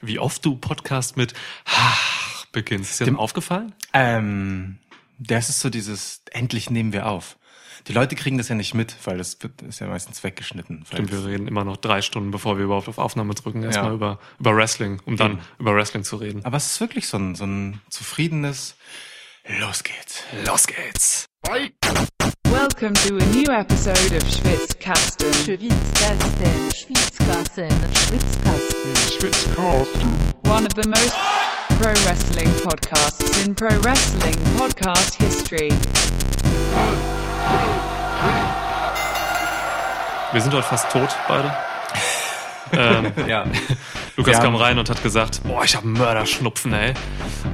[0.00, 1.34] wie oft du Podcast mit
[1.66, 1.94] ha
[2.52, 2.92] beginnst.
[2.92, 3.74] Ist dir Dem- aufgefallen?
[3.92, 4.78] Ähm,
[5.18, 7.36] das ist so dieses, endlich nehmen wir auf.
[7.86, 10.84] Die Leute kriegen das ja nicht mit, weil das wird, ist ja meistens weggeschnitten.
[10.86, 13.94] Stimmt, wir reden immer noch drei Stunden, bevor wir überhaupt auf Aufnahme drücken, erstmal Ja.
[13.94, 15.40] über, über Wrestling, um dann Eben.
[15.58, 16.44] über Wrestling zu reden.
[16.44, 18.76] aber es ist wirklich so ein, so ein zufriedenes,
[19.60, 20.24] los geht's.
[20.46, 21.26] Los geht's.
[22.80, 25.30] Welcome to a new episode of Schwitzkasten.
[25.44, 27.68] Schwitzkasten, Schwitzkasten,
[29.18, 30.08] Schwitzkasten.
[30.44, 31.14] one of the most
[31.78, 35.68] pro wrestling podcasts in pro wrestling podcast history.
[40.32, 41.52] Wir sind heute fast tot, beide.
[42.72, 43.44] ähm, Ja.
[44.16, 46.94] Lukas Wir kam rein und hat gesagt, boah, ich habe Mörderschnupfen, ey.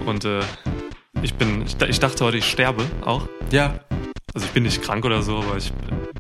[0.04, 0.38] Und äh,
[1.22, 3.22] ich bin, ich, ich dachte heute, ich sterbe auch.
[3.50, 3.80] Ja.
[4.36, 5.72] Also ich bin nicht krank oder so, aber ich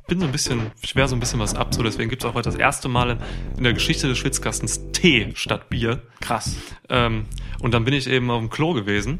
[0.06, 1.74] bin so ein bisschen, schwer so ein bisschen was ab.
[1.74, 3.18] So deswegen gibt's auch heute das erste Mal
[3.58, 6.00] in, der Geschichte des Schwitzkastens Tee statt Bier.
[6.22, 6.56] Krass.
[6.88, 7.26] Ähm,
[7.58, 9.18] und dann bin ich eben auf dem Klo gewesen.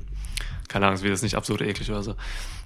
[0.69, 2.15] Keine Ahnung, es wird jetzt nicht absurd eklig oder so.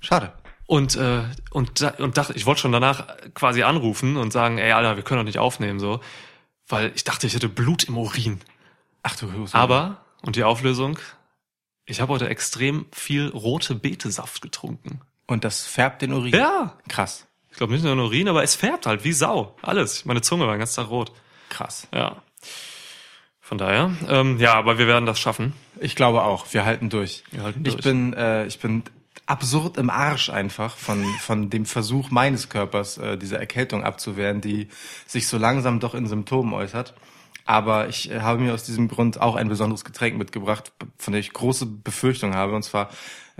[0.03, 0.33] Schade.
[0.67, 4.95] Und, äh, und, und dachte, ich wollte schon danach quasi anrufen und sagen, ey Alter,
[4.95, 5.99] wir können doch nicht aufnehmen, so.
[6.69, 8.39] Weil ich dachte, ich hätte Blut im Urin.
[9.03, 9.57] Ach du Hose.
[9.57, 10.97] Aber, und die Auflösung,
[11.87, 15.01] ich habe heute extrem viel rote Betesaft getrunken.
[15.31, 16.33] Und das färbt den Urin.
[16.35, 17.25] Ja, Krass.
[17.53, 19.55] ich glaube nicht nur den Urin, aber es färbt halt wie Sau.
[19.63, 20.05] Alles.
[20.05, 21.13] Meine Zunge war den ganzen Tag rot.
[21.49, 21.87] Krass.
[21.95, 22.17] Ja.
[23.41, 25.53] Von daher, ähm, ja, aber wir werden das schaffen.
[25.79, 26.47] Ich glaube auch.
[26.53, 27.23] Wir halten durch.
[27.31, 27.85] Wir halten Ich durch.
[27.85, 28.83] bin, äh, ich bin
[29.27, 34.67] absurd im Arsch einfach von, von dem Versuch meines Körpers, äh, diese Erkältung abzuwehren, die
[35.07, 36.95] sich so langsam doch in Symptomen äußert.
[37.45, 41.21] Aber ich äh, habe mir aus diesem Grund auch ein besonderes Getränk mitgebracht, von dem
[41.21, 42.91] ich große Befürchtung habe, und zwar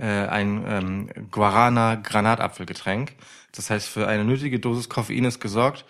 [0.01, 3.13] äh, ein ähm, Guarana Granatapfelgetränk.
[3.53, 5.85] Das heißt, für eine nötige Dosis Koffein ist gesorgt.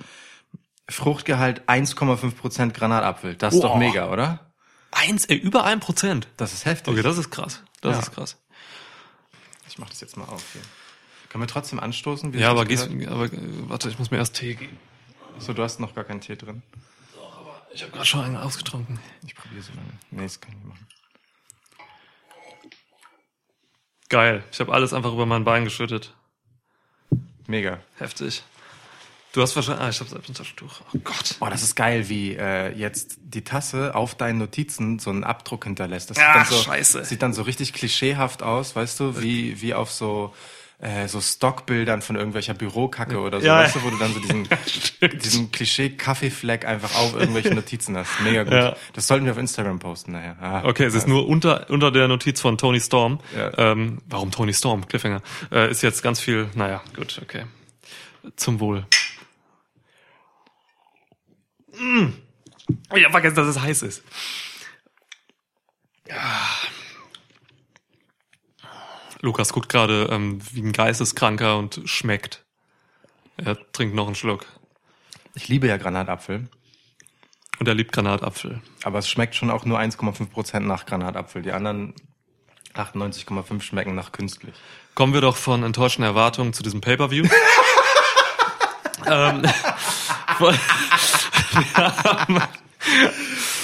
[0.89, 3.35] Fruchtgehalt 1,5% Granatapfel.
[3.35, 3.79] Das ist doch Boah.
[3.79, 4.51] mega, oder?
[4.91, 6.27] Eins, ey, über ein Prozent.
[6.37, 6.93] Das ist heftig.
[6.93, 7.63] Okay, das ist krass.
[7.81, 7.99] Das Ja.
[8.03, 8.37] ist krass.
[9.69, 10.61] Ich mach das jetzt mal auf hier.
[11.29, 12.33] Können wir trotzdem anstoßen?
[12.33, 12.89] wie Ja, aber, gehört?
[13.07, 13.29] aber äh,
[13.69, 14.77] warte, ich muss mir erst Tee geben.
[15.39, 16.61] So, du hast noch gar keinen Tee drin.
[17.73, 18.99] Ich habe gerade schon einen ausgetrunken.
[19.25, 19.87] Ich probiere so lange.
[20.11, 20.85] Nee, das kann ich nicht machen.
[24.11, 24.43] Geil.
[24.51, 26.13] Ich habe alles einfach über mein Bein geschüttet.
[27.47, 27.79] Mega.
[27.97, 28.43] Heftig.
[29.31, 29.85] Du hast wahrscheinlich.
[29.85, 30.81] Ah, ich habe selbst ein Taschentuch.
[30.93, 31.37] Oh Gott.
[31.39, 35.63] Boah, das ist geil, wie äh, jetzt die Tasse auf deinen Notizen so einen Abdruck
[35.63, 36.09] hinterlässt.
[36.09, 37.05] Das Ach, sieht dann so, scheiße.
[37.05, 40.35] Sieht dann so richtig klischeehaft aus, weißt du, wie, wie auf so
[40.81, 43.81] äh, so Stockbildern von irgendwelcher Bürokacke oder so, Ja, weißt ja.
[43.81, 44.49] du, wo du dann so diesen,
[45.21, 48.19] diesen Klischee-Kaffeefleck einfach auf irgendwelchen Notizen hast.
[48.21, 48.53] Mega gut.
[48.53, 48.75] Ja.
[48.93, 50.37] Das sollten wir auf Instagram posten nachher.
[50.41, 53.19] Ah, Okay, es ist nur unter, unter der Notiz von Tony Storm.
[53.37, 53.55] Ja.
[53.57, 54.87] Ähm, warum Tony Storm?
[54.87, 55.21] Cliffhanger.
[55.51, 56.49] Äh, ist jetzt ganz viel.
[56.55, 57.45] Naja, gut, okay.
[58.35, 58.85] Zum Wohl.
[61.77, 62.07] Mm.
[62.95, 64.03] Ich hab vergessen, dass es heiß ist.
[69.21, 72.43] Lukas guckt gerade ähm, wie ein Geisteskranker und schmeckt.
[73.37, 74.45] Er trinkt noch einen Schluck.
[75.35, 76.49] Ich liebe ja Granatapfel.
[77.59, 78.61] Und er liebt Granatapfel.
[78.83, 81.43] Aber es schmeckt schon auch nur 1,5% nach Granatapfel.
[81.43, 81.93] Die anderen
[82.73, 84.55] 98,5 schmecken nach künstlich.
[84.95, 87.25] Kommen wir doch von enttäuschten Erwartungen zu diesem Pay-Per-View.
[89.05, 89.43] ähm,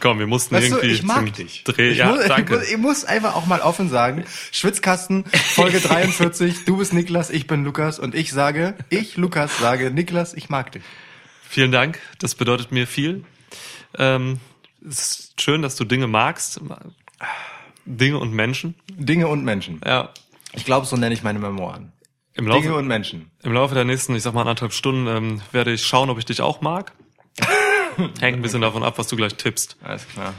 [0.00, 1.64] Komm, wir mussten Weißt du, irgendwie ich mag dich.
[1.64, 1.90] Dreh.
[1.90, 2.62] Ich, ja, muss, danke.
[2.70, 7.64] Ich, muss, einfach auch mal offen sagen, Schwitzkasten, Folge 43, du bist Niklas, ich bin
[7.64, 10.82] Lukas und ich sage, ich, Lukas, sage, Niklas, ich mag dich.
[11.48, 11.98] Vielen Dank.
[12.18, 13.24] Das bedeutet mir viel.
[13.98, 14.40] Ähm,
[14.86, 16.60] es ist schön, dass du Dinge magst.
[17.84, 18.74] Dinge und Menschen.
[18.90, 19.80] Dinge und Menschen.
[19.84, 20.10] Ja.
[20.54, 21.92] Ich glaube, so nenne ich meine Memoiren.
[22.34, 23.30] Im Dinge Laufe, und Menschen.
[23.42, 26.26] im Laufe der nächsten, ich sag mal, anderthalb Stunden ähm, werde ich schauen, ob ich
[26.26, 26.92] dich auch mag.
[28.20, 29.76] Hängt ein bisschen davon ab, was du gleich tippst.
[29.82, 30.34] Alles klar.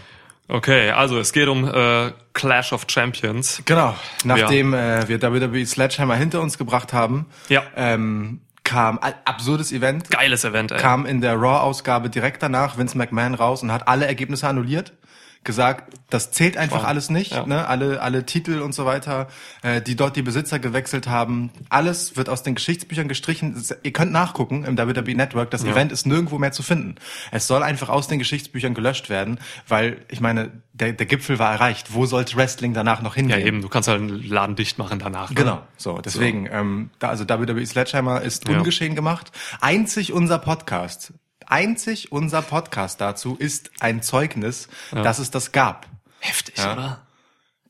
[0.50, 3.62] Okay, also es geht um äh, Clash of Champions.
[3.66, 3.96] Genau.
[4.24, 7.64] Nachdem äh, wir WWE Sledgehammer hinter uns gebracht haben, Ja.
[7.76, 10.10] ähm, kam ein absurdes Event.
[10.10, 10.78] Geiles Event, ey.
[10.78, 14.94] kam in der Raw-Ausgabe direkt danach Vince McMahon raus und hat alle Ergebnisse annulliert.
[15.44, 16.88] Gesagt, das zählt einfach Wow.
[16.88, 17.32] alles nicht.
[17.32, 17.46] Ja.
[17.46, 17.68] Ne?
[17.68, 19.28] Alle, alle Titel und so weiter,
[19.62, 21.52] äh, die dort die Besitzer gewechselt haben.
[21.70, 23.64] Alles wird aus den Geschichtsbüchern gestrichen.
[23.84, 25.52] Ihr könnt nachgucken im WWE Network.
[25.52, 25.72] Das Ja.
[25.72, 26.96] Event ist nirgendwo mehr zu finden.
[27.32, 31.52] Es soll einfach aus den Geschichtsbüchern gelöscht werden, weil ich meine, der, der Gipfel war
[31.54, 31.94] erreicht.
[31.94, 33.48] Wo sollte Wrestling danach noch Ja, hingehen?
[33.48, 35.30] eben, du kannst halt einen Laden dicht machen danach.
[35.30, 35.36] Ne?
[35.36, 38.58] Genau, so, deswegen, Ähm, da, also WWE Sledgehammer ist Ja.
[38.58, 39.32] ungeschehen gemacht.
[39.62, 41.14] Einzig unser Podcast,
[41.48, 45.88] einzig unser Podcast dazu ist ein Zeugnis, dass es das gab.
[46.20, 46.74] Heftig, Ja.
[46.74, 47.02] oder?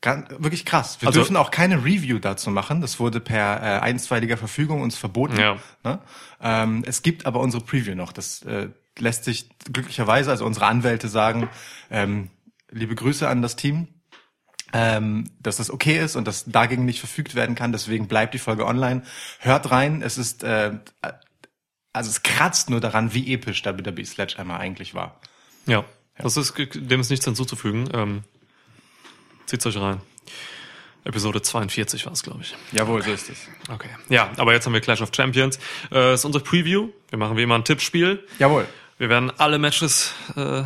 [0.02, 0.98] Ganz, wirklich krass.
[1.02, 2.82] Wir Also- dürfen auch keine Review dazu machen.
[2.82, 5.40] Das wurde per äh, einstweiliger Verfügung uns verboten.
[5.40, 5.58] Ja.
[5.84, 6.00] Ne?
[6.40, 8.12] Ähm, es gibt aber unsere Preview noch.
[8.14, 8.70] Das äh,
[9.00, 11.50] lässt sich glücklicherweise, also unsere Anwälte sagen,
[11.90, 12.30] ähm,
[12.70, 13.88] liebe Grüße an das Team,
[14.72, 17.72] ähm, dass das okay ist und dass dagegen nicht verfügt werden kann.
[17.72, 19.02] Deswegen bleibt die Folge online.
[19.40, 20.02] Hört rein.
[20.04, 20.74] Es ist, äh,
[21.98, 25.20] also es kratzt nur daran, wie episch WWE Sledgehammer eigentlich war.
[25.66, 25.84] Ja,
[26.18, 27.90] das ist, dem ist nichts hinzuzufügen.
[27.94, 28.24] Ähm,
[29.46, 30.02] zieht's euch rein.
[31.04, 32.56] Episode 42 war es, glaube ich.
[32.74, 33.38] Jawohl, so ist es.
[33.70, 33.90] Okay.
[34.10, 35.58] Ja, aber jetzt haben wir Clash of Champions.
[35.58, 35.60] Äh,
[35.92, 36.90] das ist unsere Preview.
[37.10, 38.26] Wir machen wie immer ein Tippspiel.
[38.40, 38.68] Jawohl.
[38.98, 40.64] Wir werden alle Matches äh,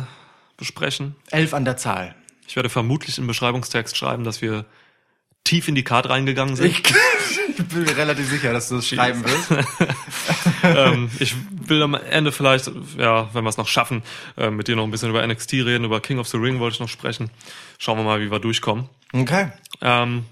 [0.56, 1.14] besprechen.
[1.30, 2.14] Elf an der Zahl.
[2.48, 4.64] Ich werde vermutlich im Beschreibungstext schreiben, dass wir
[5.44, 6.66] tief in die Card reingegangen sind.
[6.66, 6.82] Ich,
[7.58, 9.50] ich bin mir relativ sicher, dass du es schreiben wirst.
[10.62, 14.02] ähm, ich will am Ende vielleicht, ja, wenn wir es noch schaffen,
[14.36, 16.74] äh, mit dir noch ein bisschen über NXT reden, über King of the Ring wollte
[16.74, 17.30] ich noch sprechen.
[17.78, 18.88] Schauen wir mal, wie wir durchkommen.
[19.12, 19.48] Okay.
[19.80, 20.24] Ähm,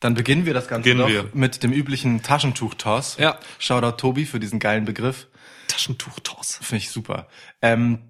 [0.00, 1.26] Dann beginnen wir das Ganze wir.
[1.32, 3.16] mit dem üblichen Taschentuch-Toss.
[3.18, 3.38] Ja.
[3.58, 5.26] Shoutout Tobi für diesen geilen Begriff.
[5.68, 6.60] Taschentuch-Toss.
[6.62, 7.28] Finde ich super.
[7.62, 8.00] Ähm,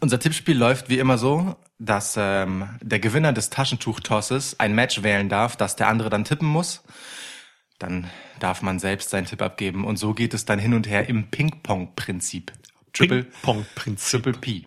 [0.00, 5.28] unser Tippspiel läuft wie immer so, dass ähm, der Gewinner des Taschentuch-Tosses ein Match wählen
[5.28, 6.82] darf, das der andere dann tippen muss.
[7.78, 8.10] Dann
[8.40, 11.28] darf man selbst seinen Tipp abgeben und so geht es dann hin und her im
[11.30, 12.52] Ping-Pong-Prinzip.
[12.92, 14.22] Ping-Pong-Prinzip.
[14.22, 14.64] Triple P.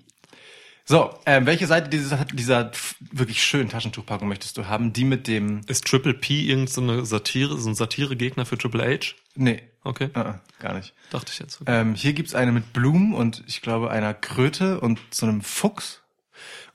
[0.86, 2.72] So, ähm, welche Seite dieser, dieser
[3.12, 4.94] wirklich schönen Taschentuchpackung möchtest du haben?
[4.94, 5.62] Die mit dem...
[5.68, 9.16] Ist Triple P irgendeine so Satire, so ein Satire-Gegner für Triple H?
[9.36, 10.94] Nee, Okay, äh, äh, gar nicht.
[11.10, 11.60] dachte ich jetzt.
[11.66, 16.02] Ähm, hier gibt's eine mit Blumen und ich glaube einer Kröte und so einem Fuchs.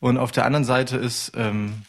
[0.01, 1.83] Und auf der anderen Seite ist ähm,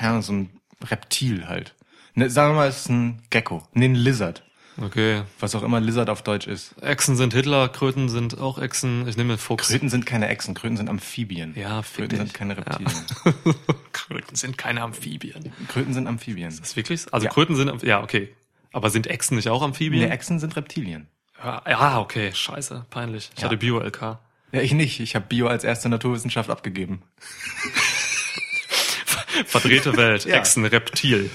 [0.00, 0.50] ja, so ein
[0.84, 1.74] Reptil halt.
[2.14, 3.66] Ne, sagen wir mal, es ist ein Gecko.
[3.72, 4.42] Nee, ein Lizard.
[4.80, 5.22] Okay.
[5.38, 6.74] Was auch immer Lizard auf Deutsch ist.
[6.82, 9.06] Echsen sind Hitler, Kröten sind auch Echsen.
[9.06, 9.68] Ich nehme Fuchs.
[9.68, 11.54] Kröten sind keine Echsen, Kröten sind Amphibien.
[11.56, 12.18] Ja, fick Kröten dich.
[12.20, 12.92] sind keine Reptilien.
[13.92, 15.52] Kröten sind keine Amphibien.
[15.68, 16.48] Kröten sind Amphibien.
[16.48, 17.02] Ist das wirklich?
[17.02, 17.10] so?
[17.10, 17.32] Also Ja.
[17.32, 18.34] Kröten sind, ja, okay.
[18.72, 20.02] Aber sind Echsen nicht auch Amphibien?
[20.06, 21.06] Nee, Echsen sind Reptilien.
[21.42, 23.30] Ja, ja, okay, scheiße, peinlich.
[23.34, 23.46] Ich Ja.
[23.48, 24.18] hatte Bio-LK.
[24.52, 25.00] Ja, ich nicht.
[25.00, 27.02] Ich habe Bio als erste Naturwissenschaft abgegeben.
[29.46, 30.36] Verdrehte Welt, Ja.
[30.36, 31.30] Echsen, Reptil.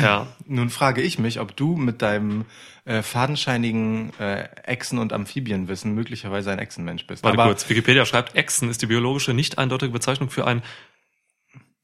[0.00, 2.44] Ja, Nun frage ich mich, ob du mit deinem
[2.84, 7.22] äh, fadenscheinigen äh, Echsen- und Amphibienwissen möglicherweise ein Echsenmensch bist.
[7.22, 7.68] warte Aber kurz.
[7.68, 10.62] Wikipedia schreibt, Echsen ist die biologische, nicht eindeutige Bezeichnung für ein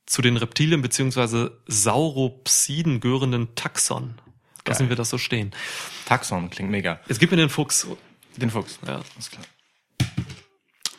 [0.07, 4.21] zu den Reptilien beziehungsweise Sauropsiden gehörenden Taxon.
[4.67, 4.89] Lassen Geil.
[4.91, 5.53] wir das so stehen.
[6.07, 7.01] Taxon klingt mega.
[7.09, 7.87] Jetzt gib mir den Fuchs.
[8.37, 8.79] Den Fuchs.
[8.87, 9.01] Ja.
[9.19, 9.45] Ist klar.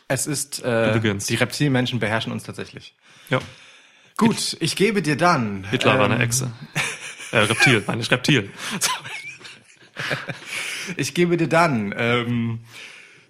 [0.08, 2.94] Es ist, äh, die Reptilmenschen beherrschen uns tatsächlich.
[3.28, 3.40] Ja.
[4.16, 5.66] Gut, ich gebe dir dann.
[5.70, 6.52] Hitler war eine ähm, Echse.
[7.32, 8.50] Äh, Reptil, meine ich Reptil.
[10.96, 12.60] Ich gebe dir dann ähm,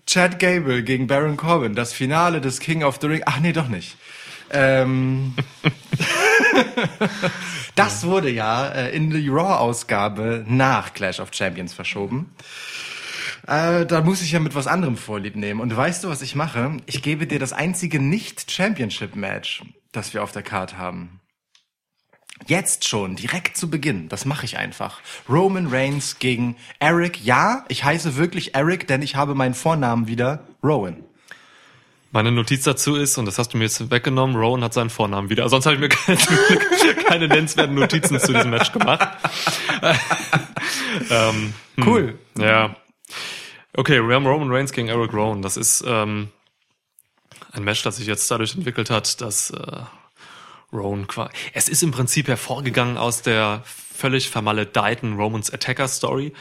[0.06, 3.22] Chad Gable gegen Baron Corbin, das Finale des King of the Ring.
[3.24, 3.96] Ach nee, doch nicht.
[4.50, 5.34] Ähm,
[7.74, 12.30] das wurde ja äh, in die Raw-Ausgabe nach Clash of Champions verschoben.
[13.46, 15.60] Äh, da muss ich ja mit was anderem Vorlieb nehmen.
[15.60, 16.78] Und weißt du, was ich mache?
[16.86, 19.62] Ich gebe dir das einzige Nicht-Championship-Match,
[19.96, 21.20] das wir auf der Card haben.
[22.46, 24.08] Jetzt schon, direkt zu Beginn.
[24.08, 25.00] Das mache ich einfach.
[25.28, 27.25] Roman Reigns gegen Eric.
[27.25, 31.02] Ja, ich heiße wirklich Eric, denn ich habe meinen Vornamen wieder Rowan.
[32.12, 35.28] Meine Notiz dazu ist, und das hast du mir jetzt weggenommen, Rowan hat seinen Vornamen
[35.28, 35.48] wieder.
[35.48, 36.19] Sonst habe ich mir keine,
[37.04, 39.08] keine nennenswerten Notizen zu diesem Match gemacht.
[41.10, 42.19] ähm, hm, Cool.
[42.38, 42.76] Ja.
[43.75, 45.43] Okay, wir haben Roman Reigns gegen Eric Rowan.
[45.43, 46.28] Das ist ähm,
[47.56, 49.82] ein Match, das sich jetzt dadurch entwickelt hat, dass äh,
[50.72, 51.31] Rowan quasi...
[51.53, 56.32] Es ist im Prinzip hervorgegangen aus der völlig vermaledeiten Romans Attacker Story.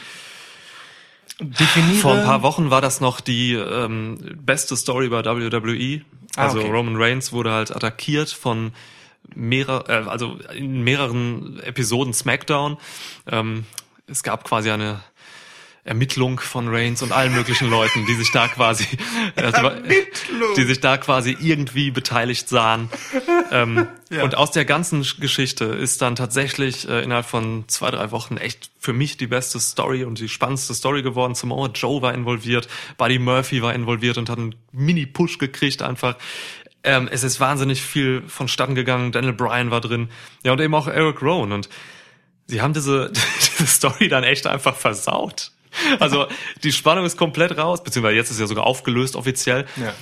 [1.40, 2.00] Definiere.
[2.00, 6.02] Vor ein paar Wochen war das noch die ähm, beste Story bei WWE.
[6.36, 6.70] Ah, Also okay.
[6.70, 8.72] Roman Reigns wurde halt attackiert von
[9.34, 12.78] mehrer, äh, also in mehreren Episoden SmackDown.
[13.26, 13.66] Ähm,
[14.06, 15.00] es gab quasi eine
[15.86, 18.84] Ermittlung von Reigns und allen möglichen Leuten, die sich da quasi,
[19.36, 19.52] äh,
[20.56, 22.90] die sich da quasi irgendwie beteiligt sahen.
[23.50, 23.86] Ähm,
[24.22, 28.36] Und aus der ganzen Sch- Geschichte ist dann tatsächlich äh, innerhalb von zwei, drei Wochen
[28.36, 31.34] echt für mich die beste Story und die spannendste Story geworden.
[31.34, 36.16] Samoa Joe war involviert, Buddy Murphy war involviert und hat einen Mini-Push gekriegt einfach.
[36.84, 39.10] Ähm, es ist wahnsinnig viel vonstatten gegangen.
[39.10, 40.08] Daniel Bryan war drin.
[40.44, 41.50] Ja, und eben auch Eric Rowan.
[41.50, 41.68] Und
[42.46, 45.50] sie haben diese, diese Story dann echt einfach versaut.
[46.00, 46.26] Also
[46.62, 49.66] die Spannung ist komplett raus, beziehungsweise jetzt ist ja sogar aufgelöst offiziell.
[49.76, 49.92] Ja.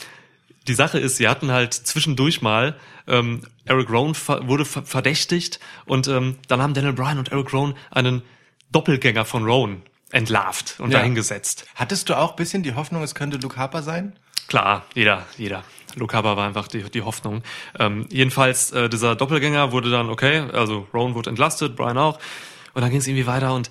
[0.66, 2.76] Die Sache ist, sie hatten halt zwischendurch mal
[3.06, 7.74] ähm, Eric ver wurde ver verdächtigt und ähm, dann haben Daniel Bryan und Eric Rowan
[7.90, 8.22] einen
[8.72, 10.98] Doppelgänger von Rowan entlarvt und Ja.
[10.98, 11.66] dahingesetzt.
[11.74, 14.14] Hattest du auch ein bisschen die Hoffnung, es könnte Luke Harper sein?
[14.48, 15.64] Klar, jeder, jeder.
[15.96, 17.42] Luke Harper war einfach die, die Hoffnung.
[17.78, 22.18] Ähm, jedenfalls, äh, dieser Doppelgänger wurde dann, okay, also Rowan wurde entlastet, Brian auch.
[22.74, 23.70] Und dann ging es irgendwie weiter und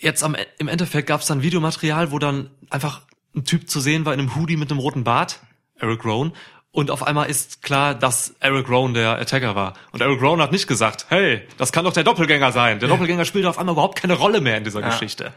[0.00, 3.02] jetzt am, im Endeffekt gab es dann Videomaterial, wo dann einfach
[3.34, 5.40] ein Typ zu sehen war in einem Hoodie mit einem roten Bart,
[5.78, 6.32] Eric Rowan,
[6.70, 9.74] Und auf einmal ist klar, dass Eric Rowan der Attacker war.
[9.92, 12.78] Und Eric Rowan hat nicht gesagt, hey, das kann doch der Doppelgänger sein.
[12.78, 14.88] Der Doppelgänger spielt auf einmal überhaupt keine Rolle mehr in dieser Ja.
[14.88, 15.32] Geschichte.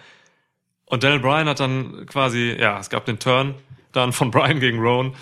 [0.86, 3.56] Und Daniel Bryan hat dann quasi, ja, es gab den Turn
[3.94, 5.16] dann von Bryan gegen Rowan.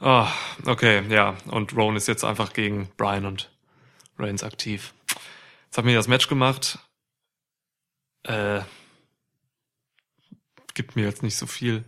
[0.00, 0.28] Ah,
[0.66, 1.34] okay, ja.
[1.46, 3.50] Und Rowan ist jetzt einfach gegen Bryan und
[4.18, 4.92] Reigns aktiv.
[5.66, 6.78] Jetzt hat mir das Match gemacht.
[8.24, 8.60] Äh,
[10.74, 11.84] gibt mir jetzt nicht so viel.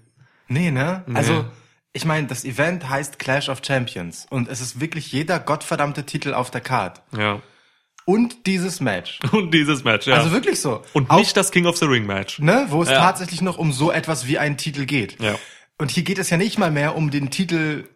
[0.48, 1.04] Nee, ne?
[1.06, 1.16] Nee.
[1.16, 1.44] Also,
[1.92, 6.34] ich meine, das Event heißt Clash of Champions und es ist wirklich jeder gottverdammte Titel
[6.34, 7.02] auf der Card.
[7.16, 7.40] Ja.
[8.04, 9.18] Und dieses Match.
[9.32, 10.16] Und dieses Match, ja.
[10.16, 10.82] Also wirklich so.
[10.92, 12.38] und Auch, nicht das King of the Ring Match.
[12.38, 12.98] ne, wo es Ja.
[13.00, 15.18] tatsächlich noch um so etwas wie einen Titel geht.
[15.22, 15.36] Ja.
[15.78, 17.88] Und hier geht es ja nicht mal mehr um den Titel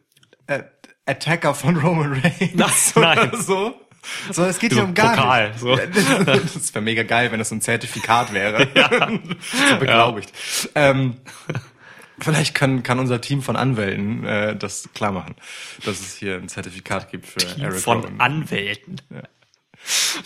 [0.47, 0.63] äh,
[1.05, 3.43] Attacker von Roman Reigns Nein, oder nein.
[3.43, 3.75] so.
[4.31, 5.61] Sondern es geht So hier um gar Pokal, nichts.
[5.61, 5.77] so.
[5.77, 8.69] Das wäre mega geil, wenn das so ein Zertifikat wäre.
[9.71, 10.33] so beglaubigt.
[10.75, 11.17] Ähm,
[12.21, 15.35] vielleicht kann, kann unser Team von Anwälten äh, das klar machen,
[15.85, 18.21] dass es hier ein Zertifikat gibt für Eric Von Rowan.
[18.21, 19.01] Anwälten.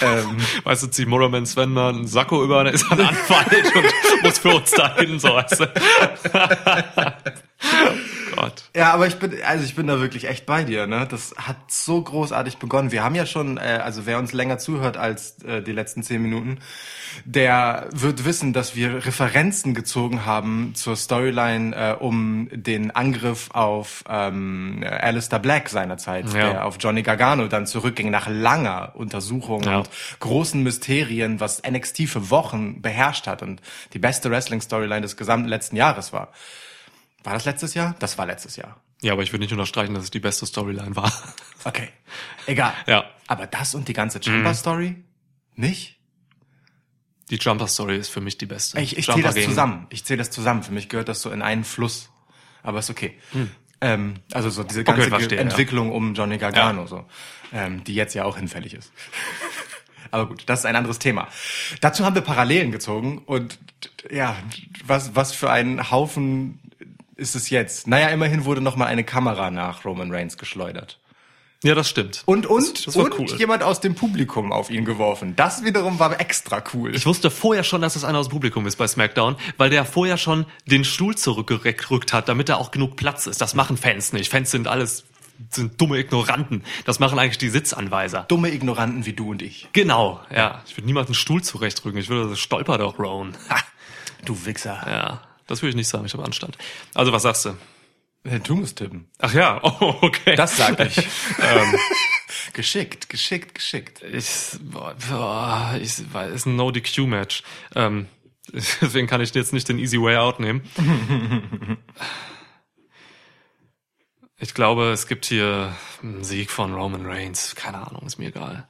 [0.00, 3.76] Ähm, Weißt du, zieht Motorman Sven mal einen Sakko über, dann ist er ein Anwalt
[3.76, 5.66] und muss für uns dahin, so weißt du.
[8.42, 8.64] Gott.
[8.74, 11.06] Ja, aber ich bin, also ich bin da wirklich echt bei dir, ne?
[11.08, 12.90] Das hat so großartig begonnen.
[12.90, 16.20] Wir haben ja schon, äh, also wer uns länger zuhört als äh, die letzten zehn
[16.20, 16.58] Minuten,
[17.24, 24.02] der wird wissen, dass wir Referenzen gezogen haben zur Storyline äh, um den Angriff auf
[24.08, 26.50] ähm, Alistair Black seinerzeit, Ja.
[26.50, 29.78] der auf Johnny Gargano dann zurückging nach langer Untersuchung Ja.
[29.78, 33.60] und großen Mysterien, was NXT für Wochen beherrscht hat und
[33.92, 36.32] die beste Wrestling-Storyline des gesamten letzten Jahres war.
[37.24, 37.94] War das letztes Jahr?
[37.98, 38.80] Das war letztes Jahr.
[39.02, 41.12] Ja, aber ich würde nicht unterstreichen, dass es die beste Storyline war.
[41.64, 41.90] Okay.
[42.46, 42.74] Egal.
[42.88, 43.04] Ja.
[43.28, 44.96] Aber das und die ganze Jumper-Story?
[45.54, 45.96] Nicht?
[47.30, 48.80] Die Jumper Story ist für mich die beste.
[48.80, 49.86] Ich, ich zähle das gegen- zusammen.
[49.90, 50.64] Ich zähle das zusammen.
[50.64, 52.10] Für mich gehört das so in einen Fluss.
[52.64, 53.16] Aber ist okay.
[53.80, 55.42] Ähm, also so diese ganze Ge- verstehe, ja.
[55.42, 57.04] Entwicklung um Johnny Gargano, so,
[57.52, 58.92] ähm, die jetzt ja auch hinfällig ist.
[60.10, 61.28] Aber gut, das ist ein anderes Thema.
[61.80, 63.58] Dazu haben wir Parallelen gezogen und
[64.10, 64.36] ja,
[64.84, 66.58] was, was für ein Haufen
[67.22, 67.86] ist es jetzt?
[67.86, 70.98] Naja, immerhin wurde noch mal eine Kamera nach Roman Reigns geschleudert.
[71.64, 72.24] Ja, das stimmt.
[72.26, 73.26] Und, und, Das- das und cool.
[73.38, 75.36] jemand aus dem Publikum auf ihn geworfen.
[75.36, 76.92] Das wiederum war extra cool.
[76.94, 79.84] Ich wusste vorher schon, dass es einer aus dem Publikum ist bei SmackDown, weil der
[79.84, 83.40] vorher schon den Stuhl zurückgerückt hat, damit da auch genug Platz ist.
[83.40, 84.28] Das machen Fans nicht.
[84.28, 85.04] Fans sind alles
[85.50, 86.62] sind dumme Ignoranten.
[86.84, 88.24] Das machen eigentlich die Sitzanweiser.
[88.28, 89.68] Dumme Ignoranten wie du und ich.
[89.72, 90.62] Genau, ja.
[90.66, 91.98] Ich würde niemals einen Stuhl zurechtrücken.
[92.00, 93.36] Ich würde, das stolpert doch Rowan.
[93.50, 93.56] Ha.
[94.24, 94.82] Du Wichser.
[94.86, 95.20] Ja,
[95.52, 96.06] das würde ich nicht sagen.
[96.06, 96.56] Ich habe Anstand.
[96.94, 97.50] Also, was sagst du?
[98.24, 99.06] Äh, Du musst tippen.
[99.18, 100.34] Ach ja, oh, okay.
[100.34, 100.96] Das sag ich.
[101.42, 101.74] ähm,
[102.54, 104.02] geschickt, geschickt, geschickt.
[104.02, 107.42] Ich, boah, boah, ich weiß, ist ein No-DQ-Match.
[107.74, 108.06] Ähm,
[108.50, 110.62] deswegen kann ich jetzt nicht den Easy Way Out nehmen.
[114.38, 117.54] Ich glaube, es gibt hier einen Sieg von Roman Reigns.
[117.54, 118.66] Keine Ahnung, ist mir egal.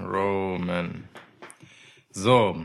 [0.00, 1.04] Roman.
[2.12, 2.64] So.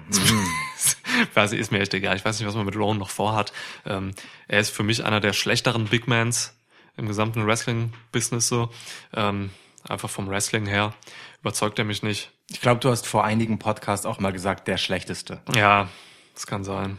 [1.33, 2.15] Weiß ich, ist mir echt egal.
[2.15, 3.53] Ich weiß nicht, was man mit Rowan noch vorhat.
[3.85, 4.11] Ähm,
[4.47, 6.55] er ist für mich einer der schlechteren Big Mans
[6.97, 8.69] im gesamten Wrestling-Business so.
[9.13, 9.51] Ähm,
[9.87, 10.93] einfach vom Wrestling her
[11.41, 12.31] überzeugt er mich nicht.
[12.49, 15.41] Ich glaube, du hast vor einigen Podcasts auch mal gesagt, der schlechteste.
[15.55, 15.89] Ja,
[16.33, 16.97] das kann sein.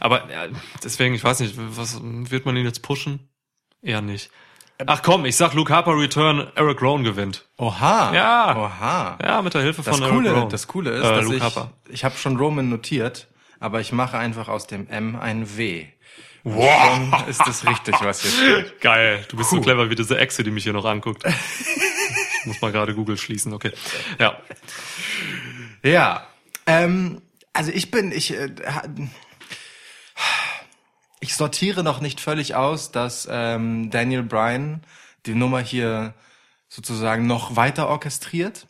[0.00, 0.48] Aber ja,
[0.82, 3.28] deswegen, ich weiß nicht, was wird man ihn jetzt pushen?
[3.82, 4.30] Eher nicht.
[4.84, 7.46] Ach komm, ich sag Luke Harper Return, Eric Rowan gewinnt.
[7.56, 8.12] Oha.
[8.14, 8.56] Ja.
[8.56, 9.18] Oha.
[9.22, 10.48] Ja, mit der Hilfe Das von Eric Coole, Rowan.
[10.50, 11.70] das Coole ist, äh, dass Luke ich, Harper.
[11.88, 13.26] ich habe schon Roman notiert,
[13.58, 15.86] aber ich mache einfach aus dem M ein W.
[16.44, 16.68] Wow.
[17.10, 18.80] Schon ist das richtig, was hier steht.
[18.80, 19.62] Geil, du bist so Cool.
[19.62, 21.24] clever wie diese Echse, die mich hier noch anguckt.
[21.24, 23.72] ich muss mal gerade Google schließen, okay.
[24.18, 24.36] Ja.
[25.82, 26.26] Ja.
[26.66, 28.50] Ähm, also ich bin, ich, äh,
[31.20, 34.82] ich sortiere noch nicht völlig aus, dass ähm, Daniel Bryan
[35.26, 36.14] die Nummer hier
[36.68, 38.66] sozusagen noch weiter orchestriert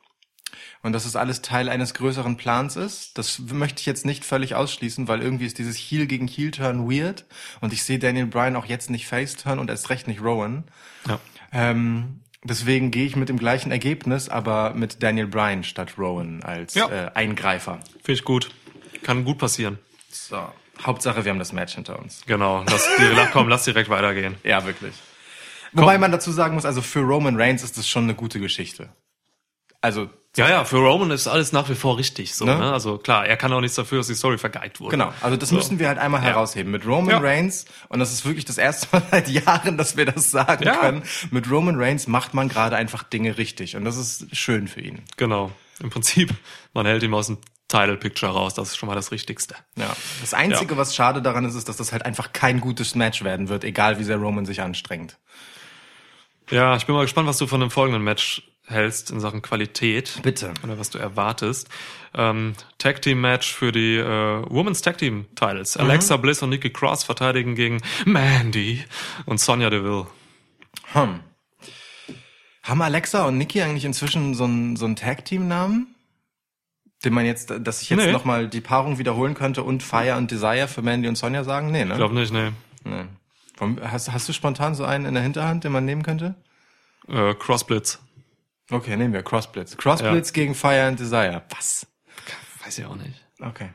[0.82, 3.18] und dass es alles Teil eines größeren Plans ist.
[3.18, 6.88] Das möchte ich jetzt nicht völlig ausschließen, weil irgendwie ist dieses Heel gegen Heel Turn
[6.90, 7.24] weird
[7.60, 10.64] und ich sehe Daniel Bryan auch jetzt nicht Face Turn und erst recht nicht Rowan.
[11.08, 11.18] ja.
[11.52, 16.74] Ähm, deswegen gehe ich mit dem gleichen Ergebnis, aber mit Daniel Bryan statt Rowan als
[16.74, 16.88] Ja.
[16.90, 17.80] äh, Eingreifer.
[18.02, 18.50] Finde ich gut.
[19.02, 19.78] Kann gut passieren.
[20.10, 20.48] So.
[20.84, 22.22] Hauptsache, wir haben das Match hinter uns.
[22.26, 22.64] Genau.
[22.68, 22.88] Lass,
[23.32, 24.36] komm, lass direkt weitergehen.
[24.44, 24.94] Ja, wirklich.
[25.72, 28.88] Wobei man dazu sagen muss, also für Roman Reigns ist das schon eine gute Geschichte.
[29.82, 32.44] Also, Ja, ja, für Roman ist alles nach wie vor richtig so.
[32.44, 32.56] Ne?
[32.56, 32.72] Ne?
[32.72, 34.90] Also klar, er kann auch nichts dafür, dass die Story vergeigt wurde.
[34.92, 35.12] genau.
[35.20, 35.54] Also das So.
[35.56, 36.72] müssen wir halt einmal herausheben.
[36.72, 37.18] Mit Roman Ja.
[37.18, 40.76] Reigns, und das ist wirklich das erste Mal seit Jahren, dass wir das sagen Ja.
[40.76, 43.76] können, mit Roman Reigns macht man gerade einfach Dinge richtig.
[43.76, 45.02] Und das ist schön für ihn.
[45.16, 45.52] Genau.
[45.82, 46.32] Im Prinzip,
[46.72, 47.38] man hält ihm aus dem
[47.68, 48.54] Title Picture raus.
[48.54, 49.56] Das ist schon mal das Richtigste.
[49.76, 49.94] Ja.
[50.20, 50.78] Das Einzige, Ja.
[50.78, 53.98] was schade daran ist, ist, dass das halt einfach kein gutes Match werden wird, egal
[53.98, 55.18] wie sehr Roman sich anstrengt.
[56.50, 60.20] Ja, ich bin mal gespannt, was du von dem folgenden Match hältst in Sachen Qualität.
[60.22, 60.52] Bitte.
[60.62, 61.68] Oder was du erwartest.
[62.14, 65.76] Ähm, Tag Team Match für die äh, Women's Tag Team Titles.
[65.76, 68.84] Alexa Bliss und Nikki Cross verteidigen gegen Mandy
[69.24, 70.06] und Sonja Deville.
[70.92, 71.20] Hm.
[72.62, 75.94] Haben Alexa und Nikki eigentlich inzwischen so einen, so einen Tag-Team-Namen?
[77.06, 78.10] Den man jetzt, dass ich jetzt Nee.
[78.10, 81.70] nochmal die Paarung wiederholen könnte und Fire und Desire für Mandy und Sonja sagen?
[81.70, 81.92] Nee, ne?
[81.92, 82.50] Ich glaube nicht, nee.
[82.82, 83.04] nee.
[83.80, 86.34] Hast, hast du spontan so einen in der Hinterhand, den man nehmen könnte?
[87.06, 88.00] Äh, Crossblitz.
[88.72, 89.76] Okay, nehmen wir Crossblitz.
[89.76, 91.42] Crossblitz gegen Fire and Desire.
[91.50, 91.86] Was?
[92.64, 93.24] Weiß ich auch nicht.
[93.40, 93.68] Okay.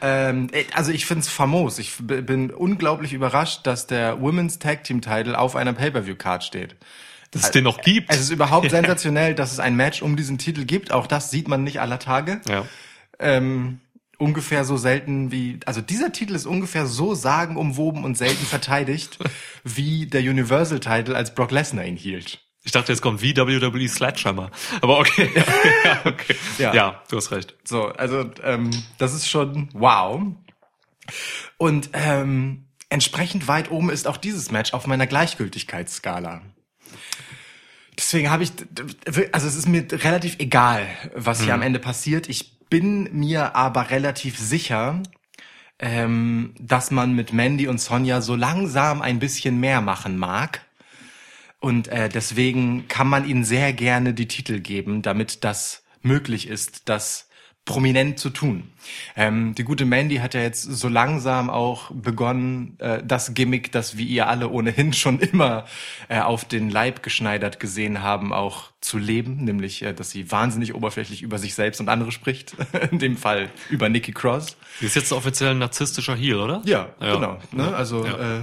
[0.00, 1.78] Ähm, äh, also ich find's famos.
[1.78, 6.74] Ich bin unglaublich überrascht, dass der Women's Tag Team Title auf einer Pay-Per-View-Card steht.
[7.34, 8.10] Dass es den noch gibt.
[8.10, 10.92] Es ist überhaupt sensationell, dass es ein Match um diesen Titel gibt.
[10.92, 12.40] Auch das sieht man nicht aller Tage.
[12.48, 12.64] ja.
[13.20, 13.80] Ähm,
[14.18, 19.18] ungefähr so selten wie, also dieser Titel ist ungefähr so sagenumwoben und selten verteidigt,
[19.64, 22.40] wie der Universal Title, als Brock Lesnar ihn hielt.
[22.64, 24.50] Ich dachte, jetzt kommt wie WWE Sledgehammer.
[24.80, 25.30] Aber okay.
[25.84, 26.36] ja, okay.
[26.58, 26.74] Ja.
[26.74, 27.54] ja, du hast recht.
[27.64, 30.22] So, also ähm, das ist schon wow.
[31.58, 36.40] Und ähm, entsprechend weit oben ist auch dieses Match auf meiner Gleichgültigkeitsskala.
[37.96, 38.52] Deswegen habe ich,
[39.32, 42.28] also es ist mir relativ egal, was hier am Ende passiert.
[42.28, 45.00] Ich bin mir aber relativ sicher,
[45.78, 50.62] ähm, dass man mit Mandy und Sonja so langsam ein bisschen mehr machen mag.
[51.60, 56.88] Und äh, deswegen kann man ihnen sehr gerne die Titel geben, damit das möglich ist,
[56.88, 57.28] das
[57.64, 58.70] prominent zu tun.
[59.16, 63.96] Ähm, die gute Mandy hat ja jetzt so langsam auch begonnen, äh, das Gimmick, das
[63.96, 65.64] wir ihr alle ohnehin schon immer
[66.08, 70.74] äh, auf den Leib geschneidert gesehen haben, auch zu leben, nämlich, äh, dass sie wahnsinnig
[70.74, 72.54] oberflächlich über sich selbst und andere spricht.
[72.90, 74.56] In dem Fall über Nikki Cross.
[74.80, 76.60] Sie ist jetzt offiziell ein narzisstischer Heel, oder?
[76.66, 77.38] Ja, genau.
[77.52, 77.74] Ne?
[77.74, 78.38] Also Ja.
[78.38, 78.40] Äh,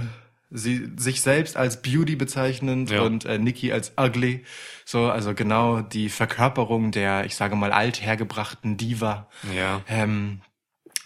[0.54, 3.02] sie sich selbst als Beauty bezeichnend Ja.
[3.02, 4.44] und äh, Nikki als ugly.
[4.84, 10.42] So, also genau die Verkörperung der, ich sage mal, althergebrachten Diva, Ja, ähm,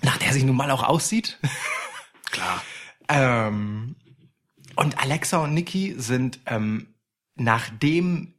[0.03, 1.39] nach der sie nun mal auch aussieht.
[2.31, 2.63] klar.
[3.09, 3.97] Ähm,
[4.75, 6.95] und Alexa und Nikki sind, ähm,
[7.37, 8.35] nachdem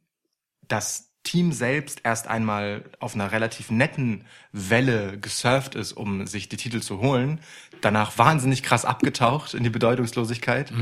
[0.68, 6.56] das Team selbst erst einmal auf einer relativ netten Welle gesurft ist, um sich die
[6.56, 7.40] Titel zu holen,
[7.82, 10.72] danach wahnsinnig krass abgetaucht in die Bedeutungslosigkeit.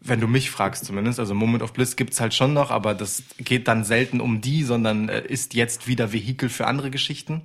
[0.00, 1.18] Wenn du mich fragst zumindest.
[1.18, 4.62] Also Moment of Bliss gibt's halt schon noch, aber das geht dann selten um die,
[4.62, 7.42] sondern äh, ist jetzt wieder Vehikel für andere Geschichten.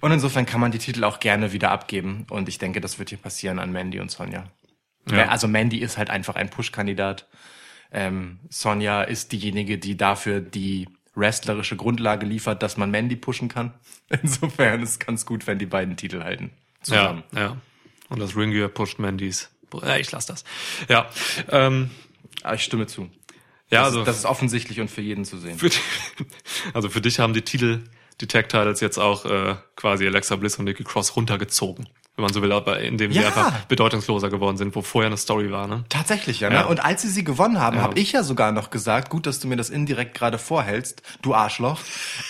[0.00, 2.24] Und insofern kann man die Titel auch gerne wieder abgeben.
[2.30, 4.44] Und ich denke, das wird hier passieren an Mandy und Sonja.
[5.10, 5.26] Ja.
[5.28, 7.26] Also Mandy ist halt einfach ein Push-Kandidat.
[7.90, 10.88] Ähm, Sonja ist diejenige, die dafür die
[11.18, 13.72] wrestlerische Grundlage liefert, dass man Mandy pushen kann.
[14.22, 16.50] Insofern ist es ganz gut, wenn die beiden Titel halten.
[16.82, 17.24] Zusammen.
[17.34, 17.56] Ja, ja.
[18.08, 19.50] Und das Ringgear pusht Mandys.
[19.82, 20.44] Ja, ich lass das.
[20.88, 21.10] Ja,
[21.50, 21.90] ähm,
[22.42, 23.10] Aber ich stimme zu.
[23.70, 25.58] ja, das, also ist, das ist offensichtlich und für jeden zu sehen.
[25.58, 25.76] für, die-
[26.72, 27.84] also für dich haben die Titel,
[28.22, 32.32] die Tag Titles jetzt auch äh, quasi Alexa Bliss und Nikki Cross runtergezogen, wenn man
[32.34, 33.28] so will, aber indem sie Ja.
[33.28, 35.84] einfach bedeutungsloser geworden sind, wo vorher eine Story war, ne?
[35.88, 36.50] Tatsächlich, ja.
[36.50, 36.56] Ne?
[36.56, 36.64] Ja.
[36.66, 37.82] Und als sie sie gewonnen haben, Ja.
[37.82, 41.32] habe ich ja sogar noch gesagt, gut, dass du mir das indirekt gerade vorhältst, du
[41.34, 41.78] Arschloch,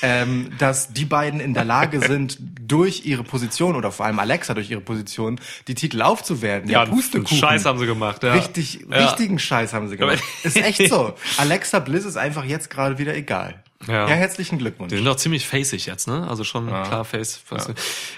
[0.03, 4.53] ähm, dass die beiden in der Lage sind, durch ihre Position oder vor allem Alexa
[4.55, 6.69] durch ihre Position die Titel aufzuwerten.
[6.71, 7.37] Ja, einen Pustekuchen.
[7.39, 8.35] Scheiß haben sie gemacht, ja.
[8.35, 8.99] Richtig, Ja.
[9.07, 10.23] richtigen Scheiß haben sie gemacht.
[10.43, 11.15] Ist echt so.
[11.39, 13.63] Alexa Bliss ist einfach jetzt gerade wieder egal.
[13.87, 14.09] Ja.
[14.09, 14.91] Ja, herzlichen Glückwunsch.
[14.91, 16.27] Die sind auch ziemlich facig jetzt, ne?
[16.29, 17.37] Also schon klar face.
[17.37, 17.73] face.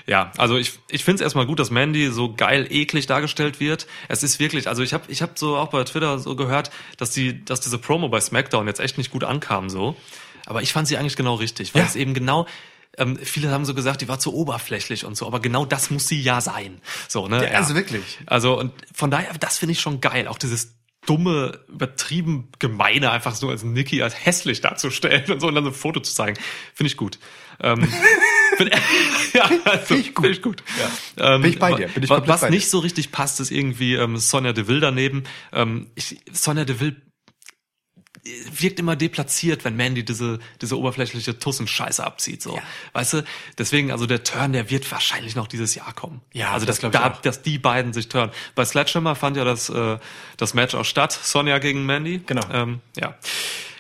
[0.06, 0.32] Ja.
[0.38, 3.86] also ich, ich finde es erstmal gut, dass Mandy so geil eklig dargestellt wird.
[4.08, 7.10] Es ist wirklich, also ich habe ich hab so auch bei Twitter so gehört, dass
[7.10, 9.96] die, dass diese Promo bei SmackDown jetzt echt nicht gut ankam so.
[10.46, 11.88] Aber ich fand sie eigentlich genau richtig, weil Ja.
[11.88, 12.46] es eben genau
[12.98, 16.08] ähm, viele haben so gesagt, die war zu oberflächlich und so, aber genau das muss
[16.08, 16.80] sie ja sein.
[17.06, 17.44] So, ne?
[17.50, 18.18] Ja, also wirklich.
[18.26, 20.26] Also und von daher, das finde ich schon geil.
[20.26, 20.74] Auch dieses
[21.06, 25.70] dumme, übertrieben gemeine, einfach so als Nikki als hässlich darzustellen und so und dann so
[25.70, 26.38] ein Foto zu zeigen,
[26.74, 27.18] finde ich gut.
[27.60, 27.88] Ähm,
[28.56, 28.70] find,
[29.32, 30.24] ja, also, Find ich gut.
[30.26, 30.62] Find ich gut.
[31.18, 32.54] Ähm, Bin ich bei dir, bin ich Was bei dir.
[32.54, 35.24] nicht so richtig passt, ist irgendwie ähm, Sonja Deville daneben.
[35.52, 36.96] Ähm, ich, Sonja Deville
[38.52, 42.56] wirkt immer deplatziert, wenn Mandy diese, diese oberflächliche Tussen-Scheiße abzieht, so.
[42.56, 42.62] Ja.
[42.92, 43.24] Weißt du?
[43.58, 46.20] Deswegen, also der Turn, der wird wahrscheinlich noch dieses Jahr kommen.
[46.32, 47.20] Ja, also das dass, da, auch.
[47.22, 48.30] dass die beiden sich turnen.
[48.54, 49.98] Bei Sledgehammer fand ja das, äh,
[50.36, 52.20] das Match auch statt, Sonja gegen Mandy.
[52.26, 52.46] Genau.
[52.52, 53.16] Ähm, ja.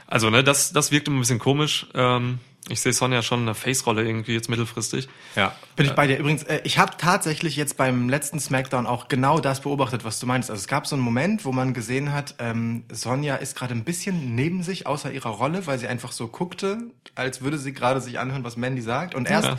[0.06, 1.86] Also, ne, das, das wirkt immer ein bisschen komisch.
[1.94, 5.08] Ähm, ich sehe Sonja schon in einer Face-Rolle irgendwie jetzt mittelfristig.
[5.36, 6.18] Ja, bin ich bei dir.
[6.18, 10.26] Übrigens, äh, ich habe tatsächlich jetzt beim letzten Smackdown auch genau das beobachtet, was du
[10.26, 10.50] meinst.
[10.50, 13.84] Also es gab so einen Moment, wo man gesehen hat, ähm, Sonja ist gerade ein
[13.84, 16.78] bisschen neben sich, außer ihrer Rolle, weil sie einfach so guckte,
[17.14, 19.14] als würde sie gerade sich anhören, was Mandy sagt.
[19.14, 19.58] Und erst Ja.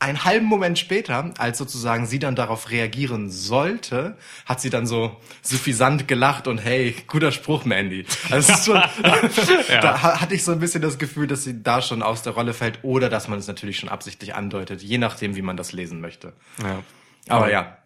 [0.00, 5.16] Einen halben Moment später, als sozusagen sie dann darauf reagieren sollte, hat sie dann so
[5.42, 8.04] suffisant gelacht und hey, guter Spruch, Mandy.
[8.30, 8.74] Also schon,
[9.68, 12.34] da ha- hatte ich so ein bisschen das Gefühl, dass sie da schon aus der
[12.34, 15.72] Rolle fällt oder dass man es natürlich schon absichtlich andeutet, je nachdem, wie man das
[15.72, 16.32] lesen möchte.
[16.62, 16.82] Ja.
[17.28, 17.77] Aber ja,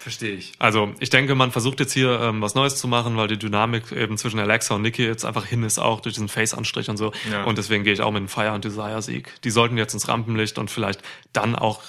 [0.00, 0.52] verstehe ich.
[0.58, 3.92] Also ich denke, man versucht jetzt hier ähm, was Neues zu machen, weil die Dynamik
[3.92, 7.12] eben zwischen Alexa und Nikki jetzt einfach hin ist, auch durch diesen Face-Anstrich und so.
[7.30, 7.44] Ja.
[7.44, 9.40] Und deswegen gehe ich auch mit einem Fire und Desire-Sieg.
[9.42, 11.82] Die sollten jetzt ins Rampenlicht und vielleicht dann auch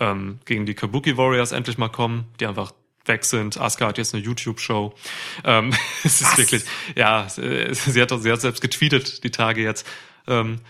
[0.00, 2.72] ähm, gegen die Kabuki Warriors endlich mal kommen, die einfach
[3.06, 3.58] weg sind.
[3.58, 4.94] Asuka hat jetzt eine YouTube-Show.
[5.44, 5.72] Ähm,
[6.04, 9.86] es ist wirklich, ja, sie hat, doch- sie hat selbst getweetet die Tage jetzt.
[10.26, 10.60] Ähm,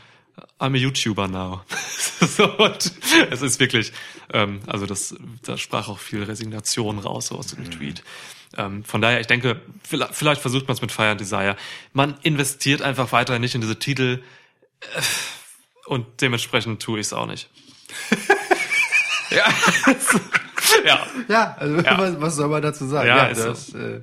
[0.59, 1.63] I'm a YouTuber now.
[2.21, 2.93] so, und
[3.31, 3.93] es ist wirklich,
[4.33, 8.03] ähm, also das, da sprach auch viel Resignation raus so aus dem Tweet.
[8.57, 11.57] Ähm, von daher, ich denke, vielleicht, vielleicht versucht man es mit Fire and Desire.
[11.93, 14.23] Man investiert einfach weiter nicht in diese Titel
[14.81, 15.03] äh,
[15.87, 17.49] und dementsprechend tue ich es auch nicht.
[19.31, 19.45] ja.
[20.85, 21.07] ja.
[21.29, 21.99] Ja, also Ja.
[21.99, 23.09] Was, was soll man dazu sagen?
[23.09, 24.01] Ja, ist das äh,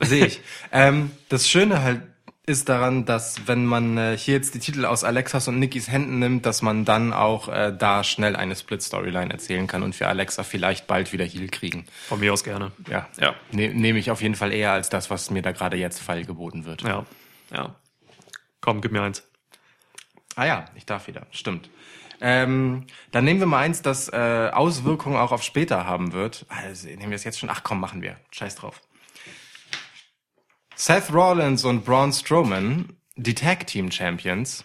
[0.00, 0.40] sehe ich.
[0.72, 2.02] ähm, das Schöne halt
[2.50, 6.18] ist daran, dass wenn man äh, hier jetzt die Titel aus Alexas und Nikis Händen
[6.18, 10.42] nimmt, dass man dann auch äh, da schnell eine Split-Storyline erzählen kann und für Alexa
[10.42, 11.86] vielleicht bald wieder Heal kriegen.
[12.08, 12.72] Von mir aus gerne.
[12.88, 13.34] Ja, Ja.
[13.52, 16.24] Ne, nehme ich auf jeden Fall eher als das, was mir da gerade jetzt Fall
[16.24, 16.82] geboten wird.
[16.82, 17.06] Ja.
[17.52, 17.74] Ja.
[18.60, 19.22] Komm, gib mir eins.
[20.36, 21.26] Ah ja, ich darf wieder.
[21.30, 21.70] Stimmt.
[22.20, 26.44] Ähm, dann nehmen wir mal eins, das äh, Auswirkungen auch auf später haben wird.
[26.48, 27.48] Also nehmen wir es jetzt schon.
[27.48, 28.16] Ach komm, machen wir.
[28.30, 28.82] Scheiß drauf.
[30.80, 34.64] Seth Rollins und Braun Strowman, die Tag Team Champions,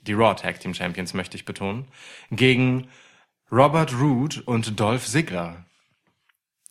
[0.00, 1.86] die Raw Tag Team Champions möchte ich betonen,
[2.32, 2.88] gegen
[3.52, 5.64] Robert Roode und Dolph Ziggler.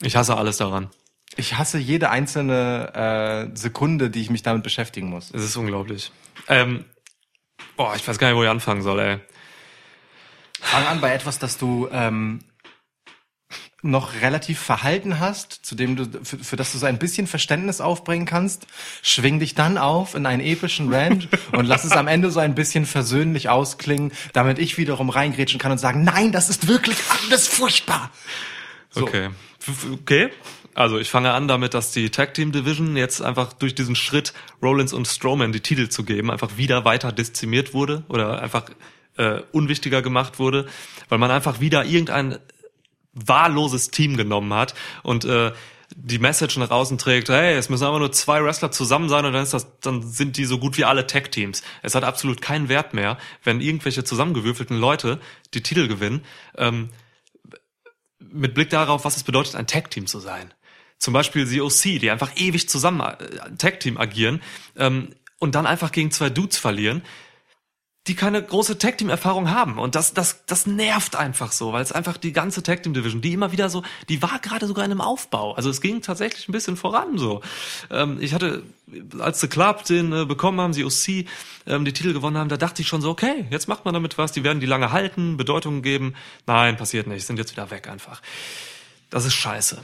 [0.01, 0.89] Ich hasse alles daran.
[1.38, 5.32] Ich hasse jede einzelne äh, Sekunde, die ich mich damit beschäftigen muss.
[5.34, 6.12] Es ist unglaublich.
[6.49, 6.84] Ähm,
[7.77, 9.19] boah, ich weiß gar nicht, wo ich anfangen soll, ey.
[10.60, 12.39] Fang an bei etwas, das du ähm,
[13.84, 17.82] noch relativ verhalten hast, zu dem du für, für das du so ein bisschen Verständnis
[17.82, 18.67] aufbringen kannst.
[19.02, 22.54] Schwing dich dann auf in einen epischen Rant und lass es am Ende so ein
[22.54, 27.48] bisschen versöhnlich ausklingen, damit ich wiederum reingrätschen kann und sagen, nein, das ist wirklich alles
[27.48, 28.12] furchtbar.
[28.91, 29.04] So.
[29.04, 29.30] Okay.
[29.94, 30.30] Okay.
[30.74, 34.34] Also ich fange an damit, dass die Tag Team Division jetzt einfach durch diesen Schritt
[34.62, 38.70] Rollins und Strowman die Titel zu geben, einfach wieder weiter dezimiert wurde oder einfach
[39.17, 40.67] äh, unwichtiger gemacht wurde,
[41.10, 42.38] weil man einfach wieder irgendein
[43.13, 45.52] wahlloses Team genommen hat und äh,
[45.95, 49.34] die Message nach außen trägt, hey, es müssen aber nur zwei Wrestler zusammen sein und
[49.34, 51.63] dann ist das, dann sind die so gut wie alle Tag-Teams.
[51.82, 55.19] Es hat absolut keinen Wert mehr, wenn irgendwelche zusammengewürfelten Leute
[55.54, 56.24] die Titel gewinnen.
[56.58, 56.89] Ähm,
[58.19, 60.54] mit Blick darauf, was es bedeutet, ein Tag-Team zu sein.
[60.97, 64.41] Zum Beispiel die OC, die einfach ewig zusammen äh, Tag-Team agieren
[64.78, 67.02] ähm, und dann einfach gegen zwei Dudes verlieren,
[68.08, 69.78] die keine große Tag-Team-Erfahrung haben.
[69.78, 73.52] Und das, das, das nervt einfach so, weil es einfach die ganze Tag-Team-Division, die immer
[73.52, 75.54] wieder so, die war gerade sogar in einem Aufbau.
[75.54, 77.42] Also es ging tatsächlich ein bisschen voran so.
[77.92, 78.64] Ähm, ich hatte,
[79.20, 81.28] als The Club den äh, bekommen haben, die OC
[81.68, 84.18] ähm, die Titel gewonnen haben, da dachte ich schon so, okay, jetzt macht man damit
[84.18, 86.16] was, die werden die lange halten, Bedeutung geben.
[86.48, 88.22] Nein, passiert nicht, sind jetzt wieder weg einfach.
[89.12, 89.84] Das ist scheiße.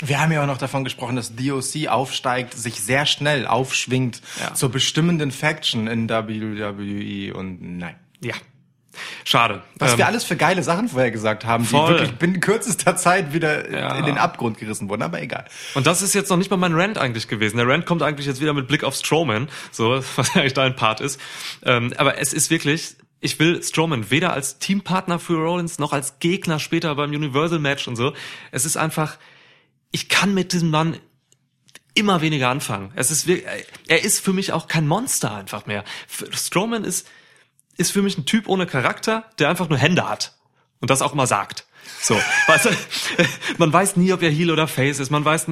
[0.00, 4.54] Wir haben ja auch noch davon gesprochen, dass DOC aufsteigt, sich sehr schnell aufschwingt Ja.
[4.54, 7.96] zur bestimmenden Faction in WWE und nein.
[8.20, 8.34] Ja.
[9.24, 9.62] Schade.
[9.78, 11.86] Was Ähm, wir alles für geile Sachen vorher gesagt haben, voll.
[11.94, 13.94] die wirklich binnen kürzester Zeit wieder Ja.
[13.96, 15.44] in den Abgrund gerissen wurden, aber egal.
[15.74, 17.58] Und das ist jetzt noch nicht mal mein Rant eigentlich gewesen.
[17.58, 21.00] Der Rant kommt eigentlich jetzt wieder mit Blick auf Strowman, so, was eigentlich dein Part
[21.00, 21.20] ist.
[21.62, 26.18] Ähm, aber es ist wirklich, ich will Strowman weder als Teampartner für Rollins noch als
[26.18, 28.14] Gegner später beim Universal Match und so.
[28.50, 29.18] Es ist einfach,
[29.96, 30.98] ich kann mit diesem Mann
[31.94, 32.92] immer weniger anfangen.
[32.96, 33.50] Es ist wirklich,
[33.88, 35.84] er ist für mich auch kein Monster einfach mehr.
[36.32, 37.08] Strowman ist,
[37.78, 40.34] ist für mich ein Typ ohne Charakter, der einfach nur Hände hat.
[40.80, 41.64] Und das auch mal sagt.
[42.02, 42.14] So,
[42.46, 42.70] weißt du,
[43.56, 45.10] man weiß nie, ob er Heel oder Face ist.
[45.10, 45.46] Man weiß,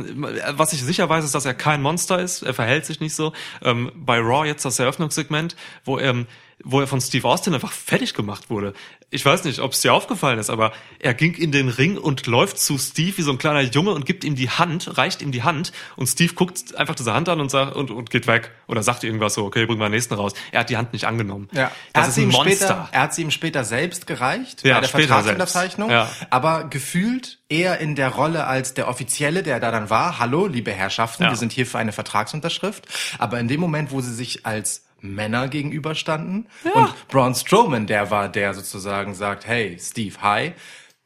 [0.50, 2.42] was ich sicher weiß, ist, dass er kein Monster ist.
[2.42, 3.32] Er verhält sich nicht so.
[3.62, 6.26] Ähm, bei Raw jetzt das Eröffnungssegment, wo er,
[6.62, 8.74] wo er von Steve Austin einfach fertig gemacht wurde.
[9.10, 12.26] Ich weiß nicht, ob es dir aufgefallen ist, aber er ging in den Ring und
[12.26, 15.30] läuft zu Steve wie so ein kleiner Junge und gibt ihm die Hand, reicht ihm
[15.32, 18.50] die Hand und Steve guckt einfach diese Hand an und sagt und, und geht weg
[18.66, 20.32] oder sagt irgendwas so, okay, bring mal den nächsten raus.
[20.52, 21.48] Er hat die Hand nicht angenommen.
[21.52, 22.54] er das hat ist sie ein ihm Monster.
[22.66, 25.90] Später, er hat sie ihm später selbst gereicht Ja, bei der später Vertragsunterzeichnung.
[25.90, 26.10] Ja.
[26.30, 30.18] aber gefühlt eher in der Rolle als der Offizielle, der da dann war.
[30.18, 31.30] Hallo, liebe Herrschaften, Ja.
[31.30, 32.86] wir sind hier für eine Vertragsunterschrift.
[33.18, 38.28] Aber in dem Moment, wo sie sich als Männer gegenüberstanden und Braun Strowman, der war,
[38.28, 40.52] der sozusagen sagt, hey, Steve, hi.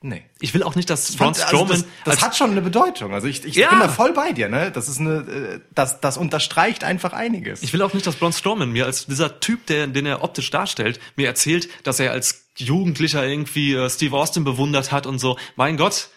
[0.00, 0.22] Nee.
[0.38, 3.12] Ich will auch nicht, dass Braun Also Strowman das, das als hat schon eine Bedeutung.
[3.12, 3.70] Also ich, ich Ja.
[3.70, 4.70] bin da voll bei dir, ne?
[4.70, 7.64] Das ist eine, äh, das, das unterstreicht einfach einiges.
[7.64, 10.50] Ich will auch nicht, dass Braun Strowman mir als dieser Typ, der, den er optisch
[10.50, 15.36] darstellt, mir erzählt, dass er als Jugendlicher irgendwie äh, Steve Austin bewundert hat und so.
[15.56, 16.10] Mein Gott,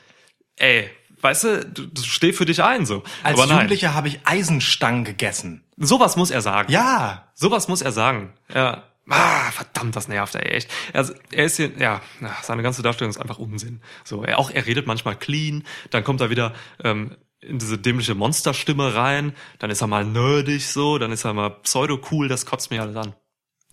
[0.57, 0.87] ey,
[1.21, 3.03] weißt du, du, du steh für dich ein so.
[3.23, 5.63] Als Aber nein, Jugendlicher habe ich Eisenstangen gegessen.
[5.77, 6.71] sowas muss er sagen.
[6.71, 7.31] Ja.
[7.35, 8.33] Sowas muss er sagen.
[8.53, 8.83] Ja.
[9.09, 10.69] Ah, verdammt, das nervt, ey, echt.
[10.93, 12.01] Also, er ist hier, ja,
[12.43, 13.81] seine ganze Darstellung ist einfach Unsinn.
[14.05, 16.53] So, er auch, er redet manchmal clean, dann kommt er wieder
[16.83, 21.33] ähm, in diese dämliche Monsterstimme rein, dann ist er mal nerdig so, dann ist er
[21.33, 23.13] mal pseudo-cool, das kotzt mir alles an.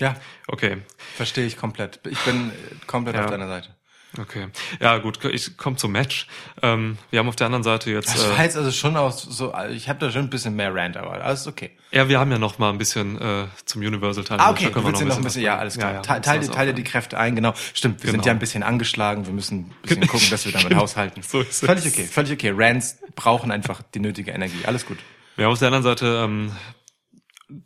[0.01, 0.17] Ja,
[0.49, 0.79] Okay,
[1.17, 2.01] verstehe ich komplett.
[2.09, 2.53] Ich bin äh,
[2.87, 3.25] komplett Ja.
[3.27, 3.77] auf deiner Seite.
[4.19, 4.49] Okay.
[4.81, 6.27] Ja, gut, ich komme zum Match.
[6.63, 9.23] Ähm, wir haben auf der anderen Seite jetzt, Das war äh, jetzt also schon aus
[9.23, 11.71] so, ich habe da schon ein bisschen mehr Rant, aber alles okay.
[11.91, 14.39] ja, wir haben ja noch mal ein bisschen äh, zum Universal-Teil.
[14.41, 15.91] Ah, okay, wir dir noch ein bisschen, ja, alles klar.
[15.91, 17.53] Ja, ja, teile, teile auch- die Kräfte ein, genau.
[17.75, 18.27] Stimmt, wir sind Genau.
[18.27, 21.23] ja ein bisschen angeschlagen, wir müssen ein bisschen gucken, dass wir damit haushalten.
[21.23, 21.59] So ist es.
[21.61, 22.53] völlig okay, völlig okay.
[22.57, 24.65] Rants brauchen einfach die nötige Energie.
[24.65, 24.99] Alles gut.
[25.37, 26.53] Wir haben auf der anderen Seite ähm,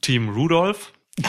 [0.01, 0.93] Team Rudolph.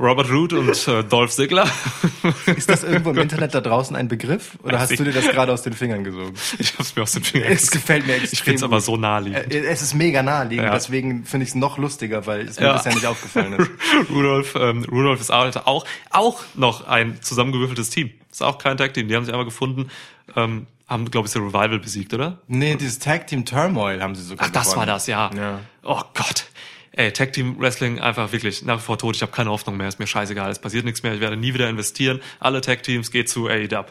[0.00, 1.68] Robert Root und äh, Dolph Ziggler.
[2.56, 4.56] Ist das irgendwo im Internet da draußen ein Begriff?
[4.62, 6.32] Oder Weiß hast ich du dir das gerade aus den Fingern gesogen?
[6.58, 8.84] Ich hab's mir aus den Fingern Es gefällt mir extrem Ich find's aber gut.
[8.84, 9.52] so naheliegend.
[9.52, 10.72] Äh, Es ist mega naheliegend, Ja.
[10.72, 12.72] deswegen finde ich es noch lustiger, weil es mir Ja.
[12.74, 13.70] bisher nicht aufgefallen ist.
[14.10, 18.10] Rudolph, ähm, Rudolph ist auch, auch, noch ein zusammengewürfeltes Team.
[18.30, 19.08] Ist auch kein Tag-Team.
[19.08, 19.90] Die haben sich einmal gefunden,
[20.34, 22.38] ähm, haben, glaube ich, das Revival besiegt, oder?
[22.48, 24.78] Nee, dieses Tag Team Turmoil haben sie sogar Ach, das gewonnen.
[24.78, 25.30] war das, ja.
[25.36, 25.60] Ja.
[25.84, 26.46] Oh Gott.
[26.92, 29.14] Ey, Tag Team Wrestling einfach wirklich nach wie vor tot.
[29.14, 29.86] Ich habe keine Hoffnung mehr.
[29.86, 30.50] Ist mir scheißegal.
[30.50, 31.14] Es passiert nichts mehr.
[31.14, 32.20] Ich werde nie wieder investieren.
[32.40, 33.84] Alle Tag Teams geht zu AEW.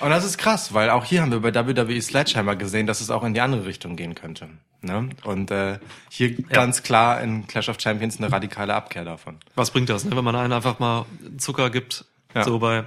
[0.00, 3.10] Und das ist krass, weil auch hier haben wir bei WWE Sledgehammer gesehen, dass es
[3.10, 4.48] auch in die andere Richtung gehen könnte.
[4.80, 5.10] Ne?
[5.22, 5.78] Und äh,
[6.10, 9.38] hier ganz klar in Clash of Champions eine radikale Abkehr davon.
[9.54, 10.16] Was bringt das, ne?
[10.16, 11.06] wenn man einen einfach mal
[11.38, 12.04] Zucker gibt?
[12.34, 12.42] Ja.
[12.42, 12.84] So bei,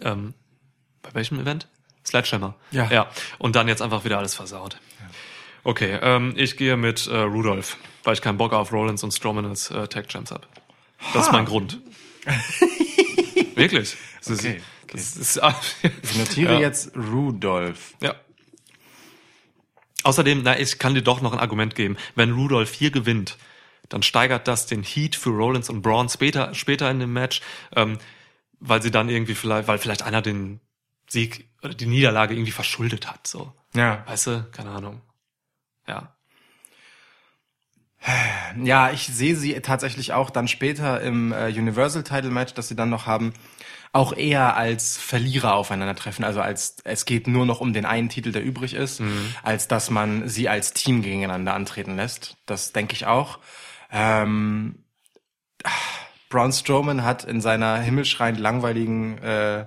[0.00, 0.34] ähm,
[1.02, 1.68] bei welchem Event?
[2.04, 2.56] Sledgehammer.
[2.72, 2.88] Ja.
[2.90, 3.06] Ja.
[3.38, 4.78] Und dann jetzt einfach wieder alles versaut.
[5.64, 9.46] Okay, ähm, ich gehe mit äh, Rudolph, weil ich keinen Bock auf Rollins und Strowman
[9.46, 10.46] als äh, Tag Champs hab.
[11.14, 11.80] Das ist mein Grund.
[13.54, 13.96] Wirklich.
[14.18, 14.62] Das ist, Okay.
[14.88, 15.36] Das ist,
[16.02, 16.60] Ich notiere Ja.
[16.60, 17.94] jetzt Rudolph.
[18.02, 18.14] ja.
[20.04, 21.96] Außerdem, na, ich kann dir doch noch ein Argument geben.
[22.16, 23.38] Wenn Rudolph hier gewinnt,
[23.88, 27.40] dann steigert das den Heat für Rollins und Braun später, später in dem Match,
[27.76, 27.98] ähm,
[28.58, 30.60] weil sie dann irgendwie vielleicht, weil vielleicht einer den
[31.08, 33.52] Sieg oder die Niederlage irgendwie verschuldet hat, so.
[33.74, 34.04] Ja.
[34.06, 34.48] Weißt du?
[34.50, 35.00] Keine Ahnung.
[35.86, 36.16] Ja.
[38.60, 42.76] Ja, ich sehe sie tatsächlich auch dann später im äh, Universal Title Match, das sie
[42.76, 43.32] dann noch haben,
[43.92, 46.24] auch eher als Verlierer aufeinandertreffen.
[46.24, 49.02] Also als es geht nur noch um den einen Titel, der übrig ist,
[49.42, 52.36] als dass man sie als Team gegeneinander antreten lässt.
[52.46, 53.38] Das denke ich auch.
[53.90, 54.84] Ähm,
[56.30, 59.66] Braun Strowman hat in seiner himmelschreiend langweiligen äh,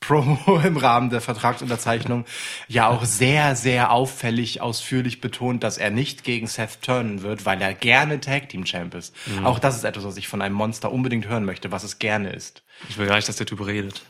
[0.00, 2.24] Promo im Rahmen der Vertragsunterzeichnung
[2.68, 7.60] ja auch sehr, sehr auffällig ausführlich betont, dass er nicht gegen Seth turnen wird, weil
[7.62, 9.14] er gerne Tag Team Champ ist.
[9.44, 12.30] Auch das ist etwas, was ich von einem Monster unbedingt hören möchte, was es gerne
[12.30, 12.62] ist.
[12.88, 14.02] Ich will gar nicht, dass der Typ redet.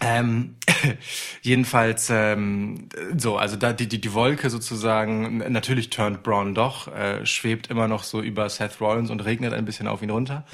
[0.00, 0.56] Ähm,
[1.42, 7.24] jedenfalls ähm, so, also da die, die, die Wolke sozusagen, natürlich turnt Braun doch, äh,
[7.24, 10.44] schwebt immer noch so über Seth Rollins und regnet ein bisschen auf ihn runter.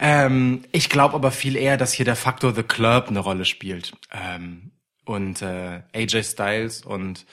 [0.00, 3.92] Ähm, ich glaube aber viel eher, dass hier der Faktor The Club eine Rolle spielt.
[4.10, 4.72] Ähm,
[5.04, 7.26] und äh, AJ Styles und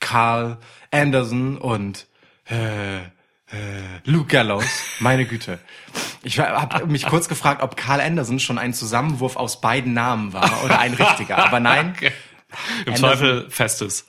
[0.00, 0.58] Carl
[0.90, 2.06] Anderson und
[2.48, 3.02] äh, äh,
[4.04, 4.64] Luke Gallows,
[5.00, 5.58] meine Güte.
[6.22, 10.64] Ich habe mich kurz gefragt, ob Carl Anderson schon ein Zusammenwurf aus beiden Namen war
[10.64, 11.38] oder ein richtiger.
[11.38, 11.94] Aber nein,
[12.86, 14.06] Im Anderson- Zweifel festes.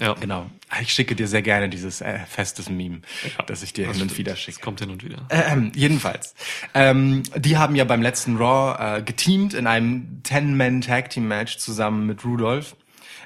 [0.00, 0.12] Ja.
[0.14, 0.48] genau.
[0.80, 3.00] Ich schicke dir sehr gerne dieses äh, festes Meme,
[3.46, 4.18] das ich dir hin und stimmt.
[4.18, 4.60] wieder Das schicke.
[4.60, 5.26] kommt hin und wieder.
[5.30, 6.36] Ähm, jedenfalls.
[6.72, 12.76] Ähm, die haben ja beim letzten Raw äh, geteamt in einem 10-Man-Tag-Team-Match zusammen mit Rudolph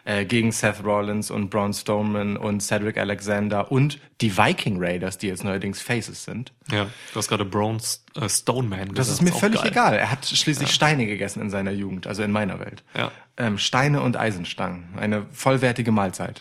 [0.05, 5.29] äh, gegen Seth Rollins und Braun Strowman und Cedric Alexander und die Viking Raiders, die
[5.29, 6.53] jetzt neuerdings Faces sind.
[6.71, 6.85] Ja.
[7.13, 9.11] Du hast gerade Bronze äh, Stoneman Das gesagt.
[9.11, 9.71] ist mir völlig geil.
[9.71, 9.95] egal.
[9.95, 12.83] Er hat schließlich Steine gegessen in seiner Jugend, also in meiner Welt.
[12.97, 13.13] Ja.
[13.37, 14.95] Ähm, Steine und Eisenstangen.
[14.97, 16.41] Eine vollwertige Mahlzeit.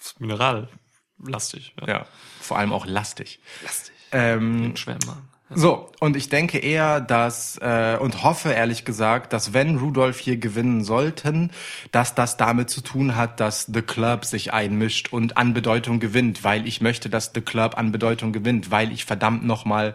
[0.00, 1.74] Ist Minerallastig.
[1.80, 1.88] Ja.
[1.88, 2.06] Ja.
[2.40, 3.40] Vor allem auch lastig.
[3.62, 3.94] Lastig.
[4.10, 5.22] Ähm, Schwärmer.
[5.54, 10.36] So, und ich denke eher, dass äh, und hoffe ehrlich gesagt, dass wenn Rudolph hier
[10.36, 11.50] gewinnen sollten,
[11.90, 16.44] dass das damit zu tun hat, dass The Club sich einmischt und an Bedeutung gewinnt,
[16.44, 19.94] weil ich möchte, dass The Club an Bedeutung gewinnt, weil ich verdammt nochmal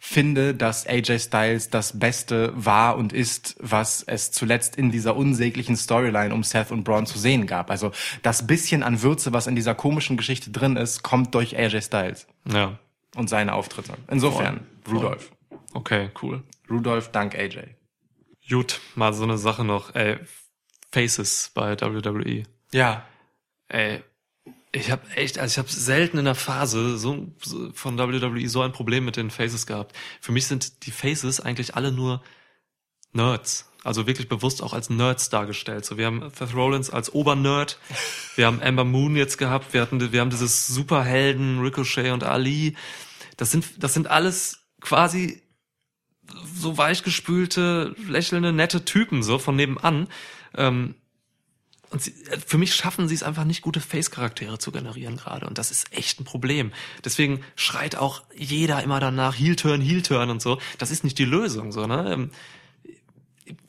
[0.00, 5.76] finde, dass AJ Styles das Beste war und ist, was es zuletzt in dieser unsäglichen
[5.76, 7.70] Storyline um Seth und Braun zu sehen gab.
[7.70, 7.90] Also
[8.22, 12.26] das bisschen an Würze, was in dieser komischen Geschichte drin ist, kommt durch AJ Styles
[12.46, 12.78] Ja.
[13.16, 13.94] Und seine Auftritte.
[14.08, 15.30] Insofern, Rudolph.
[15.72, 16.42] Okay, cool.
[16.70, 17.74] Rudolph dank AJ.
[18.48, 19.94] Gut, mal so eine Sache noch.
[19.94, 20.18] Ey,
[20.92, 22.44] Faces bei WWE.
[22.72, 23.04] Ja.
[23.68, 24.02] Ey,
[24.72, 28.60] ich habe echt, also ich habe selten in der Phase so, so von WWE so
[28.62, 29.96] ein Problem mit den Faces gehabt.
[30.20, 32.22] Für mich sind die Faces eigentlich alle nur
[33.12, 33.70] Nerds.
[33.84, 35.84] Also wirklich bewusst auch als Nerds dargestellt.
[35.84, 37.78] So, wir haben Seth Rollins als Obernerd.
[38.34, 39.74] Wir haben Amber Moon jetzt gehabt.
[39.74, 42.76] Wir hatten, wir haben dieses Superhelden, Ricochet und Ali.
[43.36, 45.42] Das sind, das sind alles quasi
[46.54, 50.08] so weichgespülte, lächelnde, nette Typen, so von nebenan.
[50.56, 50.94] Ähm,
[51.90, 52.12] und sie,
[52.46, 55.46] für mich schaffen sie es einfach nicht, gute Face-Charaktere zu generieren gerade.
[55.46, 56.72] Und das ist echt ein Problem.
[57.04, 60.58] Deswegen schreit auch jeder immer danach, Heel-Turn, Heel-Turn und so.
[60.78, 62.30] Das ist nicht die Lösung, so, ne?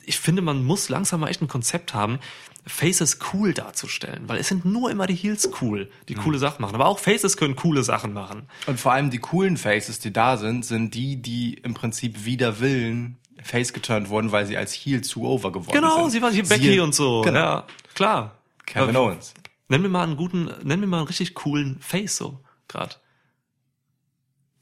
[0.04, 2.18] Ich finde, man muss langsam mal echt ein Konzept haben,
[2.66, 4.28] Faces cool darzustellen.
[4.28, 6.74] Weil es sind nur immer die Heels cool, die coole Sachen machen.
[6.74, 8.48] Aber auch Faces können coole Sachen machen.
[8.66, 12.58] Und vor allem die coolen Faces, die da sind, sind die, die im Prinzip wider
[12.60, 16.12] Willen Face geturnt wurden, weil sie als Heel zu over geworden Genau, sind.
[16.12, 17.20] sie war hier Becky Siehe und so.
[17.22, 17.38] Genau.
[17.38, 18.38] Ja, klar.
[18.64, 19.34] Kevin Ja, Owens.
[19.68, 23.00] Nenn mir mal einen guten, nenn mir mal einen richtig coolen Face so, grad.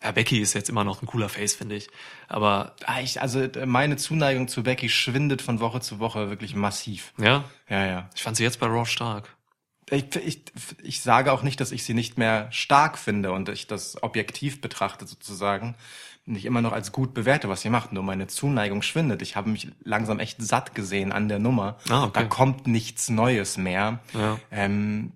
[0.05, 1.89] Ja, Becky ist jetzt immer noch ein cooler Face, finde ich.
[2.29, 6.55] Aber, Ah, ich, also äh, meine Zuneigung zu Becky schwindet von Woche zu Woche wirklich
[6.55, 7.13] massiv.
[7.19, 8.09] ja, Ja, ja.
[8.15, 9.35] ich fand sie jetzt bei Raw stark.
[9.91, 10.43] Ich, ich,
[10.83, 14.61] ich sage auch nicht, dass ich sie nicht mehr stark finde und ich das objektiv
[14.61, 15.75] betrachte sozusagen.
[16.27, 17.93] Nicht immer noch als gut bewerte, was sie macht.
[17.93, 19.21] Nur meine Zuneigung schwindet.
[19.21, 21.77] Ich habe mich langsam echt satt gesehen an der Nummer.
[21.91, 22.13] Ah, okay.
[22.15, 24.01] Da kommt nichts Neues mehr.
[24.15, 24.39] Ja.
[24.51, 25.13] Ähm,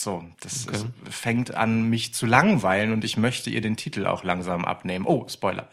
[0.00, 0.84] so, das Okay.
[1.08, 5.04] es fängt an, mich zu langweilen und ich möchte ihr den Titel auch langsam abnehmen.
[5.06, 5.68] Oh, Spoiler.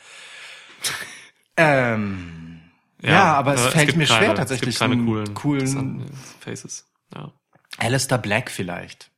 [1.58, 2.62] ähm,
[3.02, 6.18] ja, aber es fällt gibt mir schwer keine- tatsächlich Es gibt keine coolen, coolen interessanten
[6.40, 6.88] Faces.
[7.14, 7.32] Ja,
[7.78, 9.12] Alistair Black vielleicht.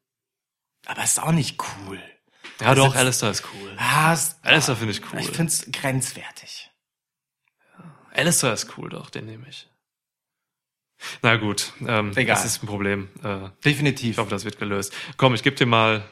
[0.86, 2.02] Aber ist auch nicht cool.
[2.62, 3.76] ja doch, ist- Alistair ist cool.
[3.78, 5.20] Ah, ist, Alistair finde ich cool.
[5.20, 6.72] ich find's grenzwertig.
[8.13, 9.70] Alistair ist cool, doch, den nehme ich.
[11.22, 12.36] Na gut, ähm, Egal.
[12.36, 13.10] das ist ein Problem.
[13.24, 14.12] Äh, Definitiv.
[14.12, 14.94] ich hoffe, das wird gelöst.
[15.18, 16.04] Komm, ich gebe dir mal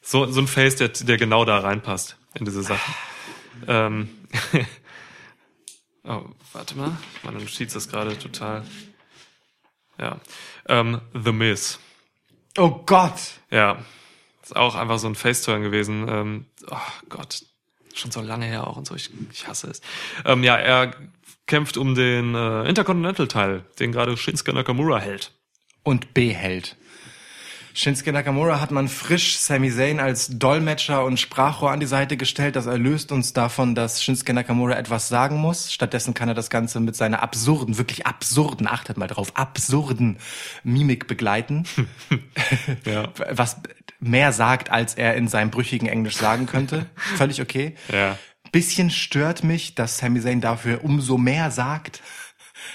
[0.00, 2.92] so, so ein Face, der, der genau da reinpasst in diese Sache.
[3.66, 4.08] ähm,
[6.04, 8.64] oh, warte mal, meine Notiz ist gerade total.
[9.98, 10.20] Ja,
[10.68, 11.78] ähm, The Miz.
[12.58, 13.20] oh Gott.
[13.50, 13.78] Ja,
[14.42, 16.06] ist auch einfach so ein Faceturn gewesen.
[16.08, 16.76] Ähm, oh
[17.08, 17.44] Gott,
[17.94, 18.94] schon so lange her auch und so.
[18.94, 19.80] Ich, ich hasse es.
[20.24, 20.94] Ähm, ja, er
[21.46, 25.32] kämpft um den äh, Intercontinental-Teil, den gerade Shinsuke Nakamura hält.
[25.82, 26.76] Und behält.
[27.76, 32.56] Shinsuke Nakamura hat man frisch Sami Zayn als Dolmetscher und Sprachrohr an die Seite gestellt.
[32.56, 35.70] Das erlöst uns davon, dass Shinsuke Nakamura etwas sagen muss.
[35.70, 40.16] Stattdessen kann er das Ganze mit seiner absurden, wirklich absurden, achtet mal drauf, absurden
[40.64, 41.64] Mimik begleiten.
[42.84, 43.08] Ja.
[43.30, 43.56] Was
[44.00, 46.86] mehr sagt, als er in seinem brüchigen Englisch sagen könnte.
[47.16, 47.74] Völlig okay.
[47.92, 48.16] Ja.
[48.52, 52.02] Bisschen stört mich, dass Sami Zayn dafür umso mehr sagt.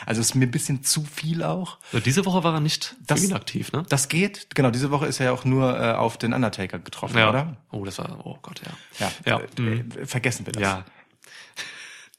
[0.06, 1.78] Also ist mir ein bisschen zu viel auch.
[1.92, 3.84] So, diese Woche war er nicht Das- für ihn aktiv, ne?
[3.90, 4.48] Das geht.
[4.56, 7.30] Genau, diese Woche ist er ja auch nur äh, auf den Undertaker getroffen, Ja.
[7.30, 7.58] oder?
[7.72, 8.62] Oh, das war, oh Gott,
[9.00, 9.12] ja.
[9.26, 9.40] Ja.
[9.40, 9.40] Ja.
[9.58, 9.90] Äh, mhm.
[10.00, 10.62] äh, vergessen wir das.
[10.62, 10.86] Ja.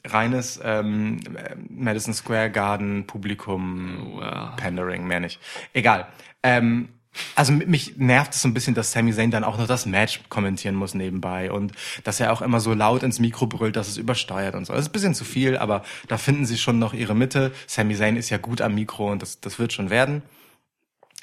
[0.05, 4.55] Reines ähm, äh, Madison Square Garden Publikum Oh, ja.
[4.57, 5.38] Pandering, mehr nicht.
[5.73, 6.09] Egal.
[6.43, 6.88] Ähm,
[7.35, 9.87] also mi- mich nervt es so ein bisschen, dass Sami Zayn dann auch noch das
[9.87, 11.72] Match kommentieren muss nebenbei und
[12.05, 14.72] dass er auch immer so laut ins Mikro brüllt, dass es übersteuert und so.
[14.72, 17.53] Das ist ein bisschen zu viel, aber da finden sie schon noch ihre Mitte.
[17.66, 20.22] Sami Zayn ist ja gut am Mikro und das, das wird schon werden.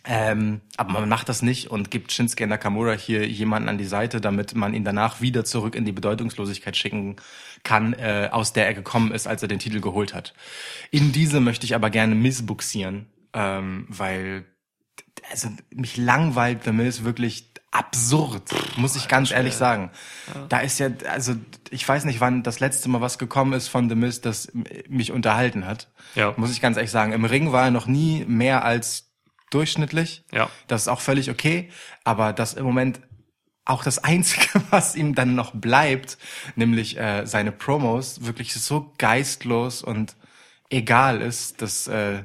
[0.06, 4.22] Ähm, aber man macht das nicht und gibt Shinsuke Nakamura hier jemanden an die Seite,
[4.22, 7.18] damit man ihn danach wieder zurück in die Bedeutungslosigkeit schicken
[7.64, 10.34] kann, äh, aus der er gekommen ist, als er den Titel geholt hat.
[10.90, 14.46] In diese möchte ich aber gerne missbuxieren, ähm, weil
[15.32, 19.92] also mich langweilt The Miz wirklich absurd, muss ich ganz ehrlich sagen.
[20.50, 21.36] Da ist ja, also
[21.70, 24.52] ich weiß nicht, wann das letzte Mal was gekommen ist von The Miz, das
[24.88, 25.88] mich unterhalten hat.
[26.16, 26.34] Ja.
[26.38, 27.14] Muss ich ganz ehrlich sagen.
[27.14, 29.12] Im Ring war er noch nie mehr als
[29.52, 30.24] durchschnittlich.
[30.32, 30.50] Ja.
[30.68, 31.70] Das ist auch völlig okay.
[32.04, 33.02] Aber das im Moment
[33.66, 36.18] auch das Einzige, was ihm dann noch bleibt,
[36.56, 40.16] nämlich äh, seine Promos, wirklich so geistlos und
[40.70, 42.24] egal ist, das, äh,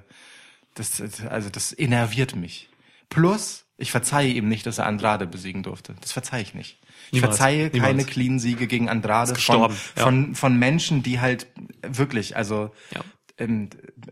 [0.74, 2.68] das, also das innerviert mich.
[3.08, 5.94] Plus, ich verzeihe ihm nicht, dass er Andrade besiegen durfte.
[6.00, 6.80] Das verzeihe ich nicht.
[7.06, 7.36] Ich Niemals.
[7.36, 8.06] verzeihe keine Niemals.
[8.06, 9.68] Clean-Siege gegen Andrade von, ja.
[9.96, 11.46] von, von Menschen, die halt
[11.86, 13.00] wirklich, also Ja.
[13.38, 13.70] ähm,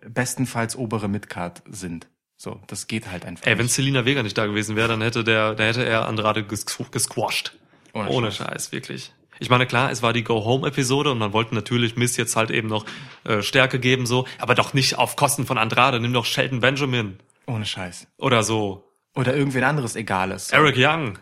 [0.08, 2.08] bestenfalls obere Midcard sind.
[2.36, 3.46] So, das geht halt einfach.
[3.46, 3.68] Ey, wenn.
[3.68, 7.56] Selina Vega nicht da gewesen wäre, dann hätte der, da hätte er Andrade ges gesquashed.
[7.92, 8.72] Ohne Ohne, Scheiß.
[8.72, 9.12] wirklich.
[9.42, 12.68] Ich meine, klar, es war die Go-Home-Episode und man wollte natürlich Miss jetzt halt eben
[12.68, 12.86] noch
[13.24, 15.98] äh, Stärke geben, so, aber doch nicht auf Kosten von Andrade.
[15.98, 18.06] Nimm doch Shelton Benjamin Ohne Scheiß.
[18.18, 18.88] oder so.
[19.16, 20.50] Oder irgendwen anderes Egales.
[20.52, 21.18] Eric Young.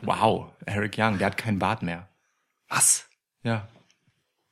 [0.00, 2.08] Wow, Eric Young, der hat keinen Bart mehr.
[2.70, 3.06] Was?
[3.42, 3.68] Ja.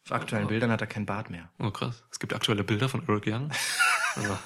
[0.04, 1.48] Auf aktuellen Bildern hat er keinen Bart mehr.
[1.58, 2.04] Oh krass.
[2.10, 3.50] Es gibt aktuelle Bilder von Eric Young.
[4.14, 4.36] Also,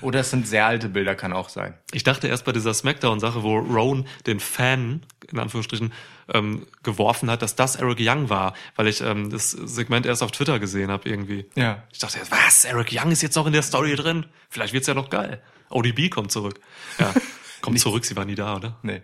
[0.00, 1.74] Oder es sind sehr alte Bilder, kann auch sein.
[1.92, 5.92] Ich dachte erst bei dieser Smackdown-Sache, wo Rowan den Fan, in Anführungsstrichen,
[6.32, 10.32] ähm, geworfen hat, dass das Eric Young war, weil ich ähm, das Segment erst auf
[10.32, 11.48] Twitter gesehen habe irgendwie.
[11.54, 11.84] Ja.
[11.92, 14.26] Ich dachte, was, Eric Young ist jetzt noch in der Story drin?
[14.48, 15.42] Vielleicht wird's ja noch geil.
[15.70, 16.60] ODB kommt zurück.
[16.98, 17.12] Ja,
[17.60, 18.78] kommt zurück, sie war nie da, oder?
[18.82, 19.02] Nee,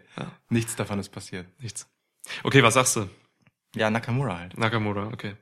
[0.48, 1.46] nichts davon ist passiert.
[1.60, 1.88] Nichts.
[2.42, 3.08] Okay, was sagst du?
[3.74, 4.58] Ja, Nakamura halt.
[4.58, 5.34] Nakamura, okay.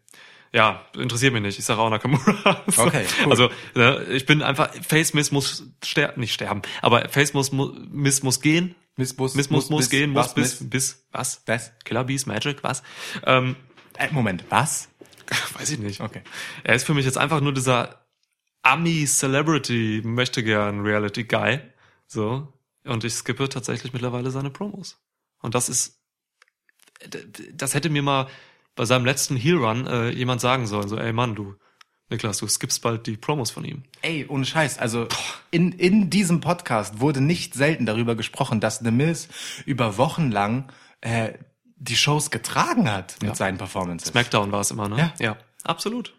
[0.53, 1.59] Ja, interessiert mich nicht.
[1.59, 2.65] Ich sage auch Nakamura.
[2.77, 3.31] Okay, cool.
[3.31, 7.73] Also ne, ich bin einfach Face Miss muss sterben, nicht sterben, aber Face muss mu-
[7.91, 8.75] Miss muss gehen.
[8.97, 10.71] Miss muss, Miss muss, muss, gehen, muss bis Miss?
[10.71, 11.43] bis was?
[11.47, 11.73] Was?
[11.85, 12.83] Killer Bees Magic was?
[13.25, 13.55] Ähm,
[13.97, 14.89] Äh, Moment, was?
[15.55, 16.01] weiß ich nicht.
[16.01, 16.23] Okay.
[16.65, 18.05] Er ist für mich jetzt einfach nur dieser
[18.63, 21.61] Ami Celebrity möchte gern Reality Guy,
[22.07, 22.53] so
[22.85, 24.99] und ich skippe tatsächlich mittlerweile seine Promos.
[25.41, 26.01] Und das ist
[27.53, 28.27] das hätte mir mal
[28.77, 31.55] bei seinem letzten Heel Run äh, jemand sagen sollen, so ey Mann, du
[32.13, 33.85] Niklas, du skippst bald die Promos von ihm.
[34.03, 34.79] Ey, ohne Scheiß.
[34.81, 35.07] Also
[35.53, 39.29] in, in diesem Podcast wurde nicht selten darüber gesprochen, dass The Miz
[39.65, 41.35] über Wochen lang äh,
[41.77, 43.35] die Shows getragen hat mit Ja.
[43.37, 44.09] seinen Performances.
[44.09, 44.97] Smackdown war es immer, ne?
[44.99, 45.15] Ja.
[45.21, 46.19] ja, absolut.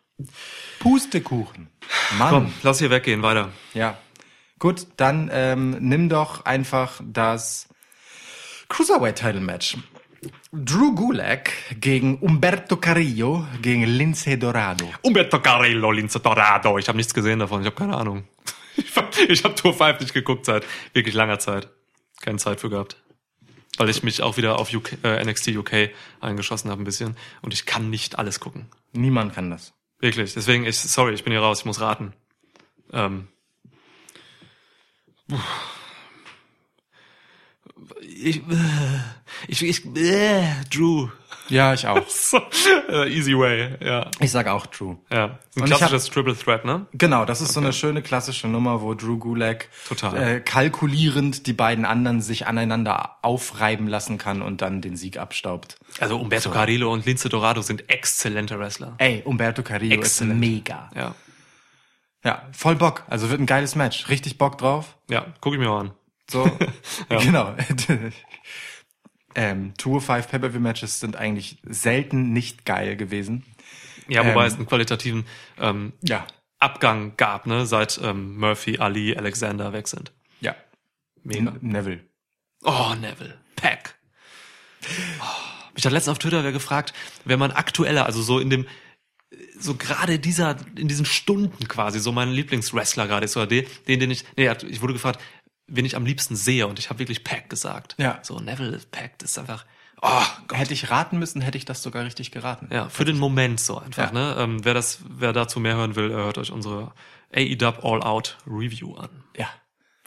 [0.79, 1.69] Pustekuchen.
[2.17, 2.29] Mann.
[2.29, 3.49] Komm, lass hier weggehen, weiter.
[3.73, 3.97] Ja.
[4.59, 7.67] Gut, dann ähm, nimm doch einfach das
[8.69, 9.77] Cruiserweight Title Match.
[10.51, 14.91] Drew Gulak gegen Umberto Carrillo gegen Lince Dorado.
[15.01, 16.77] Umberto Carrillo, Lince Dorado.
[16.77, 18.23] Ich habe nichts gesehen davon, ich habe keine Ahnung.
[18.77, 21.69] Ich habe hab Tour 5 nicht geguckt seit wirklich langer Zeit.
[22.21, 22.95] Keine Zeit für gehabt.
[23.77, 25.89] Weil ich mich auch wieder auf UK, äh, NXT UK
[26.21, 27.17] eingeschossen habe ein bisschen.
[27.41, 28.67] Und ich kann nicht alles gucken.
[28.93, 29.73] Niemand kann das.
[29.99, 30.33] Wirklich.
[30.33, 32.13] Deswegen, ich, sorry, ich bin hier raus, ich muss raten.
[32.93, 33.27] Ähm.
[38.01, 38.41] Ich,
[39.47, 41.09] ich, ich, äh, Drew.
[41.49, 42.01] Ja, ich auch.
[42.07, 42.39] So,
[42.89, 44.09] äh, easy way, ja.
[44.19, 44.95] Ich sag auch Drew.
[45.11, 45.39] Ja.
[45.55, 46.85] Ein Und klassisches Triple Threat, ne?
[46.93, 50.35] Genau, das ist so eine schöne klassische Nummer, wo Drew Gulak Total.
[50.35, 55.77] Äh, kalkulierend die beiden anderen sich aneinander aufreiben lassen kann und dann den Sieg abstaubt.
[55.99, 58.93] Also Umberto Carrillo und Lince Dorado sind exzellente Wrestler.
[58.97, 60.41] Ey, Umberto Carrillo Exzellent.
[60.43, 60.89] ist mega.
[60.95, 61.15] Ja.
[62.23, 63.03] Ja, voll Bock.
[63.07, 64.07] Also wird ein geiles Match.
[64.09, 64.95] Richtig Bock drauf.
[65.09, 65.91] Ja, guck ich mir mal an.
[66.31, 66.49] So,
[67.09, 67.55] genau.
[69.35, 73.45] ähm, Tour 5 Pay-Per-View-Matches sind eigentlich selten nicht geil gewesen.
[74.07, 74.47] Ja, wobei Ähm.
[74.47, 75.25] es einen qualitativen
[75.59, 76.25] ähm, Ja,
[76.59, 80.11] Abgang gab, ne, seit ähm, Murphy, Ali, Alexander weg sind.
[80.41, 80.55] ja.
[81.23, 81.53] Mega.
[81.61, 82.03] Neville.
[82.63, 83.37] Oh, Neville.
[83.55, 83.95] Pack.
[85.19, 86.93] Oh, mich hat letztens auf Twitter wer gefragt,
[87.25, 88.67] wenn man aktueller, also so in dem,
[89.59, 93.99] so gerade dieser, in diesen Stunden quasi, so mein Lieblingswrestler gerade ist, oder den, den,
[93.99, 95.19] den ich, nee, ich wurde gefragt,
[95.73, 97.95] wen ich am liebsten sehe, und ich habe wirklich Pack gesagt.
[97.97, 98.19] Ja.
[98.23, 99.65] So, Neville Pack, ist einfach,
[100.01, 100.57] oh Gott.
[100.59, 102.67] Hätte ich raten müssen, hätte ich das sogar richtig geraten.
[102.71, 104.11] Ja, für den Moment so einfach, Ja.
[104.11, 104.35] ne?
[104.39, 106.93] Ähm, wer das, wer dazu mehr hören will, hört euch unsere
[107.33, 109.09] AEW All Out Review an.
[109.37, 109.47] ja.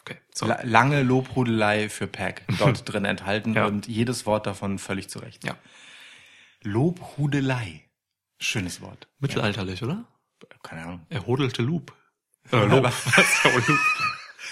[0.06, 0.44] Okay, so.
[0.46, 3.64] La lange Lobhudelei für Pack dort drin enthalten Ja.
[3.64, 5.44] und jedes Wort davon völlig zurecht.
[5.44, 5.56] Ja.
[6.62, 7.84] Lobhudelei.
[8.38, 9.08] Schönes Wort.
[9.20, 10.04] Mittelalterlich, oder?
[10.62, 11.06] Keine Ahnung.
[11.08, 11.94] Er hodelte Loop.
[12.52, 12.84] Äh, Lob.
[12.84, 13.78] Ja, Loop.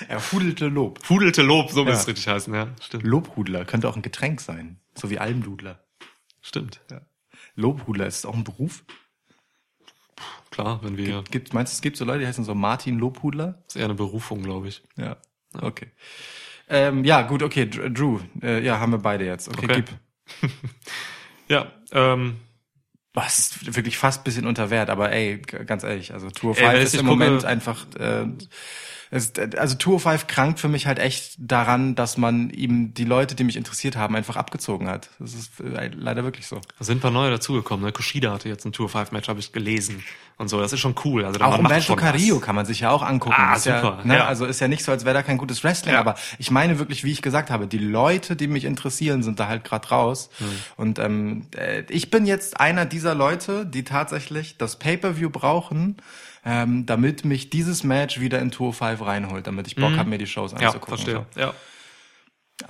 [0.09, 1.00] Er hudelte Lob.
[1.09, 1.90] Hudelte Lob, so Ja.
[1.90, 2.68] muss es richtig heißen, ja.
[2.80, 3.05] Stimmt.
[3.05, 4.78] Lobhudler könnte auch ein Getränk sein.
[4.94, 5.82] So wie Almdudler.
[6.40, 6.80] Stimmt.
[7.55, 8.84] Lobhudler ist auch ein Beruf.
[10.50, 13.62] Klar, wenn wir, Gibt, meinst du, es gibt so Leute, die heißen so Martin Lobhudler?
[13.66, 14.82] ist eher eine Berufung, glaube ich.
[14.96, 15.16] Ja.
[15.61, 15.88] Okay.
[16.68, 17.66] Ähm, ja, gut, okay.
[17.66, 18.20] Dr- Drew.
[18.42, 19.48] Äh, ja, haben wir beide jetzt.
[19.48, 19.82] Okay, Okay.
[20.40, 20.50] gib.
[21.48, 22.36] Ja, ähm,
[23.14, 26.62] Was ist wirklich fast ein bisschen unter Wert, aber ey, ganz ehrlich, also Tour Ey,
[26.62, 28.26] 5 wenn ich ist im gucke- Moment einfach äh,
[29.14, 33.34] es, also Tour 5 krankt für mich halt echt daran, dass man ihm die Leute,
[33.34, 35.10] die mich interessiert haben, einfach abgezogen hat.
[35.18, 36.62] Das ist äh, leider wirklich so.
[36.78, 37.84] da sind ein paar neue dazugekommen.
[37.84, 37.92] Ne?
[37.92, 40.02] Kushida hatte jetzt ein Tour 5 Match, habe ich gelesen.
[40.38, 41.26] Und so, das ist schon cool.
[41.26, 41.94] Also, Auch Umberto.
[41.94, 43.36] Carrillo kann man sich ja auch angucken.
[43.38, 44.24] Ah, ist Ja, super, ne, ja.
[44.24, 46.00] Also ist ja nicht so, als wäre da kein gutes Wrestling, Ja.
[46.00, 49.46] aber ich meine wirklich, wie ich gesagt habe, die Leute, die mich interessieren, sind da
[49.46, 50.30] halt gerade raus.
[50.38, 50.46] Hm.
[50.78, 55.98] Und ähm, äh, ich bin jetzt einer dieser Leute, die tatsächlich das Pay-Per-View brauchen,
[56.45, 60.18] ähm, damit mich dieses Match wieder in Tour 5 reinholt, damit ich Bock hab, mir
[60.18, 60.61] die Shows Mhm.
[60.61, 60.97] Ja, anzugucken.
[60.97, 61.26] verstehe.
[61.36, 61.55] Ja.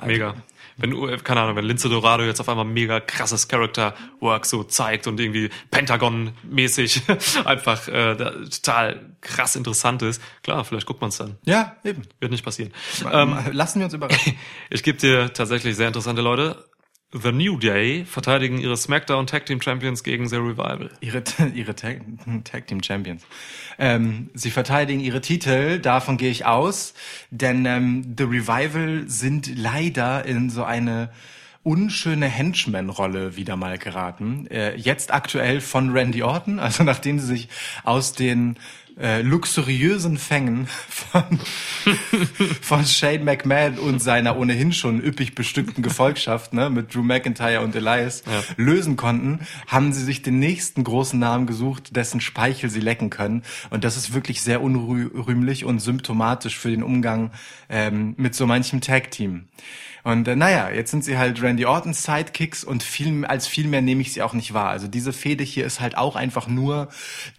[0.06, 0.34] Mega.
[0.78, 5.06] Wenn, äh, keine Ahnung, wenn Lince Dorado jetzt auf einmal mega krasses Character-Work so zeigt
[5.06, 7.02] und irgendwie Pentagon-mäßig
[7.44, 11.36] einfach äh, total krass interessant ist, klar, vielleicht guckt man es dann.
[11.44, 12.02] Ja, eben.
[12.20, 12.72] Wird nicht passieren.
[13.10, 14.34] Ähm, Lassen wir uns überraschen.
[14.70, 16.64] Ich gebe dir tatsächlich sehr interessante Leute.
[17.14, 20.90] The New Day verteidigen ihre SmackDown Tag Team Champions gegen The Revival.
[21.00, 21.22] Ihre,
[21.54, 22.00] ihre Tag,
[22.44, 23.22] Tag Team Champions.
[23.78, 26.94] Ähm, sie verteidigen ihre Titel, davon gehe ich aus,
[27.30, 31.10] denn ähm, The Revival sind leider in so eine
[31.64, 34.46] unschöne Henchman-Rolle wieder mal geraten.
[34.46, 37.48] Äh, jetzt aktuell von Randy Orton, also nachdem sie sich
[37.84, 38.56] aus den
[39.00, 41.38] äh, luxuriösen Fängen von,
[42.60, 47.74] von Shane McMahon und seiner ohnehin schon üppig bestückten Gefolgschaft, ne, mit Drew McIntyre und
[47.74, 48.42] Elias, Ja.
[48.56, 53.42] lösen konnten, haben sie sich den nächsten großen Namen gesucht, dessen Speichel sie lecken können.
[53.70, 57.30] Und das ist wirklich sehr unrühmlich und symptomatisch für den Umgang
[57.68, 59.44] ähm, mit so manchem Tag-Team.
[60.04, 63.82] Und äh, naja, jetzt sind sie halt Randy Ortons Sidekicks und viel, als viel mehr
[63.82, 64.68] nehme ich sie auch nicht wahr.
[64.68, 66.88] Also diese Fehde hier ist halt auch einfach nur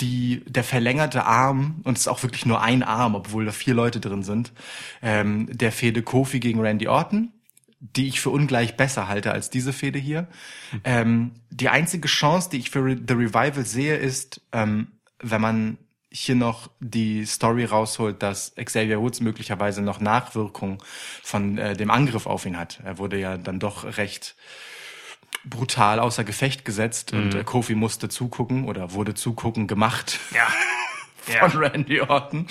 [0.01, 3.73] die, der verlängerte Arm, und es ist auch wirklich nur ein Arm, obwohl da vier
[3.73, 4.53] Leute drin sind,
[5.01, 7.31] ähm, der Fehde Kofi gegen Randy Orton
[7.83, 10.27] die ich für ungleich besser halte als diese Fehde hier.
[10.85, 14.87] Ähm, die einzige Chance, die ich für The Revival sehe, ist, ähm,
[15.19, 15.77] wenn man
[16.13, 20.81] hier noch die Story rausholt, dass Xavier Woods möglicherweise noch Nachwirkung
[21.23, 22.79] von äh, dem Angriff auf ihn hat.
[22.83, 24.35] Er wurde ja dann doch recht
[25.43, 30.47] brutal außer Gefecht gesetzt und äh, Kofi musste zugucken oder wurde zugucken gemacht Ja.
[31.47, 32.47] von Randy Orton,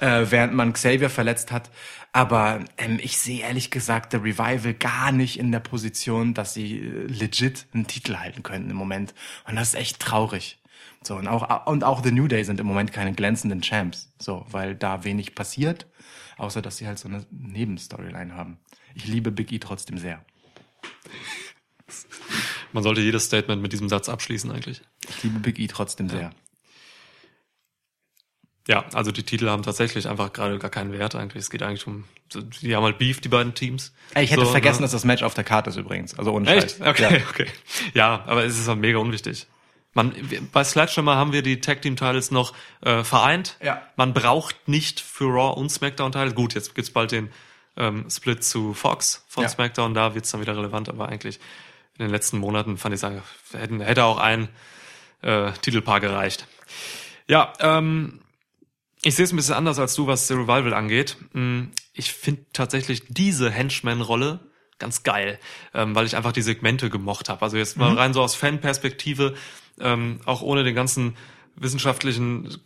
[0.00, 1.70] äh, während man Xavier verletzt hat.
[2.12, 6.78] Aber ähm, ich sehe ehrlich gesagt der Revival gar nicht in der Position, dass sie
[6.78, 9.14] äh, legit einen Titel halten könnten im Moment.
[9.46, 10.57] Und das ist echt traurig.
[11.02, 14.12] So, und auch, und auch The New Day sind im Moment keine glänzenden Champs.
[14.18, 15.86] So, weil da wenig passiert,
[16.36, 18.58] außer dass sie halt so eine Nebenstoryline haben.
[18.94, 20.24] Ich liebe Big E trotzdem sehr.
[22.72, 24.82] Man sollte jedes Statement mit diesem Satz abschließen eigentlich.
[25.08, 26.30] Ich liebe Big E trotzdem sehr.
[28.66, 31.42] Ja, also die Titel haben tatsächlich einfach gerade gar keinen Wert eigentlich.
[31.42, 32.04] Es geht eigentlich um,
[32.60, 33.94] die haben halt Beef, die beiden Teams.
[34.12, 34.84] Ey, ich hätte So, vergessen, ne?
[34.84, 36.18] dass das Match auf der Karte ist übrigens.
[36.18, 36.72] Also ohne Echt?
[36.76, 36.80] Scheiß.
[36.86, 37.26] Okay, Ja.
[37.30, 37.46] okay.
[37.94, 39.46] Ja, aber es ist halt mega unwichtig.
[40.02, 40.14] Man,
[40.52, 43.56] bei Sledgehammer haben wir die Tag Team Titles noch äh, vereint.
[43.62, 43.82] Ja.
[43.96, 46.34] Man braucht nicht für Raw und SmackDown Titles.
[46.34, 47.30] Gut, jetzt gibt's bald den
[47.76, 49.48] ähm, Split zu Fox von Ja.
[49.48, 49.94] SmackDown.
[49.94, 50.88] Da wird's dann wieder relevant.
[50.88, 51.40] Aber eigentlich
[51.98, 53.22] in den letzten Monaten fand ich sagen,
[53.52, 54.48] hätten, hätte auch ein
[55.22, 56.46] äh, Titelpaar gereicht.
[57.26, 58.20] Ja, ähm,
[59.02, 61.16] ich sehe es ein bisschen anders als du, was The Revival angeht.
[61.32, 64.40] Mm, Ich finde tatsächlich diese Henchman-Rolle
[64.78, 65.40] ganz geil,
[65.74, 67.42] ähm, weil ich einfach die Segmente gemocht habe.
[67.42, 69.34] Also jetzt mal rein so aus Fan-Perspektive,
[69.80, 71.16] ähm, auch ohne den ganzen
[71.56, 72.58] wissenschaftlichen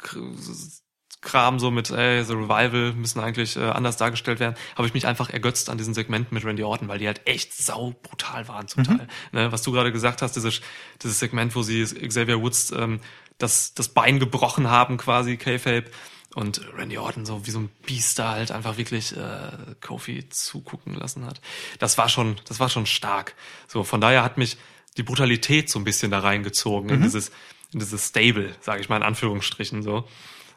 [1.23, 5.07] Kram so mit, ey, The Revival müssen eigentlich äh, anders dargestellt werden, habe ich mich
[5.07, 8.67] einfach ergötzt an diesen Segmenten mit Randy Orton, weil die halt echt sau brutal waren
[8.67, 9.07] zum Teil.
[9.31, 10.61] Ne, was du gerade gesagt hast, dieses,
[11.01, 13.01] dieses Segment, wo sie Xavier Woods ähm,
[13.39, 15.91] das, das Bein gebrochen haben, quasi, K-Fape,
[16.35, 19.51] und Randy Orton so wie so ein Biest da halt einfach wirklich äh,
[19.81, 21.41] Kofi zugucken lassen hat.
[21.79, 23.35] Das war schon, das war schon stark.
[23.69, 24.57] So, von daher hat mich
[24.97, 27.28] die Brutalität so ein bisschen da reingezogen in dieses,
[27.72, 30.07] in dieses Stable, sage ich mal in Anführungsstrichen so.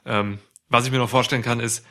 [0.06, 1.86] Ähm, was ich mir noch vorstellen kann, ist,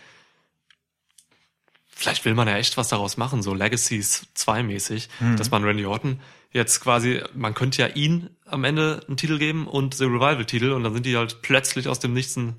[1.89, 5.87] vielleicht will man ja echt was daraus machen, so Legacies 2 mäßig, dass man Randy
[5.87, 6.21] Orton
[6.53, 10.73] jetzt quasi, man könnte ja ihn am Ende einen Titel geben und The Revival Titel
[10.73, 12.57] und dann sind die halt plötzlich aus dem Nichts ein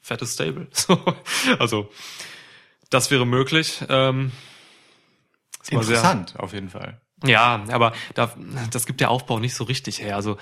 [0.00, 0.68] fettes Stable.
[0.72, 1.02] So,
[1.58, 1.90] also,
[2.90, 3.82] das wäre möglich.
[3.88, 4.32] Ähm,
[5.76, 7.00] war sehr- Interessant, auf jeden Fall.
[7.26, 8.32] Ja, aber da,
[8.70, 10.16] das gibt der Aufbau nicht so richtig her.
[10.16, 10.36] Also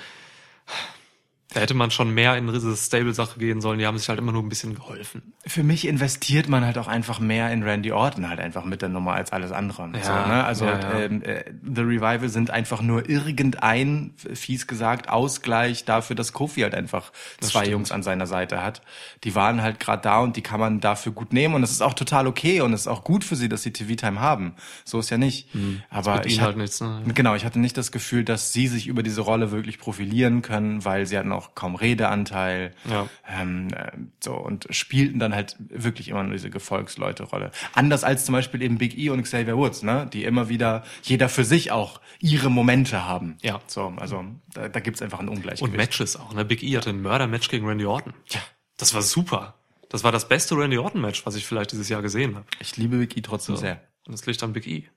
[1.55, 3.79] da hätte man schon mehr in diese Stable-Sache gehen sollen.
[3.79, 5.35] Die haben sich halt immer nur ein bisschen geholfen.
[5.47, 8.89] Für mich investiert man halt auch einfach mehr in Randy Orton halt einfach mit der
[8.89, 9.91] Nummer als alles andere.
[9.95, 10.45] Ja, so, ne?
[10.45, 11.01] Also ja, ja.
[11.01, 16.75] Ähm, äh, The Revival sind einfach nur irgendein, fies gesagt, Ausgleich dafür, dass Kofi halt
[16.75, 17.73] einfach zwei stimmt.
[17.73, 18.83] Jungs an seiner Seite hat.
[19.25, 21.83] Die waren halt gerade da und die kann man dafür gut nehmen und es ist
[21.83, 24.55] auch total okay und es ist auch gut für sie, dass sie TV-Time haben.
[24.85, 25.49] So ist ja nicht.
[25.91, 27.03] Aber mit ich hab- halt nichts, ne?
[27.15, 30.85] Genau, ich hatte nicht das Gefühl, dass sie sich über diese Rolle wirklich profilieren können,
[30.85, 32.75] weil sie hatten auch kaum Redeanteil.
[32.89, 33.09] Ja.
[33.29, 37.51] Ähm, äh, so und spielten dann halt wirklich immer nur diese Gefolgsleute-Rolle.
[37.75, 41.29] Anders als zum Beispiel eben Big E und Xavier Woods, ne, die immer wieder jeder
[41.29, 43.37] für sich auch ihre Momente haben.
[43.43, 43.61] Ja.
[43.67, 44.25] So, also
[44.55, 45.63] da, da gibt's einfach ein Ungleichgewicht.
[45.63, 46.35] Und Matches auch.
[46.35, 46.45] Ne?
[46.45, 48.15] Big E hatte ein Mörder-Match gegen Randy Orton.
[48.31, 48.41] Ja.
[48.77, 49.55] Das war super.
[49.89, 52.47] Das war das beste Randy Orton-Match, was ich vielleicht dieses Jahr gesehen habe.
[52.61, 53.81] Ich liebe Big E trotzdem sehr.
[54.07, 54.89] Und das liegt an Big E.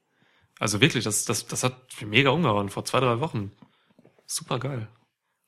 [0.60, 1.76] Also wirklich, das, das, das hat
[2.06, 3.52] mega umgehauen vor zwei, drei Wochen.
[4.26, 4.88] Super geil.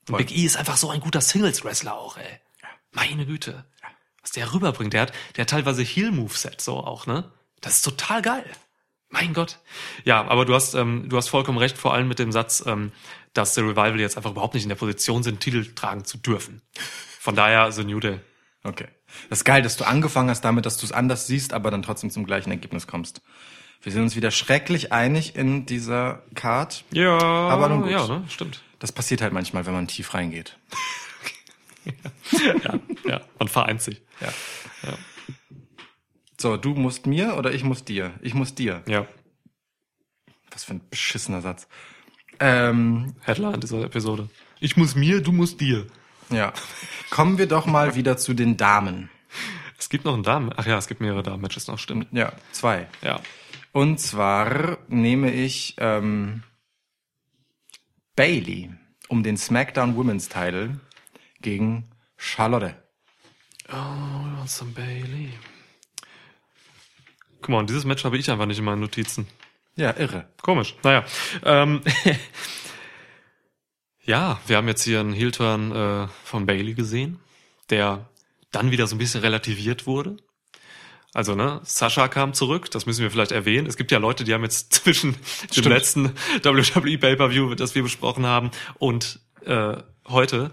[0.08, 0.18] Voll.
[0.20, 2.40] Big E ist einfach so ein guter Singles-Wrestler auch, ey.
[2.94, 3.66] Meine Güte.
[4.22, 4.94] Was der rüberbringt.
[4.94, 7.32] Der hat, der hat teilweise Heel-Moveset so auch, ne?
[7.62, 8.46] Das ist total geil.
[9.10, 9.60] Mein Gott.
[10.04, 12.92] Ja, aber du hast, ähm, du hast vollkommen recht, vor allem mit dem Satz, ähm,
[13.34, 16.62] dass der Revival jetzt einfach überhaupt nicht in der Position sind, Titel tragen zu dürfen.
[17.20, 18.20] Von daher, The New Day.
[18.64, 18.88] Okay.
[19.30, 21.84] Das ist geil, dass du angefangen hast damit, dass du es anders siehst, aber dann
[21.84, 23.22] trotzdem zum gleichen Ergebnis kommst.
[23.82, 26.84] Wir sind uns wieder schrecklich einig in dieser Card.
[26.92, 27.92] Ja, Aber nun gut.
[27.92, 28.24] ja, ne?
[28.28, 28.62] Stimmt.
[28.80, 30.58] Das passiert halt manchmal, wenn man tief reingeht.
[32.64, 34.02] Ja, ja, man vereint sich.
[34.20, 34.34] Ja.
[36.40, 38.14] So, du musst mir oder ich muss dir?
[38.22, 38.84] Ich muss dir.
[38.88, 39.08] Ja.
[40.52, 41.68] Was für ein beschissener Satz.
[42.42, 44.30] Ähm, Headline dieser Episode.
[44.60, 45.88] Ich muss mir, du musst dir.
[46.30, 46.52] ja.
[47.10, 49.10] Kommen wir doch mal wieder zu den Damen.
[49.80, 50.52] Es gibt noch ein Damen.
[50.58, 52.08] Ach ja, es gibt mehrere Damen-Matches noch, stimmt.
[52.12, 52.88] Ja, zwei.
[53.02, 53.22] Ja.
[53.72, 56.44] Und zwar nehme ich ähm,
[58.18, 58.72] Bailey
[59.10, 60.80] um den SmackDown Women's Title
[61.40, 61.88] gegen
[62.18, 62.74] Charlotte.
[63.72, 65.30] Oh, some Bailey.
[67.42, 69.28] Guck mal, und dieses Match habe ich einfach nicht in meinen Notizen.
[69.76, 70.28] Ja, irre.
[70.42, 70.76] Komisch.
[70.82, 71.06] Naja.
[71.46, 71.82] Ähm,
[74.04, 77.20] ja, wir haben jetzt hier einen Heel-Turn äh, von Bailey gesehen,
[77.70, 78.10] der
[78.52, 80.18] dann wieder so ein bisschen relativiert wurde.
[81.14, 83.66] Also, ne, Sascha kam zurück, das müssen wir vielleicht erwähnen.
[83.68, 85.20] Es gibt ja Leute, die haben jetzt zwischen dem
[85.52, 85.68] Stimmt.
[85.68, 89.78] letzten WWE Pay-Per-View, das wir besprochen haben, und äh,
[90.08, 90.52] heute,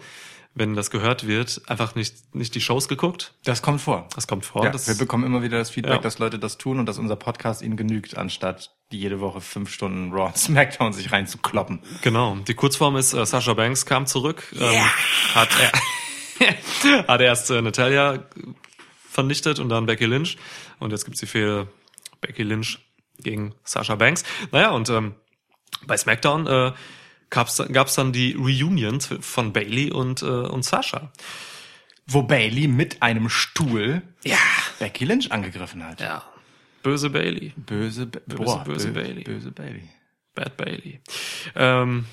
[0.54, 3.34] wenn das gehört wird, einfach nicht, nicht die Shows geguckt.
[3.44, 4.08] Das kommt vor.
[4.14, 4.64] Das kommt vor.
[4.64, 5.98] Ja, das, wir bekommen immer wieder das Feedback, Ja.
[5.98, 9.72] dass Leute das tun und dass unser Podcast ihnen genügt, anstatt die jede Woche fünf
[9.72, 11.80] Stunden Raw und Smackdown sich reinzukloppen.
[12.02, 12.36] Genau.
[12.46, 14.80] Die Kurzform ist, äh, Sasha Banks kam zurück, ähm,
[15.34, 18.22] hat, er, hat erst äh, Natalia
[19.14, 20.36] vernichtet und dann Becky Lynch.
[20.80, 21.68] Und jetzt gibt's die Fehde
[22.20, 22.78] Becky Lynch
[23.20, 24.24] gegen Sasha Banks.
[24.50, 25.14] Naja, und ähm,
[25.86, 26.72] bei SmackDown äh,
[27.30, 31.12] gab's, gab's dann die Reunion von Bailey und, äh, und Sasha.
[32.06, 34.36] Wo Bailey mit einem Stuhl Ja.
[34.78, 36.00] Becky Lynch angegriffen hat.
[36.00, 36.24] Ja.
[36.82, 37.52] Böse Bailey.
[37.56, 39.22] Böse, Ba- Böse, Boah, böse bö- Bailey.
[39.24, 39.88] Böse Bailey.
[40.34, 41.00] Bad Bailey.
[41.54, 42.04] Ähm,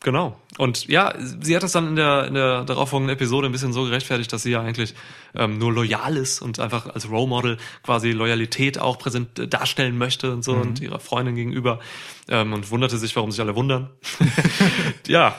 [0.00, 0.40] genau.
[0.58, 3.84] Und ja, sie hat das dann in der, in der darauffolgenden Episode ein bisschen so
[3.84, 4.94] gerechtfertigt, dass sie ja eigentlich
[5.34, 9.98] ähm, nur loyal ist und einfach als Role Model quasi Loyalität auch präsent äh, darstellen
[9.98, 11.80] möchte und so und ihrer Freundin gegenüber
[12.28, 13.90] ähm, und wunderte sich, warum sich alle wundern.
[15.06, 15.36] ja.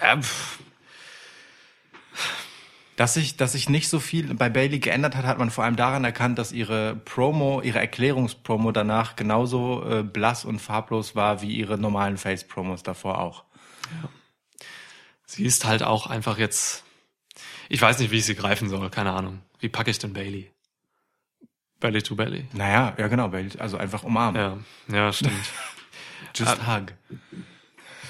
[0.00, 0.22] Ähm,
[2.98, 5.76] Dass sich, dass sich nicht so viel bei Bailey geändert hat, hat man vor allem
[5.76, 11.54] daran erkannt, dass ihre Promo, ihre Erklärungspromo danach genauso äh, blass und farblos war wie
[11.54, 13.44] ihre normalen Face-Promos davor auch.
[15.26, 16.84] Sie ist halt auch einfach jetzt.
[17.68, 19.42] Ich weiß nicht, wie ich sie greifen soll, keine Ahnung.
[19.60, 20.50] Wie packe ich denn Bailey?
[21.80, 22.46] Bailey to Bailey.
[22.52, 24.64] Naja, ja genau, Bailey, also einfach umarmen.
[24.88, 25.34] Ja, ja, stimmt.
[26.34, 26.92] Just hug.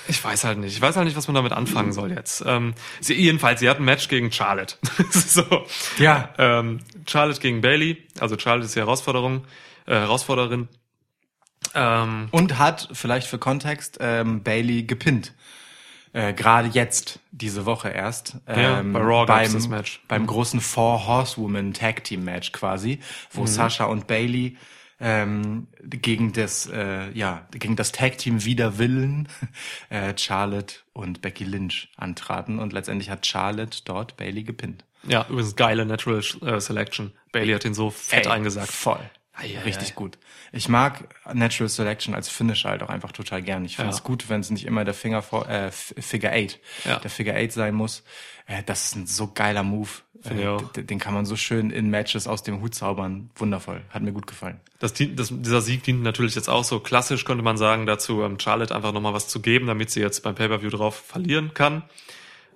[0.09, 0.75] Ich weiß halt nicht.
[0.75, 2.43] Ich weiß halt nicht, was man damit anfangen soll jetzt.
[2.47, 4.77] Ähm, sie, jedenfalls, sie hat ein Match gegen Charlotte.
[5.11, 5.67] so.
[5.99, 6.31] Ja.
[6.39, 8.07] Ähm, Charlotte gegen Bailey.
[8.19, 9.45] Also Charlotte ist die Herausforderung,
[9.87, 10.69] äh, Herausforderin.
[11.75, 15.35] Ähm, Und hat, vielleicht für Kontext, ähm, Bailey gepinnt.
[16.19, 18.39] Äh, Gerade jetzt, diese Woche erst.
[18.49, 20.01] Ja, ähm, bei Raw gab's beim, das Match.
[20.09, 22.99] Beim großen Four Horsewoman Tag Team Match quasi,
[23.31, 24.57] wo Sasha und Bailey
[24.99, 29.29] ähm, gegen das äh, ja gegen das Tag Team wider Willen
[29.91, 34.85] äh, Charlotte und Becky Lynch antraten und letztendlich hat Charlotte dort Bailey gepinnt.
[35.05, 37.13] ja, übrigens geile Natural äh, Selection.
[37.31, 38.73] Bailey hat ihn so fett Ey, eingesagt.
[38.73, 38.99] Voll.
[39.41, 39.95] Ei, ei, Richtig ei.
[39.95, 40.19] gut.
[40.53, 43.65] Ich mag Natural Selection als Finisher halt auch einfach total gern.
[43.65, 44.05] Ich finde es Ja.
[44.05, 46.99] gut, wenn es nicht immer der Finger vor, äh, Figure Eight, Ja.
[46.99, 48.03] der Figure Eight sein muss.
[48.47, 49.89] Äh, das ist ein so geiler Move.
[50.25, 53.31] Äh, Den kann man so schön in Matches aus dem Hut zaubern.
[53.37, 53.83] Wundervoll.
[53.91, 54.59] Hat mir gut gefallen.
[54.81, 58.41] Das, das, dieser Sieg dient natürlich jetzt auch so klassisch, könnte man sagen, dazu, ähm,
[58.41, 61.85] Charlotte einfach nochmal was zu geben, damit sie jetzt beim Pay-Per-View drauf verlieren kann.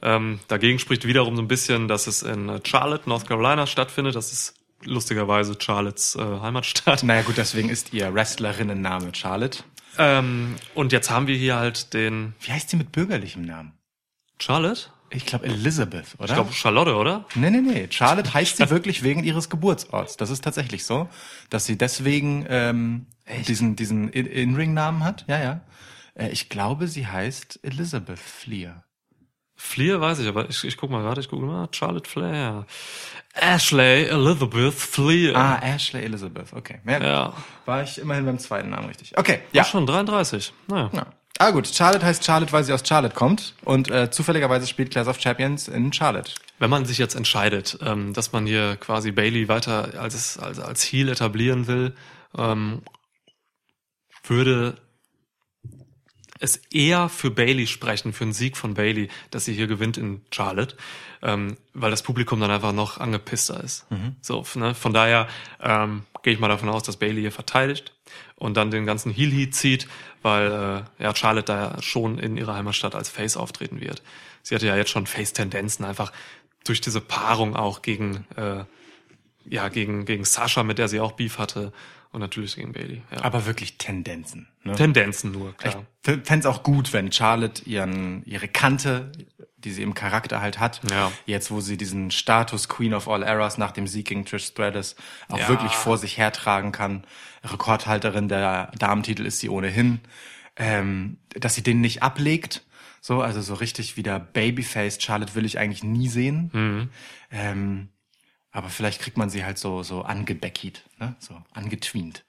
[0.02, 4.16] Ähm, dagegen spricht wiederum so ein bisschen, dass es in äh, Charlotte, North Carolina stattfindet.
[4.16, 4.54] Das ist
[4.84, 7.02] lustigerweise Charlottes äh, Heimatstadt.
[7.02, 9.62] Naja gut, deswegen ist ihr Wrestlerinnenname Charlotte.
[9.98, 13.72] Ähm, und jetzt haben wir hier halt den Wie heißt sie mit bürgerlichem Namen?
[14.40, 14.86] Charlotte?
[15.10, 16.24] Ich glaube Elizabeth, oder?
[16.24, 17.26] Ich glaube Charlotte, oder?
[17.34, 17.86] Nee, nee, nee.
[17.90, 20.16] Charlotte heißt sie wirklich wegen ihres Geburtsorts.
[20.16, 21.08] Das ist tatsächlich so,
[21.50, 23.06] dass sie deswegen ähm,
[23.46, 25.26] diesen, diesen In- In-Ring-Namen hat.
[25.28, 25.60] Ja, ja.
[26.14, 28.84] Äh, ich glaube, sie heißt Elizabeth Fleer.
[29.54, 31.68] Fleer weiß ich, aber ich, ich guck mal gerade, ich gucke mal.
[31.72, 32.66] Charlotte Flair.
[33.34, 35.34] Ashley Elizabeth Fleer.
[35.36, 36.52] Ah, Ashley Elizabeth.
[36.52, 36.80] Okay.
[36.86, 37.02] Ja.
[37.02, 37.32] Ja.
[37.64, 39.16] War ich immerhin beim zweiten Namen richtig.
[39.16, 39.62] Okay, Ja.
[39.62, 39.64] ja.
[39.64, 40.52] schon 33.
[40.68, 40.90] Naja.
[40.92, 41.06] ja.
[41.38, 43.54] Ah gut, Charlotte heißt Charlotte, weil sie aus Charlotte kommt.
[43.64, 46.32] Und äh, zufälligerweise spielt Class of Champions in Charlotte.
[46.58, 50.82] Wenn man sich jetzt entscheidet, ähm, dass man hier quasi Bailey weiter als, als, als
[50.84, 51.94] Heel etablieren will,
[52.36, 52.82] ähm,
[54.24, 54.76] würde
[56.42, 60.22] es eher für Bailey sprechen, für einen Sieg von Bailey, dass sie hier gewinnt in
[60.32, 60.76] Charlotte,
[61.22, 63.86] ähm, weil das Publikum dann einfach noch angepisster ist.
[64.20, 64.74] So, ne?
[64.74, 65.28] Von daher
[65.60, 67.92] ähm, gehe ich mal davon aus, dass Bailey hier verteidigt
[68.34, 69.86] und dann den ganzen Heel Heat zieht,
[70.22, 74.02] weil äh, ja Charlotte da schon in ihrer Heimatstadt als Face auftreten wird.
[74.42, 76.12] Sie hatte ja jetzt schon Face-Tendenzen einfach
[76.64, 78.64] durch diese Paarung auch gegen äh,
[79.44, 81.72] ja gegen gegen Sascha, mit der sie auch Beef hatte
[82.12, 83.02] und natürlich gegen Bailey.
[83.10, 83.24] Ja.
[83.24, 84.48] Aber wirklich Tendenzen.
[84.62, 84.74] Ne?
[84.74, 85.84] Tendenzen nur, Ich klar.
[86.02, 89.10] fände es auch gut, wenn Charlotte ihren, ihre Kante,
[89.56, 91.10] die sie im Charakter halt hat, Ja.
[91.26, 94.94] jetzt wo sie diesen Status Queen of All Eras nach dem Sieg gegen Trish Stratus
[95.28, 95.48] auch Ja.
[95.48, 97.04] wirklich vor sich hertragen kann.
[97.44, 100.00] Rekordhalterin der Damentitel ist sie ohnehin.
[100.56, 102.62] Ähm, dass sie den nicht ablegt,
[103.00, 106.50] so, also so richtig wieder Babyface Charlotte will ich eigentlich nie sehen.
[106.52, 106.88] Mhm.
[107.30, 107.88] Ähm,
[108.52, 111.14] Aber vielleicht kriegt man sie halt so, so angebeckied, ne?
[111.18, 112.22] so angetweent.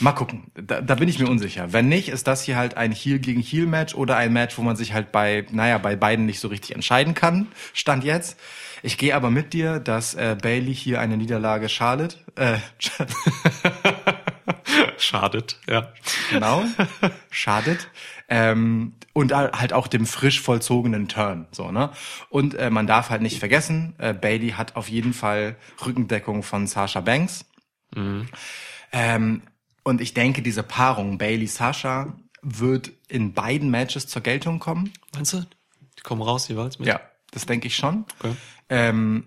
[0.00, 1.72] Mal gucken, da, da bin ich mir unsicher.
[1.72, 4.62] Wenn nicht, ist das hier halt ein Heel gegen Heel Match oder ein Match, wo
[4.62, 7.48] man sich halt bei, naja, bei beiden nicht so richtig entscheiden kann.
[7.72, 8.38] Stand jetzt.
[8.82, 12.58] Ich gehe aber mit dir, dass äh, Bailey hier eine Niederlage Charlotte, äh,
[15.02, 15.92] Schadet, ja.
[16.30, 16.64] genau,
[17.30, 17.88] schadet.
[18.28, 21.90] Ähm, und halt auch dem frisch vollzogenen Turn, so ne.
[22.28, 26.66] Und äh, man darf halt nicht vergessen, äh, Bailey hat auf jeden Fall Rückendeckung von
[26.66, 27.46] Sasha Banks.
[28.92, 29.42] Ähm,
[29.82, 34.92] und ich denke, diese Paarung Bailey Sasha wird in beiden Matches zur Geltung kommen.
[35.14, 35.44] Meinst du?
[35.98, 36.88] Die kommen raus jeweils mit?
[36.88, 38.04] Ja, das denke ich schon.
[38.18, 38.34] Okay.
[38.68, 39.26] Ähm,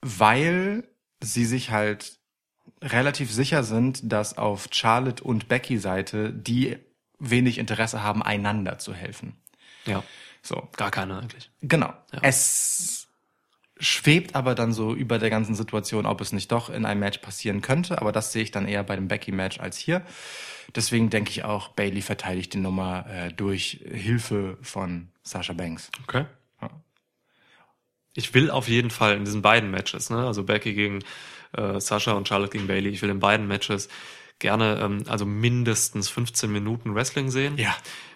[0.00, 0.84] weil
[1.20, 2.18] sie sich halt
[2.82, 6.78] relativ sicher sind, dass auf Charlotte und Becky Seite die
[7.18, 9.36] wenig Interesse haben, einander zu helfen.
[9.86, 10.02] Ja.
[10.42, 11.50] So, Gar keine eigentlich.
[11.60, 11.92] genau.
[12.12, 12.18] Ja.
[12.22, 13.08] Es
[13.78, 17.18] schwebt aber dann so über der ganzen Situation, ob es nicht doch in einem Match
[17.18, 20.02] passieren könnte, aber das sehe ich dann eher bei dem Becky-Match als hier.
[20.74, 25.90] Deswegen denke ich auch, Bailey verteidigt die Nummer äh, durch Hilfe von Sasha Banks.
[26.04, 26.26] Okay.
[26.60, 26.70] Ja.
[28.14, 31.00] Ich will auf jeden Fall in diesen beiden Matches, ne, also Becky gegen
[31.56, 33.88] äh, Sasha und Charlotte gegen Bailey, ich will in beiden Matches
[34.38, 37.56] gerne ähm, also mindestens 15 Minuten Wrestling sehen.
[37.58, 37.74] Ja.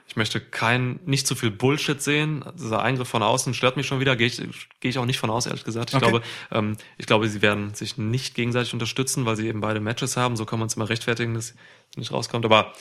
[0.09, 2.45] Ich möchte kein, nicht zu viel Bullshit sehen.
[2.55, 4.14] Dieser Eingriff von außen stört mich schon wieder.
[4.16, 4.37] Gehe ich,
[4.80, 5.91] gehe ich auch nicht von aus, ehrlich gesagt.
[5.91, 6.09] Ich Okay.
[6.11, 10.16] glaube, ähm, ich glaube, sie werden sich nicht gegenseitig unterstützen, weil sie eben beide Matches
[10.16, 10.37] haben.
[10.37, 11.55] So kann man es immer rechtfertigen, dass
[11.97, 12.45] nicht rauskommt.
[12.45, 12.72] Aber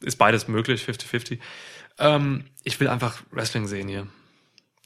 [0.00, 1.38] ist beides möglich, 50-50.
[1.98, 4.06] Ähm, ich will einfach Wrestling sehen hier.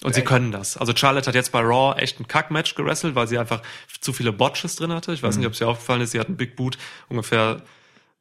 [0.04, 0.76] Und sie können das.
[0.76, 3.62] Also Charlotte hat jetzt bei Raw echt ein Kack-Match gewrestelt, weil sie einfach
[4.00, 5.14] zu viele Botches drin hatte.
[5.14, 6.10] Ich weiß nicht, ob es dir aufgefallen ist.
[6.10, 6.76] Sie hat einen Big Boot
[7.08, 7.62] ungefähr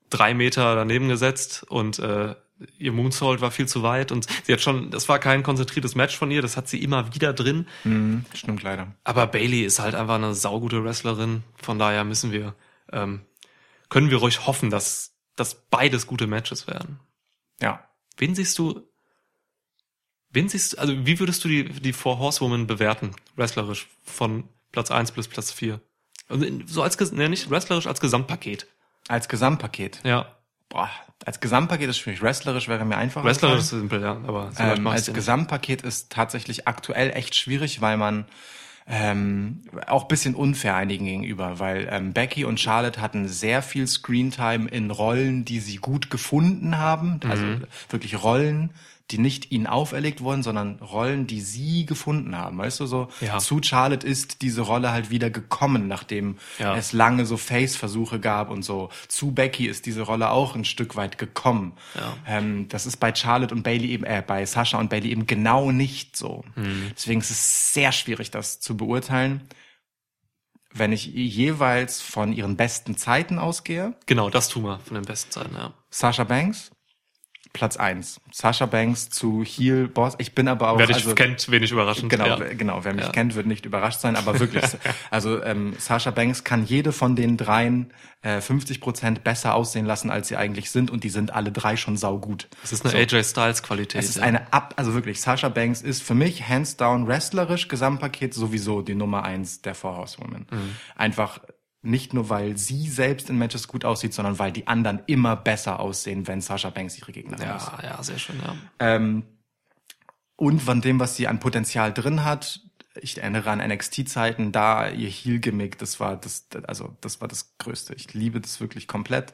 [0.09, 2.36] drei Meter daneben gesetzt und äh,
[2.77, 6.15] ihr Moonsault war viel zu weit und sie hat schon, das war kein konzentriertes Match
[6.17, 7.67] von ihr, das hat sie immer wieder drin.
[7.84, 8.95] Mhm, stimmt leider.
[9.03, 12.55] Aber Bailey ist halt einfach eine saugute Wrestlerin, von daher müssen wir,
[12.91, 13.21] ähm,
[13.89, 16.99] können wir ruhig hoffen, dass, dass beides gute Matches werden.
[17.59, 17.84] Ja.
[18.17, 18.88] Wen siehst du,
[20.34, 24.91] wen siehst du, also wie würdest du die, die Four Horsewomen bewerten, wrestlerisch, von Platz
[24.91, 25.79] 1 bis Platz 4?
[26.29, 28.67] Also so als, ne, nicht wrestlerisch, als Gesamtpaket.
[29.07, 29.99] Als Gesamtpaket.
[30.03, 30.25] Ja.
[30.69, 30.89] Boah,
[31.25, 32.21] als Gesamtpaket ist schwierig.
[32.21, 33.25] Wrestlerisch wäre mir einfacher.
[33.25, 35.13] Wrestlerisch ist simpel, ja, aber so ähm, als.
[35.13, 38.25] Gesamtpaket ist tatsächlich aktuell echt schwierig, weil man
[38.88, 44.67] ähm, auch bisschen unfair einigen gegenüber, weil ähm, Becky und Charlotte hatten sehr viel Screentime
[44.69, 47.63] in Rollen, die sie gut gefunden haben, also Mhm.
[47.89, 48.71] wirklich Rollen,
[49.11, 52.57] die nicht ihnen auferlegt wurden, sondern Rollen, die sie gefunden haben.
[52.57, 53.37] Weißt du, so Ja.
[53.37, 56.75] zu Charlotte ist diese Rolle halt wieder gekommen, nachdem Ja.
[56.75, 58.89] es lange so Face-Versuche gab und so.
[59.09, 61.73] Zu Becky ist diese Rolle auch ein Stück weit gekommen.
[61.95, 62.15] Ja.
[62.25, 65.71] Ähm, das ist bei Charlotte und Bailey eben, äh, bei Sascha und Bailey eben genau
[65.71, 66.43] nicht so.
[66.55, 66.91] Mhm.
[66.95, 69.41] Deswegen ist es sehr schwierig, das zu beurteilen.
[70.75, 75.29] Wenn ich jeweils von ihren besten Zeiten ausgehe, Genau, das tun wir von den besten
[75.29, 75.73] Zeiten, ja.
[75.91, 76.71] Sasha Banks,
[77.53, 78.19] Platz eins.
[78.31, 80.15] Sasha Banks zu Heel Boss.
[80.17, 82.09] Ich bin aber auch Wer dich also, kennt, wenig überraschend.
[82.09, 82.39] Genau, ja.
[82.39, 82.83] wer- genau.
[82.83, 83.11] Wer mich Ja.
[83.11, 84.65] kennt, wird nicht überrascht sein, aber wirklich.
[85.11, 87.93] also ähm, Sasha Banks kann jede von den dreien
[88.23, 91.77] äh, 50 Prozent besser aussehen lassen, als sie eigentlich sind, und die sind alle drei
[91.77, 92.47] schon saugut.
[92.61, 94.01] Das ist eine AJ Styles Qualität.
[94.01, 94.23] Es ist ja.
[94.23, 98.95] eine ab, also wirklich, Sasha Banks ist für mich hands down wrestlerisch Gesamtpaket sowieso die
[98.95, 100.47] Nummer eins der Four Horsewomen.
[100.49, 100.75] Mhm.
[100.95, 101.39] Einfach
[101.84, 105.79] nicht nur, weil sie selbst in Matches gut aussieht, sondern weil die anderen immer besser
[105.79, 107.67] aussehen, wenn Sasha Banks ihre Gegnerin ist.
[107.67, 108.55] ja, ja, sehr schön, ja.
[108.79, 109.23] Ähm,
[110.36, 112.61] und von dem, was sie an Potenzial drin hat,
[112.95, 117.93] ich erinnere an NXT-Zeiten, da ihr Heel-Gimmick, das war das, also das war das Größte.
[117.95, 119.34] Ich liebe das wirklich komplett.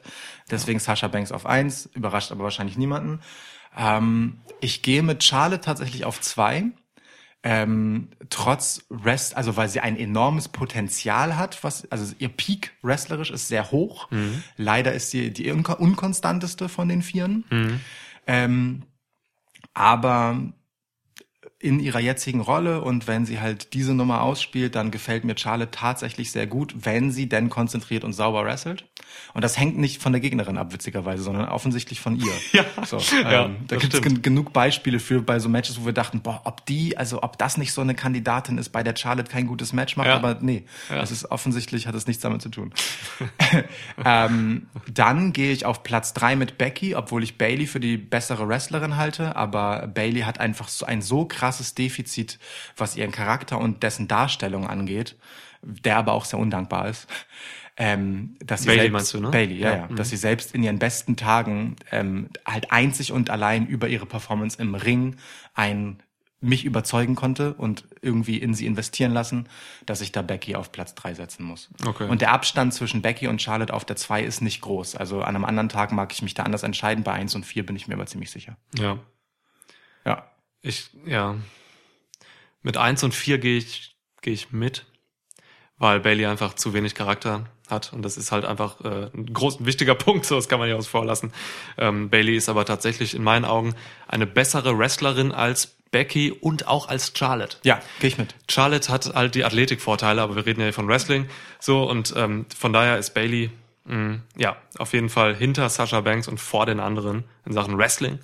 [0.50, 3.20] Deswegen Sasha Banks auf eins, überrascht aber wahrscheinlich niemanden.
[3.76, 6.70] Ähm, ich gehe mit Charlotte tatsächlich auf zwei.
[7.42, 13.30] Ähm, trotz Rest, also weil sie ein enormes Potenzial hat, was, also ihr Peak wrestlerisch
[13.30, 14.08] ist sehr hoch.
[14.58, 17.44] Leider ist sie die unko- unkonstanteste von den Vieren.
[18.26, 18.82] Ähm,
[19.72, 20.52] aber
[21.58, 25.70] in ihrer jetzigen Rolle und wenn sie halt diese Nummer ausspielt, dann gefällt mir Charlotte
[25.70, 28.89] tatsächlich sehr gut, wenn sie denn konzentriert und sauber wrestelt.
[29.34, 32.32] Und das hängt nicht von der Gegnerin ab, witzigerweise, sondern offensichtlich von ihr.
[32.52, 32.64] Ja.
[32.84, 35.86] so, Ja, ähm, da das gibt es gen genug Beispiele für bei so Matches, wo
[35.86, 38.96] wir dachten, boah, ob die, also ob das nicht so eine Kandidatin ist, bei der
[38.96, 40.16] Charlotte kein gutes Match macht, Ja.
[40.16, 41.00] aber nee, Ja.
[41.02, 42.72] es ist offensichtlich hat es nichts damit zu tun.
[44.04, 48.48] ähm, dann gehe ich auf Platz drei mit Becky, obwohl ich Bailey für die bessere
[48.48, 52.38] Wrestlerin halte, aber Bailey hat einfach so ein so krasses Defizit,
[52.76, 55.16] was ihren Charakter und dessen Darstellung angeht,
[55.62, 57.06] der aber auch sehr undankbar ist.
[57.82, 59.30] Ähm, dass sie Bailey selbst, meinst du, ne?
[59.30, 63.30] Bailey, ja, Ja, ja, dass sie selbst in ihren besten Tagen ähm, halt einzig und
[63.30, 65.16] allein über ihre Performance im Ring
[65.54, 66.02] ein
[66.42, 69.48] mich überzeugen konnte und irgendwie in sie investieren lassen,
[69.86, 71.70] dass ich da Becky auf Platz drei setzen muss.
[71.84, 72.06] Okay.
[72.08, 74.96] Und der Abstand zwischen Becky und Charlotte auf der zwei ist nicht groß.
[74.96, 77.02] Also an einem anderen Tag mag ich mich da anders entscheiden.
[77.02, 78.56] Bei eins und vier bin ich mir aber ziemlich sicher.
[78.78, 78.98] Ja.
[80.04, 80.30] Ja.
[80.60, 81.36] Ich, ja.
[82.62, 84.86] Mit eins und vier gehe ich, gehe ich mit,
[85.78, 87.92] weil Bailey einfach zu wenig Charakter hat.
[87.92, 90.68] Und das ist halt einfach äh, ein groß, ein wichtiger Punkt, so das kann man
[90.68, 91.32] ja aus vorlassen.
[91.78, 93.74] Ähm, Bailey ist aber tatsächlich in meinen Augen
[94.08, 97.56] eine bessere Wrestlerin als Becky und auch als Charlotte.
[97.64, 98.34] Ja, gehe ich mit.
[98.48, 101.28] Charlotte hat halt die Athletikvorteile, aber wir reden ja hier von Wrestling.
[101.58, 103.50] So, und ähm, von daher ist Bailey
[103.86, 108.20] mh, ja auf jeden Fall hinter Sasha Banks und vor den anderen in Sachen Wrestling.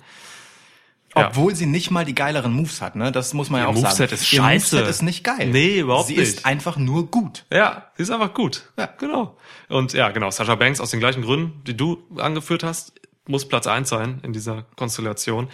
[1.19, 1.27] Ja.
[1.29, 3.11] Obwohl sie nicht mal die geileren Moves hat, ne?
[3.11, 4.13] Das muss man ja Ihr auch Moveset sagen.
[4.13, 4.75] ist Ihr scheiße.
[4.75, 5.47] Moveset ist nicht geil.
[5.49, 6.27] Nee, überhaupt sie nicht.
[6.27, 7.45] ist einfach nur gut.
[7.51, 8.69] Ja, sie ist einfach gut.
[8.77, 8.87] Ja.
[8.97, 9.37] genau.
[9.69, 12.93] Und ja, genau, Sasha Banks aus den gleichen Gründen, die du angeführt hast,
[13.27, 15.49] muss Platz eins sein in dieser Konstellation.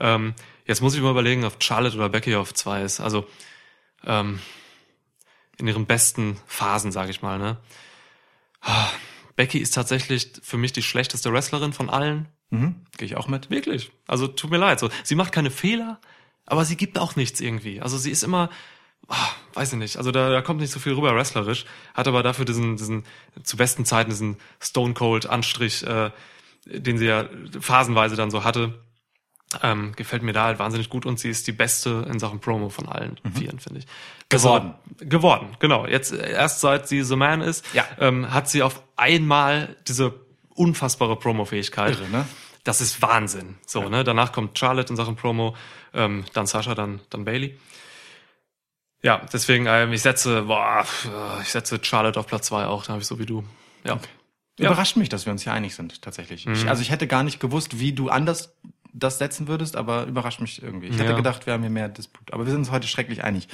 [0.00, 0.34] Ähm,
[0.66, 3.00] jetzt muss ich mal überlegen, ob Charlotte oder Becky auf zwei ist.
[3.00, 3.26] Also
[4.06, 4.40] ähm,
[5.58, 7.38] in ihren besten Phasen, sage ich mal.
[7.38, 7.56] Ne?
[8.62, 8.88] Ah,
[9.36, 12.28] Becky ist tatsächlich für mich die schlechteste Wrestlerin von allen.
[12.50, 12.76] Mhm.
[12.96, 13.50] Gehe ich auch mit.
[13.50, 13.90] Wirklich.
[14.06, 14.80] Also tut mir leid.
[14.80, 16.00] So, sie macht keine Fehler,
[16.46, 17.80] aber sie gibt auch nichts irgendwie.
[17.80, 18.48] Also sie ist immer,
[19.08, 19.96] ah, weiß ich nicht.
[19.98, 23.04] Also da, da kommt nicht so viel rüber wrestlerisch, hat aber dafür diesen, diesen
[23.42, 26.10] zu besten Zeiten diesen Stone Cold Anstrich, äh,
[26.64, 27.28] den sie ja
[27.60, 28.82] phasenweise dann so hatte.
[29.62, 32.68] Ähm, gefällt mir da halt wahnsinnig gut und sie ist die beste in Sachen Promo
[32.68, 33.86] von allen vieren, finde ich.
[34.28, 34.74] Geworden.
[34.98, 35.86] Also, geworden, genau.
[35.86, 37.86] Jetzt erst seit sie The Man ist, Ja.
[37.98, 40.12] ähm, hat sie auf einmal diese
[40.58, 41.98] unfassbare Promo-Fähigkeit.
[41.98, 42.26] Irre, ne?
[42.64, 43.56] Das ist Wahnsinn.
[43.66, 44.04] So, ne?
[44.04, 45.56] Danach kommt Charlotte in Sachen Promo,
[45.94, 47.58] ähm, dann Sascha, dann, dann Bailey.
[49.02, 52.92] Ja, deswegen, ähm, ich setze, boah, äh, ich setze Charlotte auf Platz zwei auch, da
[52.94, 53.44] habe ich so wie du.
[53.84, 54.00] Ja.
[54.58, 54.66] Ja.
[54.70, 56.44] Überrascht mich, dass wir uns hier einig sind, tatsächlich.
[56.48, 56.68] Ich, Mhm.
[56.68, 58.56] also ich hätte gar nicht gewusst, wie du anders
[58.98, 60.88] das setzen würdest, aber überrascht mich irgendwie.
[60.88, 61.16] Ich hätte Ja.
[61.16, 62.32] gedacht, wir haben hier mehr Disput.
[62.32, 63.48] Aber wir sind uns heute schrecklich einig.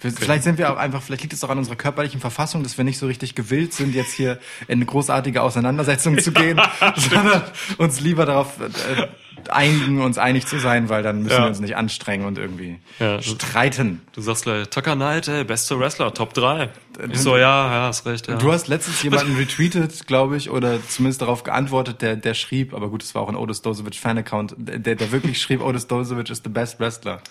[0.00, 2.76] Wir, Vielleicht sind wir auch einfach, vielleicht liegt es auch an unserer körperlichen Verfassung, dass
[2.78, 4.38] wir nicht so richtig gewillt sind, jetzt hier
[4.68, 6.60] in eine großartige Auseinandersetzung zu gehen,
[6.96, 7.42] sondern
[7.78, 9.08] uns lieber darauf äh,
[9.48, 11.42] einigen, uns einig zu sein, weil dann müssen Ja.
[11.44, 13.22] wir uns nicht anstrengen und irgendwie Ja.
[13.22, 14.02] streiten.
[14.12, 16.68] Du sagst gleich, Tucker Knight, ey, beste Wrestler, Top 3.
[17.10, 18.36] Ich so, ja, ja, hast recht, ja.
[18.36, 22.88] Du hast letztens jemanden retweetet, glaube ich, oder zumindest darauf geantwortet, der, der schrieb, aber
[22.90, 26.42] gut, es war auch ein Otis Dozovic Fan-Account, der, der wirklich schrieb, Otis Dozovic is
[26.44, 27.22] the best wrestler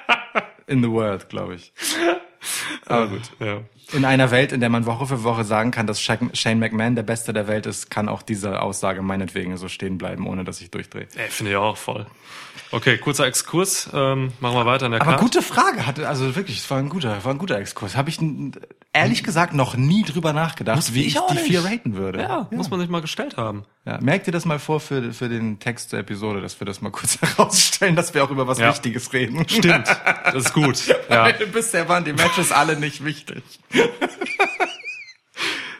[0.66, 1.72] in the world, glaube ich.
[2.86, 3.30] Aber gut.
[3.40, 3.60] ja.
[3.92, 7.02] In einer Welt, in der man Woche für Woche sagen kann, dass Shane McMahon der
[7.02, 10.70] Beste der Welt ist, kann auch diese Aussage meinetwegen so stehen bleiben, ohne dass ich
[10.70, 11.06] durchdrehe.
[11.14, 12.06] Ey, finde ich auch voll.
[12.70, 15.22] Okay, kurzer Exkurs, ähm, machen wir weiter in der Aber Card.
[15.22, 17.94] gute Frage, hatte also wirklich, es war ein guter, war ein guter Exkurs.
[17.96, 18.18] Habe ich
[18.92, 21.46] ehrlich gesagt noch nie drüber nachgedacht, wie ich, ich die nicht.
[21.46, 22.22] vier raten würde.
[22.22, 23.64] Ja, muss man sich mal gestellt haben.
[23.84, 26.80] Ja, merkt ihr das mal vor für, für den Text zur Episode, dass wir das
[26.80, 28.70] mal kurz herausstellen, dass wir auch über was Ja.
[28.70, 29.48] Wichtiges reden.
[29.48, 29.86] Stimmt,
[30.24, 30.82] das ist gut.
[31.08, 31.30] Ja.
[31.52, 33.42] Bisher waren die Matches alle nicht wichtig.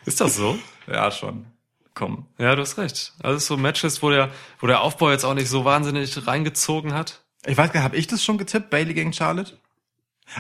[0.04, 0.58] Ist das so?
[0.86, 1.46] Ja, schon.
[1.94, 2.26] Komm.
[2.38, 3.12] Ja, du hast recht.
[3.22, 6.26] Also es ist so Matches, wo der, wo der Aufbau jetzt auch nicht so wahnsinnig
[6.26, 7.22] reingezogen hat.
[7.46, 9.58] Ich weiß gar nicht, habe ich das schon getippt, Bailey gegen Charlotte?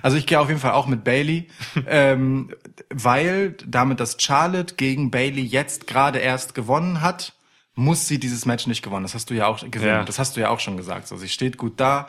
[0.02, 1.48] Also ich gehe auf jeden Fall auch mit Bailey,
[1.86, 2.52] ähm,
[2.90, 7.34] weil damit, dass Charlotte gegen Bailey jetzt gerade erst gewonnen hat,
[7.74, 9.04] muss sie dieses Match nicht gewonnen.
[9.04, 9.88] Das hast du ja auch gesehen.
[9.88, 10.04] Ja.
[10.04, 11.08] Das hast du ja auch schon gesagt.
[11.08, 12.08] So, sie steht gut da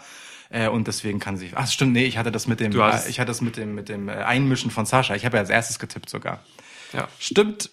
[0.50, 1.52] äh, und deswegen kann sie.
[1.56, 3.90] Ach stimmt, nee, ich hatte das mit dem, äh, ich hatte das mit dem mit
[3.90, 5.16] dem äh, Einmischen von Sascha.
[5.16, 6.40] Ich habe ja als erstes getippt sogar.
[6.94, 7.08] Ja.
[7.20, 7.72] Stimmt.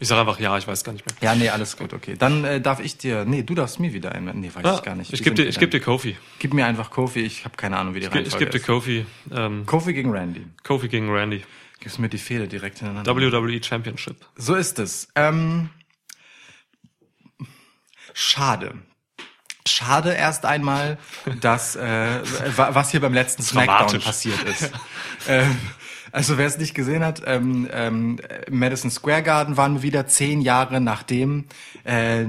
[0.00, 1.14] Ich sage einfach ja, ich weiß gar nicht mehr.
[1.22, 2.16] Ja, nee, alles gut, okay.
[2.18, 3.24] Dann äh, darf ich dir.
[3.24, 4.40] Nee, du darfst mir wieder einwenden.
[4.40, 5.12] Nee, weiß Ah, ich gar nicht.
[5.12, 5.80] Ich Wie gebe sind dir, ich gebe denn?
[5.80, 6.16] dir Kofi.
[6.40, 7.20] Gib mir einfach Kofi.
[7.20, 8.66] Ich habe keine Ahnung, wie die Ich, ich Reihenfolge gebe dir ist.
[8.66, 9.06] Kofi.
[9.32, 10.46] Ähm, Kofi gegen Randy.
[10.62, 11.42] Kofi gegen Randy.
[11.80, 13.14] Gibst mir die Fehde direkt hintereinander.
[13.16, 14.16] WWE Championship.
[14.36, 15.08] So ist es.
[15.14, 15.70] Ähm,
[18.12, 18.74] schade.
[19.66, 20.98] Schade erst einmal,
[21.40, 22.20] dass äh,
[22.56, 24.70] wa- was hier beim letzten Smackdown passiert ist.
[25.28, 25.56] ähm,
[26.14, 30.40] also wer es nicht gesehen hat, ähm, ähm, Madison Square Garden waren wir wieder zehn
[30.40, 31.46] Jahre nachdem
[31.82, 32.26] äh,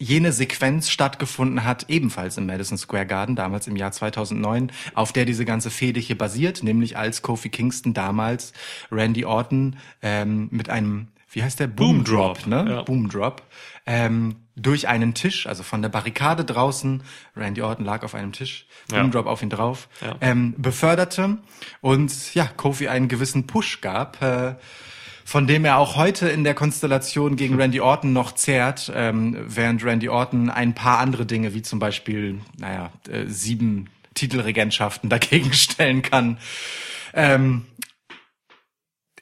[0.00, 5.24] jene Sequenz stattgefunden hat, ebenfalls im Madison Square Garden, damals im Jahr 2009, auf der
[5.24, 8.52] diese ganze Fehde hier basiert, nämlich als Kofi Kingston damals
[8.90, 11.68] Randy Orton ähm, mit einem, wie heißt der?
[11.68, 12.66] Boom Drop, Drop, ne?
[12.68, 12.82] ja.
[12.82, 13.42] Boom Drop,
[13.86, 17.02] ähm, durch einen Tisch, also von der Barrikade draußen,
[17.36, 19.06] Randy Orton lag auf einem Tisch, Boom Ja.
[19.08, 20.16] Drop auf ihn drauf, Ja.
[20.20, 21.38] ähm, beförderte
[21.80, 24.54] und ja, Kofi einen gewissen Push gab, äh,
[25.24, 29.84] von dem er auch heute in der Konstellation gegen Randy Orton noch zehrt, ähm, während
[29.84, 36.02] Randy Orton ein paar andere Dinge, wie zum Beispiel, naja, äh, sieben Titelregentschaften dagegen stellen
[36.02, 36.38] kann.
[37.14, 37.66] Ähm,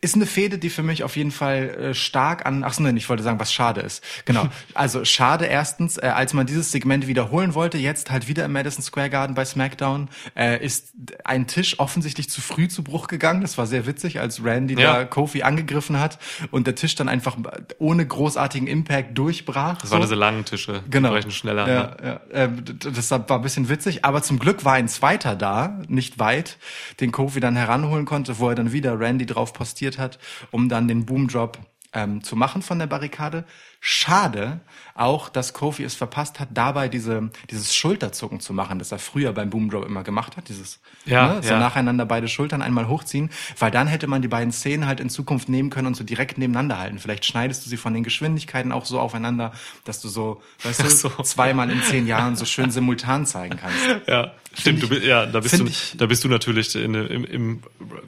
[0.07, 2.65] ist eine Fehde, die für mich auf jeden Fall äh, stark an.
[2.65, 4.03] Ach so, nein, ich wollte sagen, was schade ist.
[4.25, 4.49] Genau.
[4.75, 8.83] Also schade erstens, äh, als man dieses Segment wiederholen wollte, jetzt halt wieder im Madison
[8.83, 10.93] Square Garden bei SmackDown, äh, ist
[11.25, 13.41] ein Tisch offensichtlich zu früh zu Bruch gegangen.
[13.41, 14.95] Das war sehr witzig, als Randy Ja.
[14.95, 16.19] da Kofi angegriffen hat
[16.51, 17.37] und der Tisch dann einfach
[17.79, 19.79] ohne großartigen Impact durchbrach.
[19.79, 20.83] Das waren diese langen Tische.
[20.87, 21.11] Die Genau.
[21.11, 21.69] brechen schneller.
[21.69, 21.97] Ja, ne?
[22.05, 22.21] ja.
[22.45, 26.59] Ähm, das war ein bisschen witzig, aber zum Glück war ein zweiter da, nicht weit,
[27.01, 30.19] den Kofi dann heranholen konnte, wo er dann wieder Randy drauf postiert hat,
[30.51, 31.59] um dann den Boomdrop
[31.93, 33.45] ähm, zu machen von der Barrikade.
[33.81, 34.61] Schade
[34.99, 39.33] auch, dass Kofi es verpasst hat, dabei diese, dieses Schulterzucken zu machen, das er früher
[39.33, 41.59] beim Boomdrop immer gemacht hat, dieses Ja, ne, so ja.
[41.59, 45.49] nacheinander beide Schultern einmal hochziehen, weil dann hätte man die beiden Szenen halt in Zukunft
[45.49, 46.99] nehmen können und so direkt nebeneinander halten.
[46.99, 49.53] Vielleicht schneidest du sie von den Geschwindigkeiten auch so aufeinander,
[49.85, 51.09] dass du so, weißt du, so.
[51.23, 53.77] zweimal in zehn Jahren so schön simultan zeigen kannst.
[54.07, 54.83] Ja, stimmt.
[54.83, 57.63] Du, bi- ja, da bist du, ich- da bist du natürlich in, im, im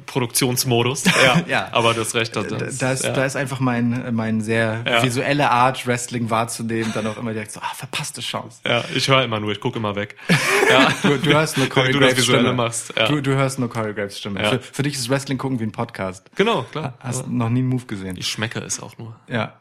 [0.06, 1.04] Produktionsmodus.
[1.24, 1.68] Ja, Ja.
[1.72, 2.34] Aber du hast recht.
[2.36, 3.12] Das, Da, da, ist, ja.
[3.12, 7.60] da ist einfach mein, mein sehr visuelle Art, Wrestling wahrzunehmen, dann auch immer direkt so,
[7.60, 8.60] ah, verpasste Chance.
[8.64, 10.16] ja, ich höre immer nur, ich gucke immer weg.
[10.70, 10.92] Ja.
[11.02, 12.52] Du, du hörst nur Corey Graves Stimme.
[12.52, 12.92] machst.
[12.94, 13.08] Ja.
[13.08, 14.42] Du, du hörst nur Corey Graves Stimme.
[14.42, 14.50] Ja.
[14.50, 16.30] Für, für dich ist Wrestling gucken wie ein Podcast.
[16.34, 16.98] Genau, klar.
[17.00, 18.16] Hast noch nie einen Move gesehen.
[18.18, 19.18] Ich schmecke es auch nur.
[19.28, 19.58] Ja.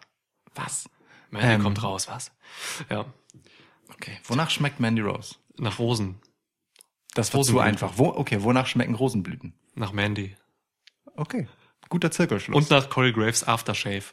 [0.56, 0.90] Was?
[1.30, 1.64] Mandy Ähm.
[1.64, 2.32] kommt raus, was?
[2.90, 3.06] Ja,
[3.94, 4.18] Okay.
[4.26, 5.36] Wonach schmeckt Mandy Rose?
[5.58, 6.20] nach Rosen,
[7.16, 7.94] Das war zu einfach.
[7.96, 9.54] Wo, okay, wonach schmecken Rosenblüten?
[9.76, 10.36] nach Mandy.
[11.16, 11.48] Okay.
[11.90, 12.56] Guter Zirkelschluss.
[12.56, 14.04] Und nach Corey Graves Aftershave.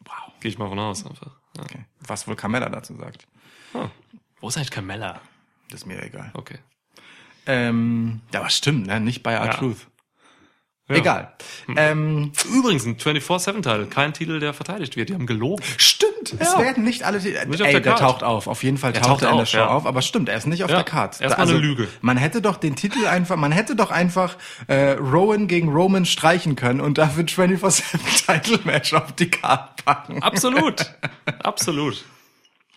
[0.00, 0.32] Wow.
[0.40, 1.38] Gehe ich mal von aus einfach.
[1.58, 1.84] Okay.
[2.00, 3.26] Was wohl Carmella dazu sagt.
[3.72, 3.90] Hm.
[4.40, 5.20] Wo ist eigentlich Carmella?
[5.70, 6.30] Das ist mir egal.
[6.34, 6.58] Okay.
[7.46, 9.00] Ähm, ja, aber stimmt, ne?
[9.00, 9.34] Nicht bei.
[9.34, 9.80] R-Truth.
[9.80, 9.86] Ja.
[10.88, 11.32] Egal.
[11.76, 15.08] Ähm, Übrigens ein 24-7-Titel, kein Titel, der verteidigt wird.
[15.08, 15.64] Die haben gelogen.
[15.78, 16.34] stimmt.
[16.38, 16.60] Es Ja.
[16.60, 17.18] werden nicht alle.
[17.18, 18.46] Ey, Nicht auf der, der taucht auf.
[18.46, 19.66] Auf jeden Fall Er taucht taucht er in der Show ja.
[19.68, 19.84] auf.
[19.84, 20.76] Aber stimmt, er ist nicht auf Ja.
[20.76, 21.20] der Card.
[21.20, 21.88] Erstmal eine Lüge.
[22.02, 24.36] Man hätte doch den Titel einfach, man hätte doch einfach
[24.68, 30.22] äh, Rowan gegen Roman streichen können und dafür 24-7 Title Match auf die Card packen.
[30.22, 30.86] Absolut.
[31.42, 32.04] Absolut.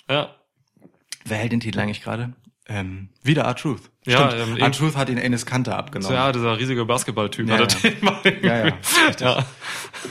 [0.09, 0.29] Ja.
[1.25, 2.33] Wer hält den Titel eigentlich gerade?
[2.69, 3.89] Ähm, wieder R-Truth.
[4.05, 4.57] Ja, Stimmt.
[4.57, 6.13] ähm, R-Truth hat ihn Enes Kanter abgenommen.
[6.15, 7.89] Ja, dieser riesige Basketballtyp Ja, hat ja.
[7.89, 8.77] den mal Ja, ja.
[9.19, 9.45] ja.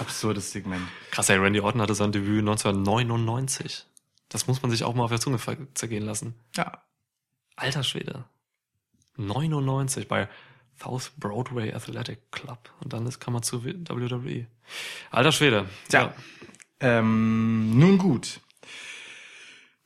[0.00, 0.82] Absurdes Segment.
[1.12, 3.86] Krass, ey, Randy Orton hatte sein Debüt 1999.
[4.28, 5.38] Das muss man sich auch mal auf der Zunge
[5.74, 6.34] zergehen lassen.
[6.56, 6.82] Ja.
[7.56, 8.24] Alter Schwede.
[9.16, 10.28] 99 bei
[10.80, 12.70] South Broadway Athletic Club.
[12.80, 14.46] Und dann ist, kann man zu WWE.
[15.10, 15.64] Alter Schwede.
[15.88, 16.12] Tja.
[16.80, 18.40] Ähm, nun gut.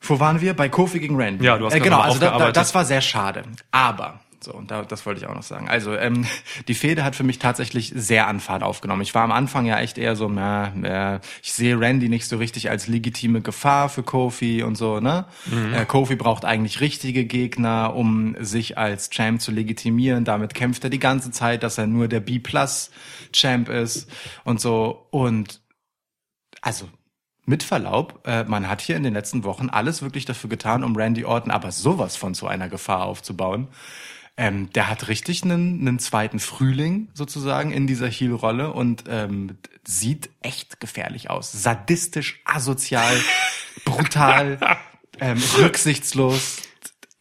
[0.05, 0.53] Wo waren wir?
[0.53, 1.45] Bei Kofi gegen Randy.
[1.45, 3.43] Ja, du hast äh, Genau, also da, da, das war sehr schade.
[3.71, 5.69] Aber, so, und da, das wollte ich auch noch sagen.
[5.69, 6.25] Also, ähm,
[6.67, 9.01] die Fehde hat für mich tatsächlich sehr an Fahrt aufgenommen.
[9.01, 12.35] Ich war am Anfang ja echt eher so, na, na ich sehe Randy nicht so
[12.35, 15.25] richtig als legitime Gefahr für Kofi und so, ne?
[15.45, 15.73] Mhm.
[15.73, 20.25] Äh, Kofi braucht eigentlich richtige Gegner, um sich als Champ zu legitimieren.
[20.25, 24.11] Damit kämpft er die ganze Zeit, dass er nur der B-Plus-Champ ist
[24.43, 25.07] und so.
[25.11, 25.61] Und
[26.61, 26.89] also
[27.45, 30.95] mit Verlaub, äh, man hat hier in den letzten Wochen alles wirklich dafür getan, um
[30.95, 33.67] Randy Orton aber sowas von zu einer Gefahr aufzubauen.
[34.35, 40.29] Ähm, der hat richtig einen, einen zweiten Frühling sozusagen in dieser Heel-Rolle und ähm, sieht
[40.41, 41.51] echt gefährlich aus.
[41.51, 43.15] Sadistisch, asozial,
[43.85, 44.57] brutal,
[45.19, 46.63] ähm, rücksichtslos.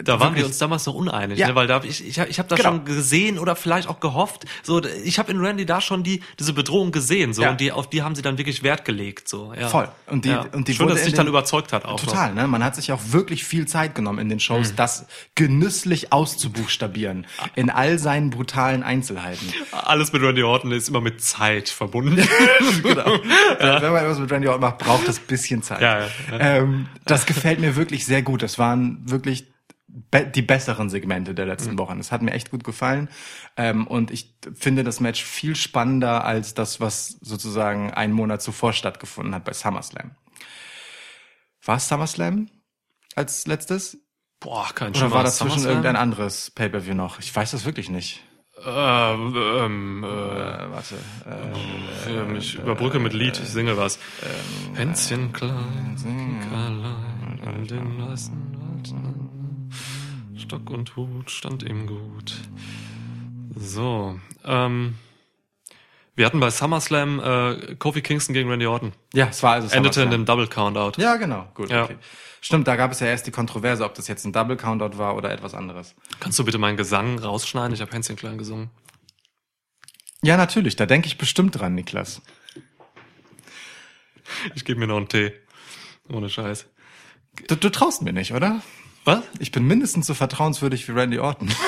[0.04, 0.42] Da waren Wirklich.
[0.42, 1.48] wir uns damals noch uneinig, Ja.
[1.48, 1.54] ne?
[1.54, 2.68] weil da hab ich ich, hab- ich habe da Genau.
[2.70, 6.52] schon gesehen oder vielleicht auch gehofft, so ich habe in Randy da schon die diese
[6.52, 7.50] Bedrohung gesehen, so Ja.
[7.50, 9.68] und die auf die haben sie dann wirklich Wert gelegt, so ja.
[9.68, 9.88] Voll.
[10.06, 10.44] Und die- ja.
[10.52, 12.00] und die Schön, wurde dass es dich dann überzeugt hat auch.
[12.00, 12.46] Total, ne?
[12.48, 14.76] Man hat sich auch wirklich viel Zeit genommen in den Shows, Mhm.
[14.76, 17.26] das genüsslich auszubuchstabieren.
[17.54, 19.46] In all seinen brutalen Einzelheiten.
[19.72, 22.16] Alles mit Randy Orton ist immer mit Zeit verbunden.
[22.82, 23.04] genau.
[23.58, 25.80] Wenn man etwas mit Randy Orton macht, braucht das bisschen Zeit.
[25.80, 26.38] Ja, ja, ja.
[26.38, 28.42] Ähm, das gefällt mir wirklich sehr gut.
[28.42, 29.46] Das waren wirklich
[30.10, 31.50] be die besseren Segmente der Mhm.
[31.50, 31.98] letzten Wochen.
[31.98, 33.08] Das hat mir echt gut gefallen.
[33.56, 38.72] Ähm, und ich finde das Match viel spannender als das, was sozusagen einen Monat zuvor
[38.72, 40.12] stattgefunden hat bei SummerSlam.
[41.64, 42.48] War es SummerSlam
[43.14, 43.98] als letztes?
[44.40, 45.10] Boah, kein Oder Schimmer.
[45.12, 45.70] war dazwischen SummerSlam?
[45.70, 47.18] irgendein anderes Pay-Per-View noch?
[47.20, 48.22] Ich weiß das wirklich nicht.
[48.64, 50.94] Äh, ähm, äh, Äh, warte.
[51.26, 53.98] Äh, ähm, ich überbrücke mit Lied, ich singe was.
[54.74, 55.96] Hänschen klein,
[56.52, 58.20] allein an den Wald.
[60.52, 62.34] Stock und Hut stand ihm gut.
[63.56, 64.96] So, ähm,
[66.14, 68.92] wir hatten bei SummerSlam äh, Kofi Kingston gegen Randy Orton.
[69.14, 70.12] ja, es war also Endete in SummerSlam.
[70.14, 71.00] einem Double Countout.
[71.00, 71.48] Ja, genau.
[71.54, 71.84] Gut, Ja.
[71.84, 71.96] okay.
[72.42, 75.16] Stimmt, da gab es ja erst die Kontroverse, ob das jetzt ein Double Countout war
[75.16, 75.94] oder etwas anderes.
[76.20, 77.72] Kannst du bitte meinen Gesang rausschneiden?
[77.72, 78.68] Ich habe Hänschen klein gesungen.
[80.22, 82.20] Ja, natürlich, da denke ich bestimmt dran, Niklas.
[84.54, 85.32] Ich gebe mir noch einen Tee.
[86.10, 86.66] Ohne Scheiß.
[87.48, 88.60] Du, du traust mir nicht, oder?
[89.04, 89.22] Was?
[89.40, 91.52] Ich bin mindestens so vertrauenswürdig wie Randy Orton.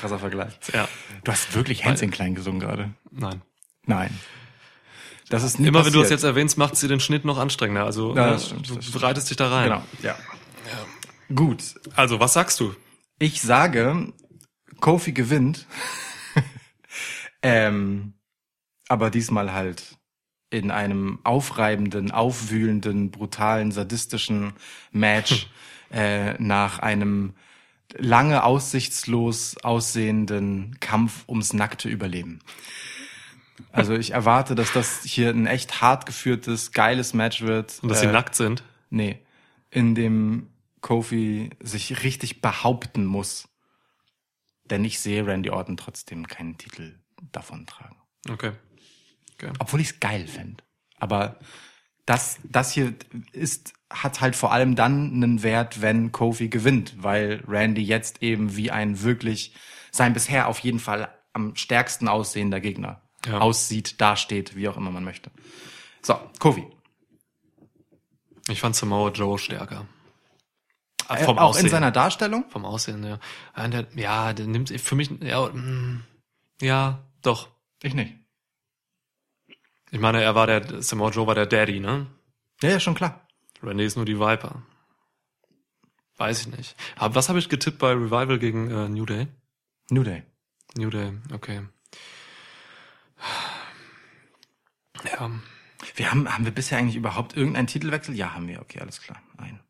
[0.00, 0.52] krasser Vergleich.
[0.72, 0.88] Ja.
[1.24, 2.92] Du hast wirklich Hänschen klein gesungen gerade.
[3.10, 3.42] Nein.
[3.86, 4.18] Nein.
[5.28, 6.20] Das ist nie Immer wenn du das passiert.
[6.20, 7.84] jetzt erwähnst, macht sie den Schnitt noch anstrengender.
[7.84, 9.00] Also Ja, ne, das stimmt, du das stimmt.
[9.00, 9.64] bereitest dich da rein.
[9.70, 10.16] Genau, ja.
[11.34, 11.62] Gut.
[11.94, 12.74] Also, was sagst du?
[13.20, 14.12] Ich sage,
[14.80, 15.66] Kofi gewinnt.
[17.42, 18.14] ähm,
[18.88, 19.96] aber diesmal halt
[20.50, 24.52] in einem aufreibenden, aufwühlenden, brutalen, sadistischen
[24.92, 25.48] Match
[25.92, 27.34] äh, nach einem
[27.96, 32.40] lange aussichtslos aussehenden Kampf ums nackte Überleben.
[33.72, 37.78] Also ich erwarte, dass das hier ein echt hart geführtes, geiles Match wird.
[37.82, 38.62] Und dass Äh, sie nackt sind?
[38.90, 39.20] Nee,
[39.70, 40.48] in dem
[40.80, 43.48] Kofi sich richtig behaupten muss.
[44.64, 46.94] Denn ich sehe Randy Orton trotzdem keinen Titel
[47.32, 47.96] davon tragen.
[48.28, 48.52] Okay.
[49.42, 49.52] Okay.
[49.58, 50.62] Obwohl ich es geil fände.
[50.98, 51.36] Aber
[52.06, 52.94] das, das hier
[53.32, 58.56] ist, hat halt vor allem dann einen Wert, wenn Kofi gewinnt, weil Randy jetzt eben
[58.56, 59.54] wie ein wirklich
[59.92, 63.38] sein bisher auf jeden Fall am stärksten aussehender Gegner Ja.
[63.38, 65.30] aussieht, dasteht, wie auch immer man möchte.
[66.02, 66.66] So, Kofi.
[68.48, 69.86] Ich fand Samoa Joe stärker.
[71.08, 71.66] Äh, Vom auch Aussehen.
[71.66, 72.44] in seiner Darstellung?
[72.50, 73.18] Vom Aussehen, ja.
[73.56, 76.04] Ja, der, ja, der nimmt für mich, ja, mm,
[76.60, 77.48] ja, doch.
[77.82, 78.14] Ich nicht.
[79.90, 82.06] Ich meine, er war der, Samoa Joe war der Daddy, ne?
[82.62, 83.26] Ja, ja, schon klar.
[83.62, 84.62] Randy ist nur die Viper.
[86.16, 86.76] Weiß ich nicht.
[86.96, 89.26] Aber was habe ich getippt bei Revival gegen äh, New Day?
[89.90, 90.22] New Day.
[90.76, 91.62] New Day, okay.
[95.04, 95.30] Ja,
[95.96, 98.14] Wir haben, haben wir bisher eigentlich überhaupt irgendeinen Titelwechsel?
[98.14, 98.60] Ja, haben wir.
[98.60, 99.20] Okay, alles klar.
[99.38, 99.60] Ein.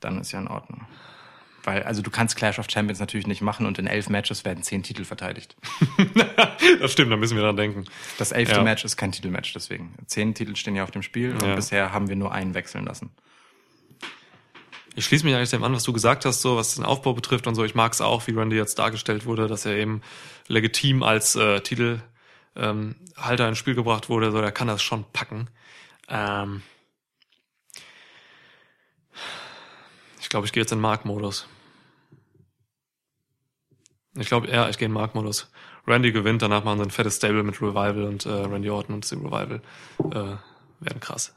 [0.00, 0.86] Dann ist ja in Ordnung.
[1.68, 4.62] Weil, also du kannst Clash of Champions natürlich nicht machen und in elf Matches werden
[4.62, 5.54] zehn Titel verteidigt.
[6.80, 7.84] das stimmt, da müssen wir dran denken.
[8.16, 8.62] Das elfte Ja.
[8.62, 9.94] Match ist kein Titelmatch, deswegen.
[10.06, 11.54] Zehn Titel stehen ja auf dem Spiel und Ja.
[11.54, 13.10] bisher haben wir nur einen wechseln lassen.
[14.94, 17.46] Ich schließe mich eigentlich dem an, was du gesagt hast, so was den Aufbau betrifft
[17.46, 17.64] und so.
[17.64, 20.00] Ich mag es auch, wie Randy jetzt dargestellt wurde, dass er eben
[20.46, 22.00] legitim als äh, Titelhalter
[22.56, 22.94] ähm,
[23.46, 24.32] ins Spiel gebracht wurde.
[24.32, 25.48] So, der kann das schon packen.
[26.08, 26.62] Ähm
[30.18, 31.46] ich glaube, ich gehe jetzt in Mark-Modus.
[34.18, 35.50] Ich glaube, ja, ich gehe in Mark-Modus.
[35.86, 39.04] Randy gewinnt, danach machen sie ein fettes Stable mit Revival und äh, Randy Orton und
[39.04, 39.62] The Revival
[39.98, 40.36] äh,
[40.84, 41.34] werden krass.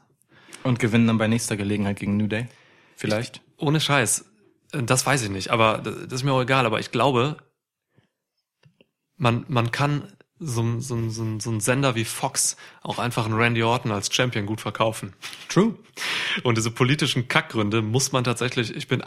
[0.62, 2.48] Und gewinnen dann bei nächster Gelegenheit gegen New Day?
[2.96, 3.40] Vielleicht?
[3.56, 4.24] Ohne Scheiß.
[4.72, 6.66] Äh, Das weiß ich nicht, aber das ist mir auch egal.
[6.66, 7.36] Aber ich glaube,
[9.16, 13.62] man, man kann so, so, so, so ein Sender wie Fox auch einfach einen Randy
[13.62, 15.14] Orton als Champion gut verkaufen.
[15.48, 15.76] True.
[16.42, 19.04] Und diese politischen Kackgründe muss man tatsächlich, ich bin,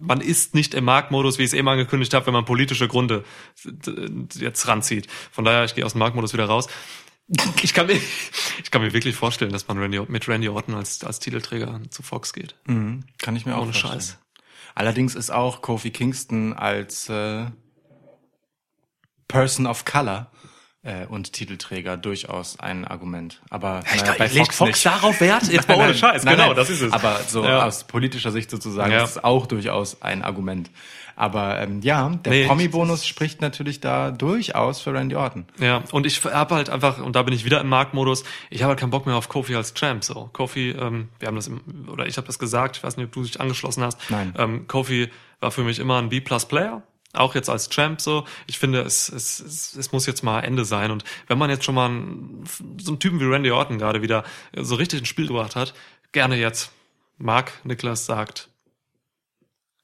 [0.00, 3.24] man ist nicht im Marktmodus, wie ich es eben angekündigt habe, wenn man politische Gründe
[4.34, 5.08] jetzt ranzieht.
[5.30, 6.68] Von daher, ich gehe aus dem Marktmodus wieder raus.
[7.62, 8.00] Ich kann mir,
[8.62, 12.02] ich kann mir wirklich vorstellen, dass man Randy, mit Randy Orton als, als Titelträger zu
[12.02, 12.56] Fox geht.
[12.66, 13.04] Mhm.
[13.18, 14.00] Kann ich mir auch Ohne vorstellen.
[14.00, 14.18] Scheiß.
[14.74, 17.46] Allerdings ist auch Kofi Kingston als äh,
[19.28, 20.30] Person of Color
[20.84, 23.40] äh, und Titelträger durchaus ein Argument.
[23.50, 24.86] Aber naja, bei Fox, Fox nicht.
[24.86, 25.44] darauf Wert?
[25.50, 26.92] Jetzt mal ohne Scheiß, genau, das ist es.
[26.92, 27.64] Aber so Ja.
[27.66, 29.04] aus politischer Sicht sozusagen Ja.
[29.04, 30.70] ist es auch durchaus ein Argument.
[31.14, 35.44] Aber ähm, ja, der Nee, Promi-Bonus spricht natürlich da durchaus für Randy Orton.
[35.60, 38.70] Ja, und ich habe halt einfach, und da bin ich wieder im Marktmodus, ich habe
[38.70, 40.02] halt keinen Bock mehr auf Kofi als Champ.
[40.04, 43.06] So, Kofi, ähm, wir haben das, im, oder ich habe das gesagt, ich weiß nicht,
[43.06, 43.98] ob du dich angeschlossen hast.
[44.10, 44.34] Nein.
[44.38, 46.82] Ähm, Kofi war für mich immer ein B-Plus-Player,
[47.12, 48.24] auch jetzt als Champ so.
[48.46, 50.90] Ich finde, es, es, es, es muss jetzt mal Ende sein.
[50.90, 52.44] Und wenn man jetzt schon mal einen,
[52.78, 54.24] so einen Typen wie Randy Orton gerade wieder
[54.56, 55.74] so richtig ins Spiel gebracht hat,
[56.12, 56.72] gerne jetzt.
[57.18, 58.48] Mark Niklas sagt,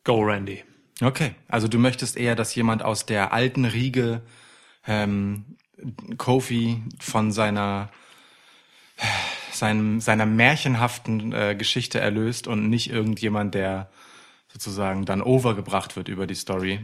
[0.05, 0.65] go Randy.
[1.01, 4.23] Okay, also du möchtest eher, dass jemand aus der alten Riege
[4.87, 5.45] ähm,
[6.17, 7.91] Kofi von seiner
[9.53, 13.91] seinem, seiner märchenhaften äh, Geschichte erlöst und nicht irgendjemand, der
[14.49, 16.81] sozusagen dann overgebracht wird über die Story.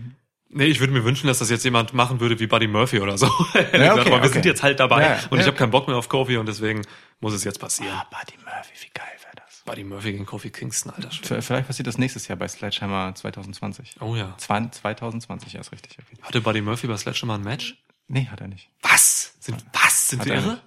[0.57, 3.19] Nee, ich würde mir wünschen, dass das jetzt jemand machen würde wie Buddy Murphy oder
[3.19, 3.27] so.
[3.55, 4.29] okay, Aber wir okay.
[4.29, 5.47] sind jetzt halt dabei Ja, und ich ja.
[5.49, 6.83] habe keinen Bock mehr auf Kofi und deswegen
[7.19, 7.93] muss es jetzt passieren.
[7.93, 9.63] Ah, Buddy Murphy, wie geil wäre das?
[9.65, 11.43] Buddy Murphy gegen Kofi Kingston, alter Schwede.
[11.43, 13.97] Vielleicht passiert das nächstes Jahr bei Sledgehammer 2020.
[14.01, 14.37] Oh ja.
[14.39, 15.99] Zwan 2020, ja, ist richtig.
[15.99, 16.23] Okay.
[16.23, 17.83] Hatte Buddy Murphy bei Sledgehammer ein Match?
[18.07, 18.71] Nee, hat er nicht.
[18.83, 19.35] Was?
[19.41, 20.09] Sind, was?
[20.09, 20.61] Sind wir irre?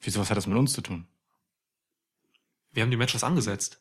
[0.00, 1.06] Wieso, was hat das mit uns zu tun?
[2.72, 3.80] Wir haben die Matches angesetzt.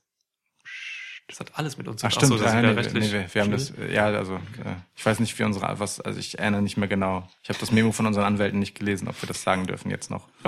[1.28, 2.20] Das hat alles mit uns zu Ach tun.
[2.20, 4.76] stimmt, Ach so, das ja, nee, rechtlich nee, wir, wir haben das, ja, also äh,
[4.95, 7.30] ich weiß nicht, wie unsere, was, also ich erinnere nicht mehr genau.
[7.44, 10.10] Ich habe das Memo von unseren Anwälten nicht gelesen, ob wir das sagen dürfen jetzt
[10.10, 10.30] noch.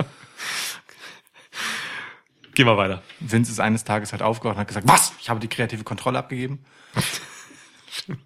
[2.54, 3.02] Geh mal weiter.
[3.20, 5.12] Vince ist eines Tages halt aufgewacht und hat gesagt, was?
[5.20, 6.64] Ich habe die kreative Kontrolle abgegeben.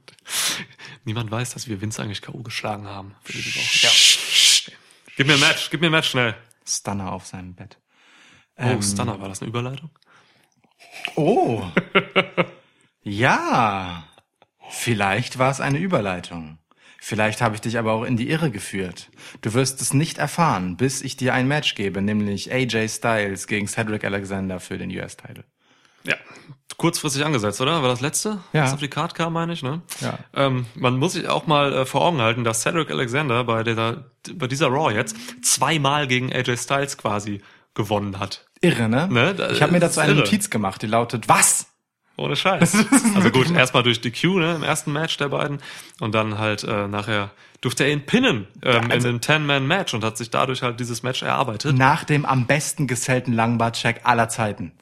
[1.05, 2.43] Niemand weiß, dass wir Vince eigentlich K.O.
[2.43, 3.15] geschlagen haben.
[3.81, 3.91] Ja.
[5.17, 6.35] Gib mir ein Match, gib mir ein Match schnell.
[6.67, 7.79] Stunner auf seinem Bett.
[8.57, 9.91] Oh, Stunner, war das eine Überleitung?
[11.17, 11.63] Oh.
[13.03, 14.05] ja.
[14.71, 16.59] Vielleicht war es eine Überleitung.
[16.99, 19.11] Vielleicht habe ich dich aber auch in die Irre geführt.
[19.43, 23.69] Du wirst es nicht erfahren, bis ich dir ein Match gebe, nämlich AJ Styles gegen
[23.69, 25.45] Cedric Alexander für den US-Title.
[26.05, 26.17] Ja,
[26.79, 27.83] kurzfristig angesetzt, oder?
[27.83, 28.65] War das letzte, Ja.
[28.65, 29.83] was auf die Card kam, meine ich, ne?
[30.01, 30.19] Ja.
[30.35, 34.11] Ähm, man muss sich auch mal äh, vor Augen halten, dass Cedric Alexander bei dieser,
[34.35, 35.15] bei dieser Raw jetzt
[35.45, 37.43] zweimal gegen AJ Styles quasi
[37.75, 38.47] gewonnen hat.
[38.65, 39.09] Irre, ne?
[39.11, 40.21] Ne, ich habe mir dazu eine irre.
[40.21, 41.67] Notiz gemacht, die lautet, was?
[42.17, 42.77] Ohne Scheiß.
[43.17, 45.59] Also gut, erstmal durch DQ, ne, im ersten Match der beiden.
[46.01, 47.31] Und dann halt äh, nachher
[47.61, 51.03] durfte er ihn pinnen ähm, also- in einem Ten-Man-Match und hat sich dadurch halt dieses
[51.03, 51.77] Match erarbeitet.
[51.77, 54.73] Nach dem am besten gesellten Langbartcheck aller Zeiten.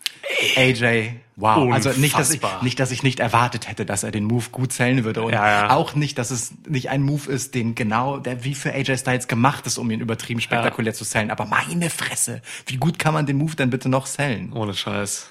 [0.56, 1.72] AJ, wow.
[1.72, 2.62] Also nicht dass, ich, Unfassbar.
[2.64, 5.22] nicht, dass ich nicht erwartet hätte, dass er den Move gut zählen würde.
[5.22, 5.70] Und Ja, ja.
[5.70, 9.26] auch nicht, dass es nicht ein Move ist, den genau, der wie für AJ Styles
[9.28, 11.30] gemacht ist, um ihn übertrieben spektakulär zu zählen.
[11.30, 14.52] Aber meine Fresse, wie gut kann man den Move denn bitte noch zählen?
[14.52, 15.28] Ohne Scheiß.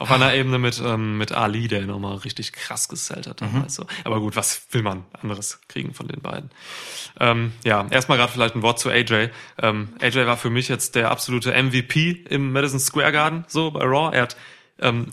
[0.00, 3.42] Auf einer Ebene mit, ähm, mit Ali, der nochmal richtig krass gesellt hat.
[3.42, 3.52] Mhm.
[3.52, 3.84] damals So.
[4.04, 6.50] Aber gut, was will man anderes kriegen von den beiden?
[7.20, 9.28] Ähm, ja, erstmal gerade vielleicht ein Wort zu AJ.
[9.60, 13.84] Ähm, AJ war für mich jetzt der absolute MVP im Madison Square Garden, so bei
[13.84, 14.16] Raw.
[14.16, 14.36] Er hat
[14.80, 15.10] ähm, äh,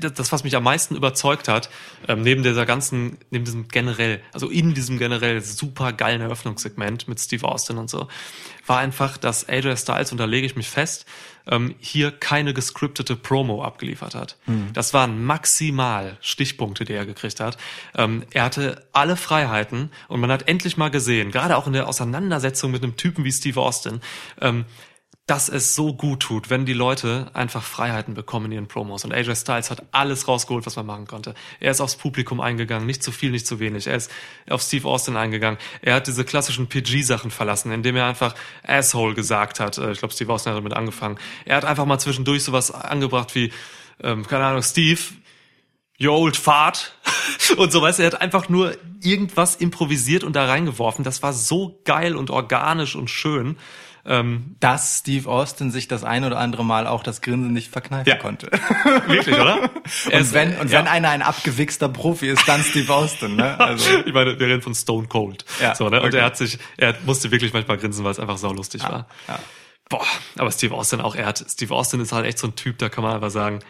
[0.00, 1.70] das, was mich am meisten überzeugt hat,
[2.08, 7.20] ähm, neben dieser ganzen, neben diesem generell, also in diesem generell super geilen Eröffnungssegment mit
[7.20, 8.08] Steve Austin und so,
[8.66, 11.06] war einfach, dass AJ Styles, und da lege ich mich fest,
[11.46, 14.36] ähm, hier keine gescriptete Promo abgeliefert hat.
[14.72, 17.58] Das waren maximal Stichpunkte, die er gekriegt hat.
[17.94, 21.88] Ähm, er hatte alle Freiheiten und man hat endlich mal gesehen, gerade auch in der
[21.88, 24.00] Auseinandersetzung mit einem Typen wie Steve Austin,
[24.40, 24.64] ähm,
[25.26, 29.04] dass es so gut tut, wenn die Leute einfach Freiheiten bekommen in ihren Promos.
[29.04, 31.34] Und AJ Styles hat alles rausgeholt, was man machen konnte.
[31.60, 33.86] Er ist aufs Publikum eingegangen, nicht zu viel, nicht zu wenig.
[33.86, 34.10] Er ist
[34.50, 35.58] auf Steve Austin eingegangen.
[35.80, 38.34] Er hat diese klassischen PG-Sachen verlassen, indem er einfach
[38.66, 39.78] Asshole gesagt hat.
[39.78, 41.18] Äh, Ich glaube, Steve Austin hat damit angefangen.
[41.46, 43.50] Er hat einfach mal zwischendurch sowas angebracht wie,
[44.02, 45.00] ähm, keine Ahnung, Steve,
[45.96, 46.96] you old fart
[47.56, 51.02] und so weißt er hat einfach nur irgendwas improvisiert und da reingeworfen.
[51.02, 53.56] Das war so geil und organisch und schön.
[54.06, 58.08] Ähm, Dass Steve Austin sich das ein oder andere Mal auch das Grinsen nicht verkneifen
[58.08, 58.16] Ja.
[58.16, 58.50] konnte.
[59.06, 59.70] Wirklich, oder?
[60.10, 60.78] Er Und ist- wenn, und ja.
[60.80, 63.58] wenn einer ein abgewichster Profi ist, dann Steve Austin, ne?
[63.58, 65.44] Also, ich meine, wir reden von Stone Cold.
[65.60, 66.00] Ja, so, ne?
[66.02, 66.18] Und okay.
[66.18, 69.06] er hat sich, er musste wirklich manchmal grinsen, weil es einfach saulustig war.
[69.28, 69.38] ja.
[69.88, 70.06] Boah,
[70.38, 72.88] aber Steve Austin auch, er hat, Steve Austin ist halt echt so ein Typ, da
[72.88, 73.60] kann man einfach sagen,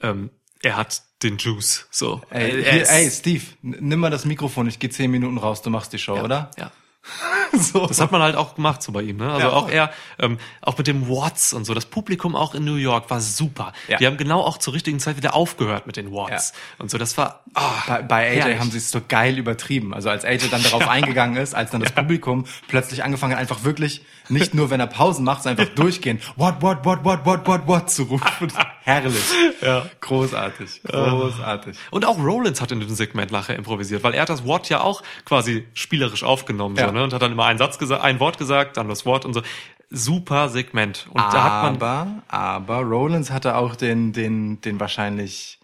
[0.00, 0.30] ähm,
[0.62, 1.86] er hat den Juice.
[1.90, 2.22] So.
[2.30, 2.50] Ey,
[2.80, 5.98] ist- ey, Steve, nimm mal das Mikrofon, ich gehe zehn Minuten raus, du machst die
[5.98, 6.50] Show, oder?
[6.56, 6.70] Ja.
[7.52, 7.86] So.
[7.86, 9.32] Das hat man halt auch gemacht so bei ihm, ne?
[9.32, 9.52] Also Ja.
[9.52, 11.72] auch er, ähm, auch mit dem Watts und so.
[11.72, 13.72] Das Publikum auch in New York war super.
[13.88, 13.96] Ja.
[13.98, 16.98] Die haben genau auch zur richtigen Zeit wieder aufgehört mit den Watts und so.
[16.98, 18.58] Das war ah, Bei, bei AJ herrlich.
[18.60, 19.94] haben sie es so geil übertrieben.
[19.94, 23.64] Also als AJ dann darauf eingegangen ist, als dann das Publikum plötzlich angefangen hat, einfach
[23.64, 27.46] wirklich, nicht nur wenn er Pausen macht, sondern einfach durchgehen, what, what, what, what, what,
[27.46, 28.52] what, what zu rufen.
[28.82, 29.14] Herrlich.
[29.62, 29.86] Ja.
[30.00, 30.82] Großartig.
[30.82, 31.76] Großartig.
[31.90, 34.80] Und auch Rollins hat in dem Segment nachher improvisiert, weil er hat das Wort ja
[34.80, 36.88] auch quasi spielerisch aufgenommen Ja.
[36.88, 37.04] so, ne?
[37.04, 39.42] und hat dann immer einen Satz gesagt, ein Wort gesagt, dann das Wort und so.
[39.88, 41.06] Super Segment.
[41.10, 45.60] Und da hat man aber, aber Rollins hatte auch den, den, den wahrscheinlich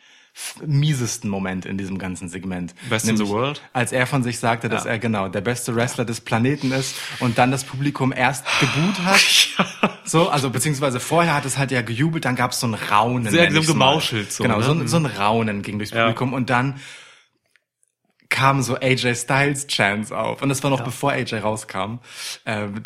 [0.65, 2.75] miesesten Moment in diesem ganzen Segment.
[2.89, 3.63] Best in the Nämlich, world?
[3.75, 4.93] Als er von sich sagte, dass Ja.
[4.93, 9.21] er genau der beste Wrestler des Planeten ist und dann das Publikum erst geboot hat.
[10.05, 13.31] So, also beziehungsweise vorher hat es halt ja gejubelt, dann gab es so ein Raunen.
[13.31, 14.65] Sehr- gemauschelt so, Genau, ne?
[14.65, 16.03] so, ein- so ein Raunen ging durchs Ja.
[16.07, 16.75] Publikum und dann
[18.33, 20.43] kam so AJ Styles Chance auf.
[20.43, 21.99] Und das war noch bevor AJ rauskam.
[22.47, 22.83] Ähm,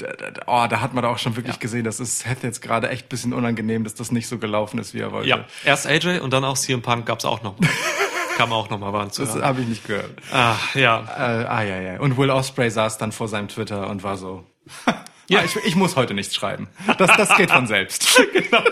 [0.47, 3.09] oh, da hat man da auch schon wirklich gesehen, das ist Seth jetzt gerade echt
[3.09, 5.29] bisschen unangenehm, dass das nicht so gelaufen ist, wie er wollte.
[5.29, 7.55] ja, erst AJ und dann auch CM Punk gab's auch noch.
[8.37, 10.11] Kam auch noch mal waren zu Das habe ich nicht gehört.
[10.31, 11.01] Ah, ja.
[11.17, 12.01] Äh, ah, ja, ja.
[12.01, 14.45] Und Will Osprey saß dann vor seinem Twitter und war so,
[15.29, 16.69] ja, ich, ich muss heute nichts schreiben.
[16.99, 18.21] Das, das geht von selbst.
[18.33, 18.63] genau,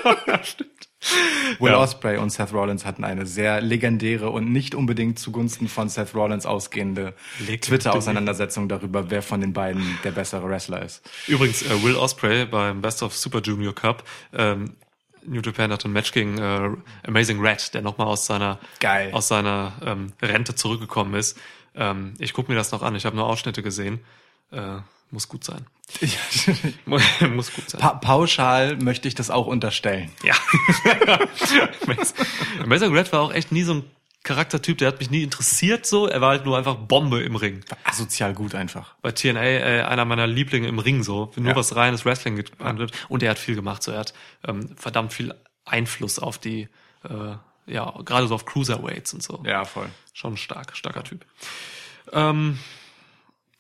[0.43, 0.71] stimmt.
[1.59, 1.79] Will Ja.
[1.79, 6.47] Osprey und Seth Rollins hatten eine sehr legendäre und nicht unbedingt zugunsten von Seth Rollins
[6.47, 7.15] ausgehende.
[7.61, 11.03] Twitter-Auseinandersetzung darüber, wer von den beiden der bessere Wrestler ist.
[11.27, 14.75] Übrigens, äh, Will Osprey beim Best of Super Junior Cup, ähm,
[15.27, 16.71] New Japan hatte ein Match gegen äh,
[17.07, 19.09] Amazing Red, der nochmal aus seiner Geil.
[19.13, 21.39] aus seiner ähm, Rente zurückgekommen ist.
[21.75, 22.95] Ähm, ich gucke mir das noch an.
[22.95, 24.01] Ich habe nur Ausschnitte gesehen.
[24.51, 24.79] Äh,
[25.15, 25.65] muss gut sein.
[26.87, 27.81] muss gut sein.
[27.81, 30.11] Pa pauschal möchte ich das auch unterstellen.
[30.23, 30.35] Ja.
[32.63, 33.85] Amazing Red war auch echt nie so ein
[34.23, 36.07] Charaktertyp, der hat mich nie interessiert so.
[36.09, 37.63] Er war halt nur einfach Bombe im Ring.
[37.85, 38.95] Asozial gut einfach.
[39.03, 41.57] Bei TNA äh, einer meiner Lieblinge im Ring so, nur Ja.
[41.57, 42.91] was reines Wrestling get- angeht.
[43.11, 44.15] Und er hat viel gemacht, so er hat
[44.49, 45.35] ähm, verdammt viel
[45.67, 46.69] Einfluss auf die,
[47.05, 47.37] äh,
[47.67, 49.43] ja, gerade so auf Cruiserweights und so.
[49.47, 49.91] Ja, voll.
[50.15, 51.27] Schon stark, starker Typ.
[52.13, 52.59] Ähm,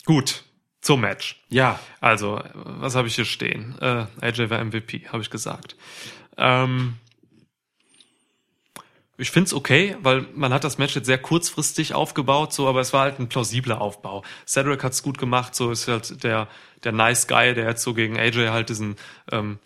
[0.06, 0.44] gut,
[0.84, 1.42] zum Match.
[1.48, 3.76] Ja, Also, was habe ich hier stehen?
[3.80, 5.76] Äh, AJ war MVP, habe ich gesagt.
[6.36, 6.96] Ähm,
[9.16, 12.92] Ich find's okay, weil man hat das Match jetzt sehr kurzfristig aufgebaut, so, aber es
[12.92, 14.24] war halt ein plausibler Aufbau.
[14.44, 16.48] Cedric hat's gut gemacht, so ist halt der
[16.82, 18.96] der nice Guy, der jetzt so gegen AJ halt diesen
[19.32, 19.58] ähm,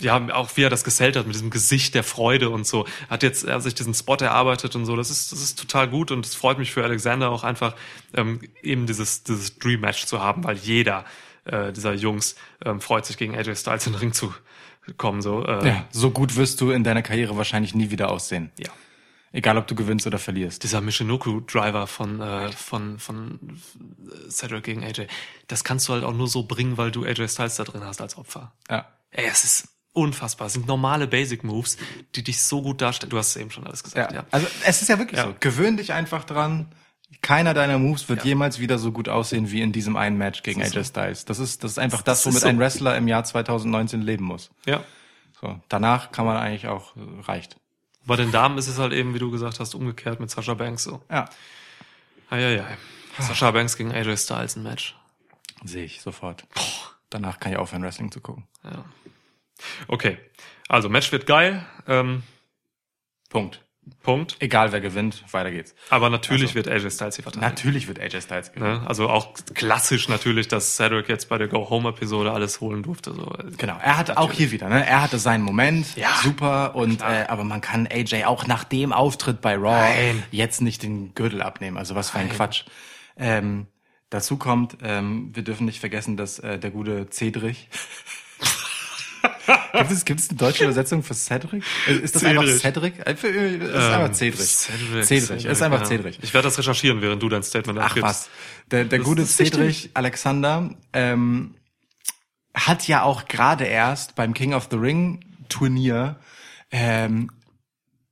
[0.00, 2.86] ja, auch wie er das gesellt hat mit diesem Gesicht der Freude und so.
[3.08, 4.96] Hat jetzt er hat sich diesen Spot erarbeitet und so.
[4.96, 7.74] Das ist, das ist total gut und es freut mich für Alexander auch einfach,
[8.14, 11.04] ähm, eben dieses, dieses Dream Match zu haben, weil jeder
[11.44, 14.34] äh, dieser Jungs ähm, freut sich gegen AJ Styles in den Ring zu
[14.96, 15.44] kommen, so.
[15.44, 18.50] Äh, Ja, so gut wirst du in deiner Karriere wahrscheinlich nie wieder aussehen.
[18.58, 18.70] ja.
[19.30, 20.62] Egal, ob du gewinnst oder verlierst.
[20.62, 23.38] Dieser Michinoku Driver von, äh, von, von
[24.10, 25.06] äh, Cedric gegen AJ.
[25.48, 28.00] Das kannst du halt auch nur so bringen, weil du AJ Styles da drin hast
[28.00, 28.54] als Opfer.
[28.70, 28.86] Ja.
[29.10, 29.68] Ey, es ist
[29.98, 30.46] unfassbar.
[30.46, 31.76] Es sind normale Basic Moves,
[32.14, 33.10] die dich so gut darstellen.
[33.10, 34.18] Du hast es eben schon alles gesagt, ja.
[34.20, 34.26] Ja.
[34.30, 35.26] Also es ist ja wirklich Ja.
[35.26, 35.34] so.
[35.40, 36.72] Gewöhn dich einfach dran.
[37.22, 40.60] Keiner deiner Moves wird jemals wieder so gut aussehen wie in diesem einen Match gegen
[40.60, 40.84] Das AJ so.
[40.88, 41.24] Styles.
[41.24, 42.48] Das ist, das ist einfach Das das, womit so.
[42.48, 44.50] ein Wrestler im Jahr 2019 leben muss.
[44.66, 44.82] ja.
[45.40, 45.60] So.
[45.68, 47.56] Danach kann man eigentlich auch, äh, reicht.
[48.04, 50.82] Bei den Damen ist es halt eben, wie du gesagt hast, umgekehrt mit Sasha Banks
[50.82, 51.00] so.
[51.08, 51.26] Ja.
[52.30, 52.76] Eieiei.
[53.20, 54.96] Sasha Banks gegen AJ Styles ein Match.
[55.64, 56.44] Sehe ich sofort.
[57.10, 58.46] Danach kann ich aufhören, Wrestling zu gucken.
[58.64, 58.84] Ja.
[59.88, 60.18] Okay.
[60.68, 61.64] Also, Match wird geil.
[61.86, 62.22] Ähm,
[63.30, 63.62] Punkt.
[64.02, 64.36] Punkt.
[64.40, 65.74] Egal wer gewinnt, weiter geht's.
[65.90, 66.54] Aber natürlich Also.
[66.56, 67.40] wird AJ Styles hier verteidigen.
[67.50, 68.82] Natürlich wird AJ Styles gewinnen.
[68.82, 68.86] Ne?
[68.86, 73.14] Also auch klassisch natürlich, dass Cedric jetzt bei der Go-Home-Episode alles holen durfte.
[73.14, 73.32] So.
[73.56, 74.86] Genau, er hatte auch hier wieder, ne?
[74.86, 78.92] Er hatte seinen Moment, Ja, super, und äh, aber man kann AJ auch nach dem
[78.92, 80.22] Auftritt bei Raw Nein.
[80.32, 81.78] jetzt nicht den Gürtel abnehmen.
[81.78, 82.64] Also was für ein Quatsch.
[83.16, 83.66] Ähm,
[84.10, 87.56] dazu kommt, ähm, wir dürfen nicht vergessen, dass äh, der gute Cedric.
[89.72, 91.62] Gibt, es, gibt es eine deutsche Übersetzung für Cedric?
[91.86, 92.94] Äh, Ist das einfach Cedric.
[92.96, 93.06] Cedric?
[93.06, 94.40] Äh, äh, Es ist einfach Cedric.
[94.46, 95.04] Cedric.
[95.04, 95.44] Cedric.
[95.44, 95.86] Ist einfach ja.
[95.86, 96.18] Cedric.
[96.22, 98.04] Ich werde das recherchieren, während du dein Statement Ach abgibst.
[98.08, 98.30] was.
[98.70, 99.26] Der, der Das gute.
[99.26, 101.54] Cedric Alexander ähm,
[102.54, 106.16] hat ja auch gerade erst beim King of the Ring Turnier
[106.70, 107.30] ähm,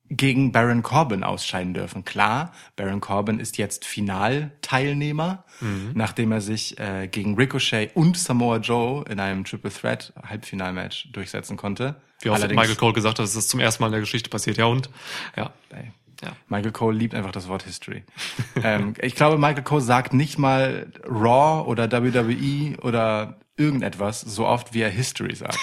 [0.08, 2.04] gegen Baron Corbin ausscheiden dürfen.
[2.04, 5.92] Klar, Baron Corbin ist jetzt Finalteilnehmer, Mhm.
[5.94, 11.56] nachdem er sich äh, gegen Ricochet und Samoa Joe in einem Triple Threat Halbfinalmatch durchsetzen
[11.56, 11.96] konnte.
[12.20, 14.56] Wie oft Michael Cole gesagt hat, dass das zum ersten Mal in der Geschichte passiert.
[14.56, 14.90] Ja und?
[15.36, 15.50] Ja.
[15.70, 15.92] Ey.
[16.22, 16.32] Ja.
[16.48, 18.02] Michael Cole liebt einfach das Wort History.
[18.62, 24.72] ähm, ich glaube, Michael Cole sagt nicht mal Raw oder WWE oder irgendetwas so oft,
[24.72, 25.58] wie er History sagt.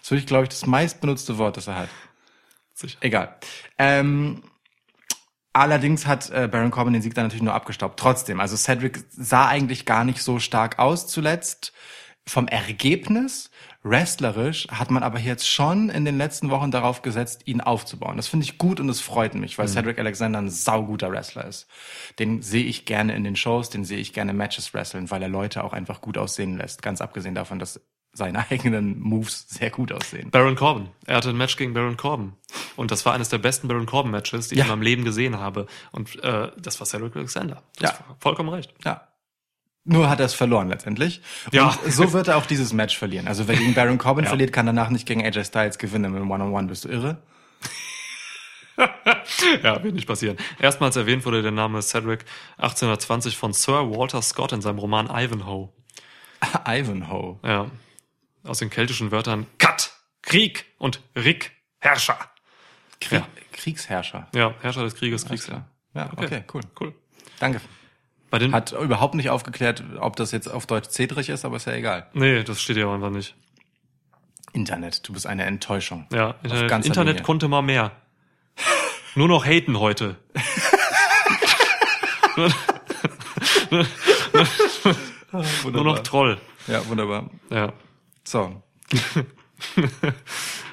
[0.00, 1.88] Das würde ich, glaube ich, das meistbenutzte Wort, das er hat.
[2.74, 2.98] Sicher.
[3.00, 3.36] Egal.
[3.78, 4.42] Ähm,
[5.52, 7.98] allerdings hat äh, Baron Corbin den Sieg dann natürlich nur abgestaubt.
[7.98, 11.72] Trotzdem, also Cedric sah eigentlich gar nicht so stark aus zuletzt.
[12.24, 13.50] Vom Ergebnis,
[13.82, 18.16] wrestlerisch, hat man aber jetzt schon in den letzten Wochen darauf gesetzt, ihn aufzubauen.
[18.16, 21.66] Das finde ich gut und es freut mich, weil Cedric Alexander ein sauguter Wrestler ist.
[22.20, 25.28] Den sehe ich gerne in den Shows, den sehe ich gerne Matches wresteln, weil er
[25.28, 26.80] Leute auch einfach gut aussehen lässt.
[26.80, 27.80] Ganz abgesehen davon, dass
[28.12, 30.30] seine eigenen Moves sehr gut aussehen.
[30.30, 30.88] Baron Corbin.
[31.06, 32.34] Er hatte ein Match gegen Baron Corbin.
[32.76, 34.62] Und das war eines der besten Baron Corbin-Matches, die Ja.
[34.64, 35.66] ich in meinem Leben gesehen habe.
[35.92, 37.62] Und äh, das war Cedric Alexander.
[37.78, 38.04] Du hast Ja.
[38.20, 38.74] vollkommen recht.
[38.84, 39.08] Ja.
[39.84, 41.20] Nur hat er es verloren letztendlich.
[41.46, 41.76] Und Ja.
[41.88, 43.26] so wird er auch dieses Match verlieren.
[43.26, 44.28] Also wer gegen Baron Corbin Ja.
[44.28, 46.68] verliert, kann danach nicht gegen AJ Styles gewinnen dem One-on-One.
[46.68, 47.22] Bist du irre?
[49.62, 50.36] Ja, wird nicht passieren.
[50.58, 52.24] Erstmals erwähnt wurde der Name Cedric
[52.58, 55.68] 1820 von Sir Walter Scott in seinem Roman Ivanhoe.
[56.66, 57.38] Ivanhoe.
[57.44, 57.66] Ja.
[58.44, 59.92] Aus den keltischen Wörtern Kat,
[60.22, 62.18] Krieg und Rick, Herrscher.
[63.00, 63.26] Krieg, Ja.
[63.52, 64.28] Kriegsherrscher.
[64.34, 65.64] Ja, Herrscher des Krieges, Alles Kriegsherr.
[65.92, 66.06] klar.
[66.06, 66.62] Ja, okay, cool.
[66.80, 66.94] Cool.
[67.38, 67.60] Danke.
[68.30, 71.66] Bei den, Hat überhaupt nicht aufgeklärt, ob das jetzt auf Deutsch Cedric ist, aber ist
[71.66, 72.08] ja egal.
[72.14, 73.34] nee, das steht ja einfach nicht.
[74.54, 76.06] Internet, du bist eine Enttäuschung.
[76.12, 77.22] Ja, Internet, Internet Linie.
[77.24, 77.92] konnte mal mehr.
[79.14, 80.16] Nur noch haten heute.
[85.64, 86.38] Nur noch Troll.
[86.66, 87.28] Ja, wunderbar.
[87.50, 87.72] Ja.
[88.24, 88.62] So.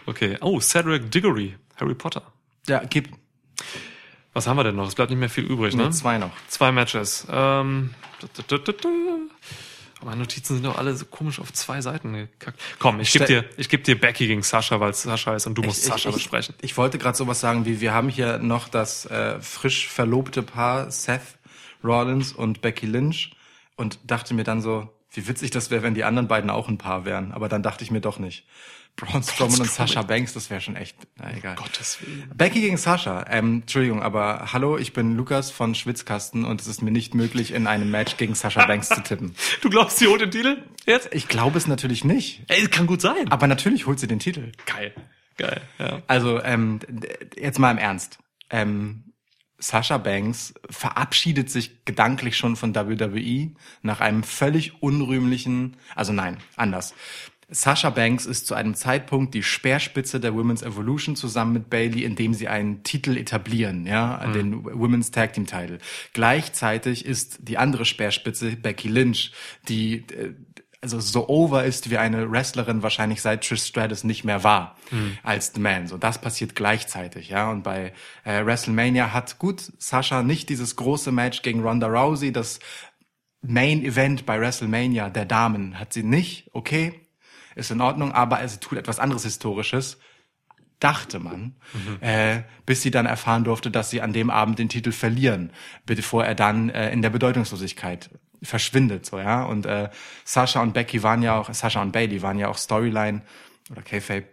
[0.06, 0.38] Okay.
[0.42, 2.24] Oh, Cedric Diggory, Harry Potter.
[2.68, 3.10] Ja, gib
[4.34, 4.88] Was haben wir denn noch?
[4.88, 5.84] Es bleibt nicht mehr viel übrig, ne?
[5.86, 6.32] mir zwei noch.
[6.48, 7.28] Zwei Matches.
[7.30, 7.94] Ähm.
[10.02, 12.60] Aber Meine Notizen sind doch alle so komisch auf zwei Seiten gekackt.
[12.80, 15.46] Komm, ich geb Stell- dir, ich geb dir Becky gegen Sascha, weil es Sascha ist
[15.46, 16.56] und du musst Sascha ich, besprechen.
[16.62, 20.90] Ich wollte gerade sowas sagen, wie wir haben hier noch das äh, frisch verlobte Paar
[20.90, 21.22] Seth
[21.84, 23.36] Rollins und Becky Lynch
[23.76, 26.78] und dachte mir dann so, wie witzig das wäre, wenn die anderen beiden auch ein
[26.78, 27.32] Paar wären.
[27.32, 28.46] Aber dann dachte ich mir doch nicht.
[28.96, 29.70] Braun Strowman und.
[29.70, 31.56] Sasha Banks, das wäre schon echt, na egal.
[31.56, 32.30] Gottes Willen.
[32.36, 33.26] Becky gegen Sascha.
[33.30, 37.54] Ähm, Entschuldigung, aber hallo, ich bin Lukas von Schwitzkasten und es ist mir nicht möglich,
[37.54, 39.36] in einem Match gegen Sasha Banks zu tippen.
[39.62, 40.64] Du glaubst, sie holt den Titel?
[40.86, 41.10] Jetzt?
[41.14, 42.44] Ich glaube es natürlich nicht.
[42.48, 43.32] Ey, kann gut sein.
[43.32, 44.52] Aber natürlich holt sie den Titel.
[44.66, 44.94] Geil.
[45.38, 46.02] Geil, ja.
[46.08, 46.80] Also, ähm,
[47.38, 48.20] jetzt mal im Ernst.
[48.50, 49.09] Ähm,
[49.60, 56.94] Sasha Banks verabschiedet sich gedanklich schon von WWE nach einem völlig unrühmlichen, also nein, anders.
[57.52, 62.34] Sasha Banks ist zu einem Zeitpunkt die Speerspitze der Women's Evolution zusammen mit Bailey, indem
[62.34, 65.80] sie einen Titel etablieren, ja, den Women's Tag Team Title.
[66.14, 69.32] Gleichzeitig ist die andere Speerspitze Becky Lynch,
[69.68, 70.34] die äh,
[70.82, 74.78] also so over ist wie eine Wrestlerin wahrscheinlich seit Trish Stratus nicht mehr war
[75.24, 75.88] als The Man.
[75.88, 77.52] So das passiert gleichzeitig, ja.
[77.52, 77.94] Und bei
[78.24, 82.60] äh, WrestleMania hat gut Sasha nicht dieses große Match gegen Ronda Rousey, das
[83.42, 86.50] Main Event bei WrestleMania der Damen hat sie nicht.
[86.54, 87.08] Okay,
[87.56, 89.98] ist in Ordnung, aber sie tut etwas anderes Historisches.
[90.80, 91.56] Dachte man,
[92.00, 95.52] äh, bis sie dann erfahren durfte, dass sie an dem Abend den Titel verlieren,
[95.86, 98.10] bevor er dann äh, in der Bedeutungslosigkeit
[98.42, 99.44] verschwindet, so ja.
[99.44, 99.90] Und äh,
[100.24, 103.22] Sasha und Becky waren ja auch, Sasha und Bailey waren ja auch Storyline
[103.70, 104.26] oder Kayfabe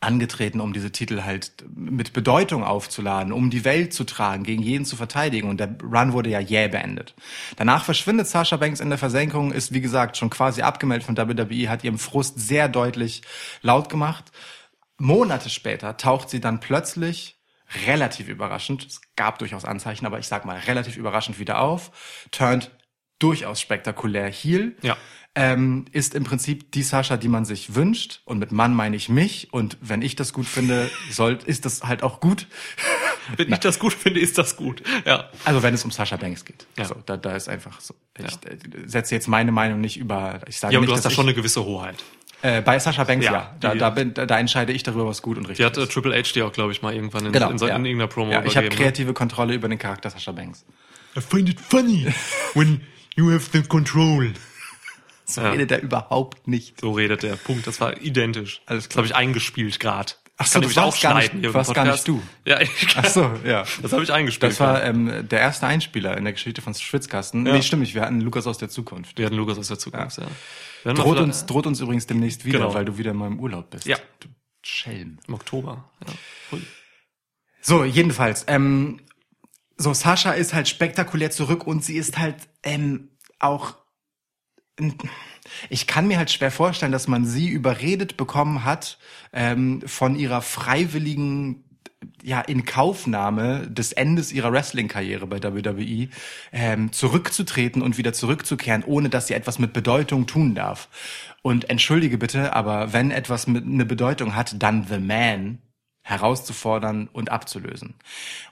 [0.00, 4.84] angetreten, um diese Titel halt mit Bedeutung aufzuladen, um die Welt zu tragen, gegen jeden
[4.84, 5.48] zu verteidigen.
[5.48, 7.14] Und der Run wurde ja jäh beendet.
[7.56, 11.68] Danach verschwindet Sasha Banks in der Versenkung, ist wie gesagt schon quasi abgemeldet von WWE,
[11.68, 13.22] hat ihrem Frust sehr deutlich
[13.62, 14.30] laut gemacht.
[14.98, 17.36] Monate später taucht sie dann plötzlich
[17.86, 21.90] relativ überraschend, es gab durchaus Anzeichen, aber ich sag mal relativ überraschend wieder auf,
[22.30, 22.70] turnt
[23.18, 24.74] durchaus spektakulär heel.
[24.82, 24.96] Ja.
[25.36, 28.20] Ähm, ist im Prinzip die Sascha, die man sich wünscht.
[28.24, 29.52] Und mit Mann meine ich mich.
[29.52, 32.46] Und wenn ich das gut finde, soll, ist das halt auch gut.
[33.38, 34.82] Wenn ich das gut finde, ist das gut.
[35.06, 35.30] Ja.
[35.46, 36.66] Also wenn es um Sascha Banks geht.
[36.76, 36.84] Ja.
[36.84, 37.94] So, da, da ist einfach so.
[38.18, 40.40] Ich äh, setze jetzt meine Meinung nicht über.
[40.46, 41.94] Ich sage Ja, aber nicht, du hast da schon eine gewisse Hoheit.
[42.42, 43.56] äh, bei Sascha Banks Ja, ja.
[43.60, 45.78] Da, die- da, bin, da, da entscheide ich darüber, was gut und richtig Die hat
[45.78, 45.92] äh, ist.
[45.92, 47.76] Triple H dir auch, glaube ich, mal irgendwann in, Genau, in, so- ja.
[47.76, 48.74] in irgendeiner Promo ja, ich habe ne?
[48.74, 50.66] kreative Kontrolle über den Charakter Sascha Banks.
[51.16, 52.06] I find it funny
[52.54, 52.82] when
[53.14, 54.32] you have the control.
[55.26, 55.52] So Ja.
[55.52, 56.82] redet er überhaupt nicht.
[56.82, 57.36] So redet der.
[57.36, 57.66] Punkt.
[57.66, 58.60] Das war identisch.
[58.66, 58.98] Alles Das klar.
[58.98, 60.12] habe ich eingespielt gerade.
[60.36, 62.20] Ach so, das warst gar nicht- warst gar nicht du.
[62.44, 63.64] Ja, ich, Ach so, ja.
[63.80, 64.52] das habe ich eingespielt.
[64.52, 67.46] Das war ähm, der erste Einspieler in der Geschichte von Schwitzkasten.
[67.46, 67.54] Ja.
[67.54, 67.94] Nee, stimmt nicht.
[67.94, 69.16] Wir hatten Lukas aus der Zukunft.
[69.16, 70.26] Wir hatten Lukas aus der Zukunft, ja.
[70.84, 72.74] Mal Droht uns, droht uns übrigens demnächst wieder, Genau.
[72.74, 73.86] weil du wieder in meinem Urlaub bist.
[73.86, 73.96] Ja.
[74.20, 74.28] Du
[74.60, 75.20] Schelm.
[75.26, 75.88] Im Oktober.
[76.06, 76.58] Ja.
[77.62, 78.44] So, jedenfalls.
[78.46, 79.00] Ähm,
[79.76, 83.76] so, Sascha ist halt spektakulär zurück und sie ist halt ähm, auch.
[85.68, 88.98] Ich kann mir halt schwer vorstellen, dass man sie überredet bekommen hat
[89.32, 91.64] ähm, von ihrer freiwilligen
[92.22, 96.08] ja in Kaufnahme des Endes ihrer Wrestling-Karriere bei WWE
[96.52, 100.88] ähm, zurückzutreten und wieder zurückzukehren, ohne dass sie etwas mit Bedeutung tun darf.
[101.42, 105.58] Und entschuldige bitte, aber wenn etwas mit eine Bedeutung hat, dann The Man
[106.06, 107.94] herauszufordern und abzulösen.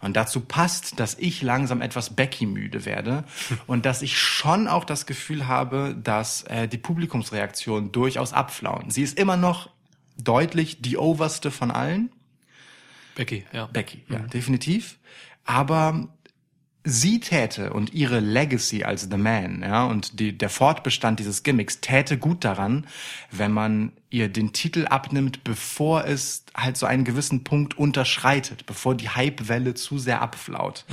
[0.00, 3.24] Und dazu passt, dass ich langsam etwas Becky müde werde
[3.66, 8.90] und dass ich schon auch das Gefühl habe, dass äh, die Publikumsreaktionen durchaus abflauen.
[8.90, 9.68] Sie ist immer noch
[10.16, 12.10] deutlich die oberste von allen.
[13.14, 13.66] Becky, ja.
[13.66, 14.98] Becky, ja, definitiv.
[15.44, 16.08] Aber
[16.84, 21.80] sie täte und ihre Legacy als The Man, ja, und die, der Fortbestand dieses Gimmicks
[21.80, 22.86] täte gut daran,
[23.30, 28.94] wenn man ihr den Titel abnimmt, bevor es halt so einen gewissen Punkt unterschreitet, bevor
[28.94, 30.84] die Hypewelle zu sehr abflaut.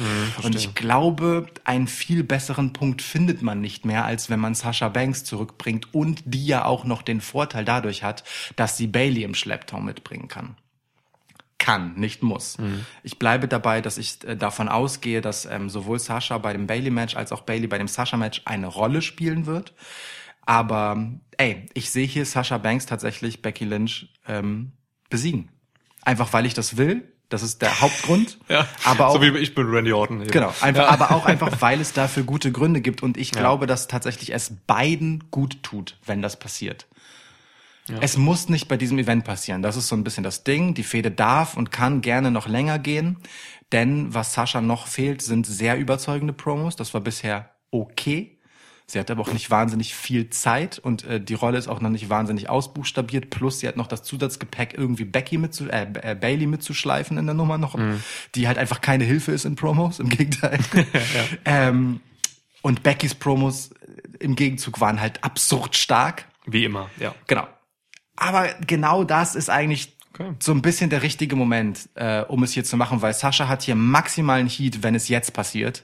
[0.43, 4.89] und ich glaube, einen viel besseren Punkt findet man nicht mehr, als wenn man Sasha
[4.89, 8.23] Banks zurückbringt und die ja auch noch den Vorteil dadurch hat,
[8.55, 10.55] dass sie Bailey im Schlepptau mitbringen kann
[11.59, 12.57] kann, nicht muss.
[13.03, 17.15] Ich bleibe dabei, dass ich äh, davon ausgehe, dass ähm, sowohl Sasha bei dem Bailey-Match
[17.15, 19.73] als auch Bailey bei dem Sasha-Match eine Rolle spielen wird.
[20.45, 24.71] Aber ey, ich sehe hier Sasha Banks tatsächlich Becky Lynch ähm,
[25.09, 25.49] besiegen.
[26.03, 27.13] Einfach weil ich das will.
[27.29, 28.39] Das ist der Hauptgrund.
[28.49, 28.67] Ja.
[28.83, 30.21] Aber auch so wie ich bin Randy Orton.
[30.21, 30.31] Eben.
[30.31, 33.87] Genau, einfach, aber auch einfach, weil es dafür gute Gründe gibt und ich glaube, dass
[33.87, 36.87] tatsächlich es beiden gut tut, wenn das passiert.
[38.01, 39.61] Es muss nicht bei diesem Event passieren.
[39.61, 40.73] Das ist so ein bisschen das Ding.
[40.73, 43.17] Die Fehde darf und kann gerne noch länger gehen,
[43.71, 46.75] denn was Sascha noch fehlt, sind sehr überzeugende Promos.
[46.75, 48.39] Das war bisher okay.
[48.87, 51.91] Sie hat aber auch nicht wahnsinnig viel Zeit und äh, die Rolle ist auch noch
[51.91, 53.29] nicht wahnsinnig ausbuchstabiert.
[53.29, 57.35] Plus sie hat noch das Zusatzgepäck, irgendwie Becky mitzu äh, äh, Bailey mitzuschleifen in der
[57.35, 57.77] Nummer noch,
[58.33, 59.99] die halt einfach keine Hilfe ist in Promos.
[59.99, 60.57] Im Gegenteil.
[61.45, 62.01] ähm,
[62.63, 66.25] und Beckys Promos äh, im Gegenzug waren halt absurd stark.
[66.47, 67.13] Wie immer, ja.
[67.27, 67.47] Genau.
[68.19, 70.33] Aber genau das ist eigentlich Okay.
[70.39, 73.61] so ein bisschen der richtige Moment, äh, um es hier zu machen, weil Sascha hat
[73.61, 75.83] hier maximalen Heat, wenn es jetzt passiert.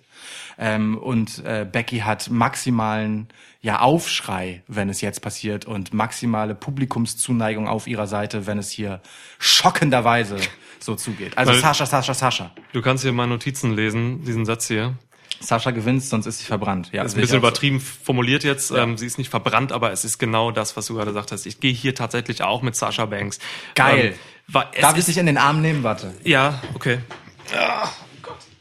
[0.57, 3.27] Ähm, und äh, Becky hat maximalen
[3.61, 8.99] ja, Aufschrei, wenn es jetzt passiert und maximale Publikumszuneigung auf ihrer Seite, wenn es hier
[9.39, 10.37] schockenderweise
[10.79, 11.37] so zugeht.
[11.37, 12.51] Also Weil- Sascha, Sascha, Sascha.
[12.73, 14.95] Du kannst hier mal Notizen lesen, diesen Satz hier.
[15.39, 16.89] Sascha gewinnt, sonst ist sie verbrannt.
[16.91, 17.37] Ja, Das ist ein bisschen so.
[17.47, 18.71] übertrieben formuliert jetzt.
[18.71, 21.45] Ähm, sie ist nicht verbrannt, aber es ist genau das, was du gerade gesagt hast.
[21.45, 23.39] Ich gehe hier tatsächlich auch mit Sasha Banks.
[23.75, 24.15] Geil.
[24.53, 25.83] Ähm, es Darf ich dich in den Arm nehmen?
[25.83, 26.13] Warte.
[26.23, 26.99] Ja, okay.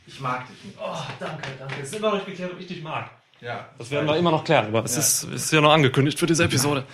[0.06, 0.78] Ich mag dich nicht.
[0.80, 1.74] Oh, danke, danke.
[1.82, 3.10] Es ist immer noch nicht geklärt, ob ich dich mag.
[3.40, 3.68] Ja.
[3.78, 6.44] Das werden wir immer noch klären, aber es ist, ist ja noch angekündigt für diese
[6.44, 6.84] Episode.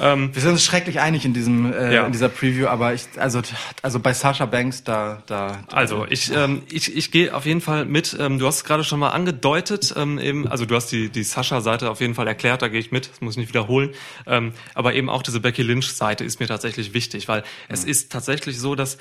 [0.00, 2.06] Ähm, Wir sind uns schrecklich einig in diesem äh, Ja.
[2.06, 3.42] in dieser Preview, aber ich also
[3.82, 7.84] also bei Sasha Banks da da Also ich, ähm, ich, ich gehe auf jeden Fall
[7.84, 8.16] mit.
[8.18, 9.94] Ähm, du hast es gerade schon mal angedeutet.
[9.96, 12.92] Ähm, eben, also du hast die, die Sascha-Seite auf jeden Fall erklärt, da gehe ich
[12.92, 13.90] mit, das muss ich nicht wiederholen.
[14.26, 18.58] Ähm, aber eben auch diese Becky Lynch-Seite ist mir tatsächlich wichtig, weil es ist tatsächlich
[18.58, 18.98] so, dass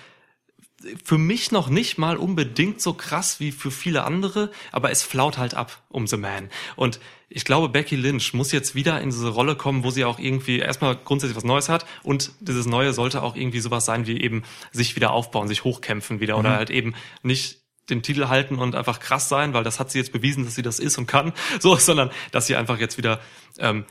[1.05, 5.37] für mich noch nicht mal unbedingt so krass wie für viele andere, aber es flaut
[5.37, 6.49] halt ab um The Man.
[6.75, 6.99] Und
[7.33, 10.59] ich glaube, Becky Lynch muss jetzt wieder in diese Rolle kommen, wo sie auch irgendwie
[10.59, 11.85] erstmal grundsätzlich was Neues hat.
[12.03, 16.19] Und dieses Neue sollte auch irgendwie sowas sein wie eben sich wieder aufbauen, sich hochkämpfen
[16.19, 16.93] wieder oder halt eben
[17.23, 20.55] nicht den Titel halten und einfach krass sein, weil das hat sie jetzt bewiesen, dass
[20.55, 23.19] sie das ist und kann, so, sondern dass sie einfach jetzt wieder
[23.59, 23.85] ähm,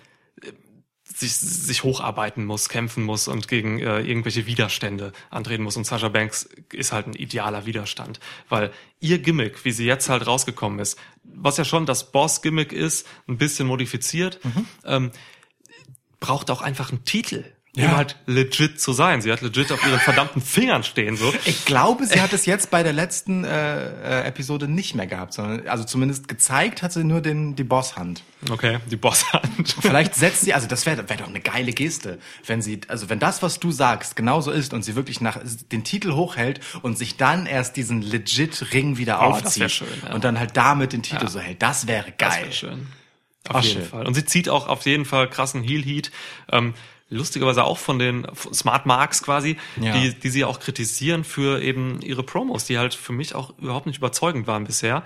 [1.14, 5.76] sich, sich hocharbeiten muss, kämpfen muss und gegen äh, irgendwelche Widerstände antreten muss.
[5.76, 10.26] Und Sasha Banks ist halt ein idealer Widerstand, weil ihr Gimmick, wie sie jetzt halt
[10.26, 14.40] rausgekommen ist, was ja schon das Boss-Gimmick ist, ein bisschen modifiziert,
[14.84, 15.10] ähm,
[16.20, 17.44] braucht auch einfach einen Titel,
[17.76, 17.96] um Ja.
[17.96, 19.22] halt legit zu sein.
[19.22, 21.32] Sie hat legit auf ihren verdammten Fingern stehen, so.
[21.44, 25.34] Ich glaube, sie hat es jetzt bei der letzten äh, äh, Episode nicht mehr gehabt,
[25.34, 28.24] sondern also zumindest gezeigt hat sie nur den die Bosshand.
[28.50, 29.76] Okay, die Bosshand.
[29.80, 33.20] Vielleicht setzt sie, also das wäre wär doch eine geile Geste, wenn sie, also wenn
[33.20, 35.38] das, was du sagst, genauso ist und sie wirklich nach
[35.70, 39.68] den Titel hochhält und sich dann erst diesen legit Ring wieder Oh, das aufzieht wär
[39.68, 40.12] schön, ja.
[40.14, 41.62] und dann halt damit den Titel so hält.
[41.62, 42.46] Das wäre Das geil.
[42.46, 42.86] wär schön.
[43.48, 43.88] Auf Ach, jeden schön.
[43.88, 44.06] Fall.
[44.06, 46.10] Und sie zieht auch auf jeden Fall krassen Heel Heat.
[46.50, 46.74] Ähm,
[47.10, 49.92] lustigerweise auch von den Smart Marks quasi, Ja.
[49.98, 53.86] die, die sie auch kritisieren für eben ihre Promos, die halt für mich auch überhaupt
[53.86, 55.02] nicht überzeugend waren bisher.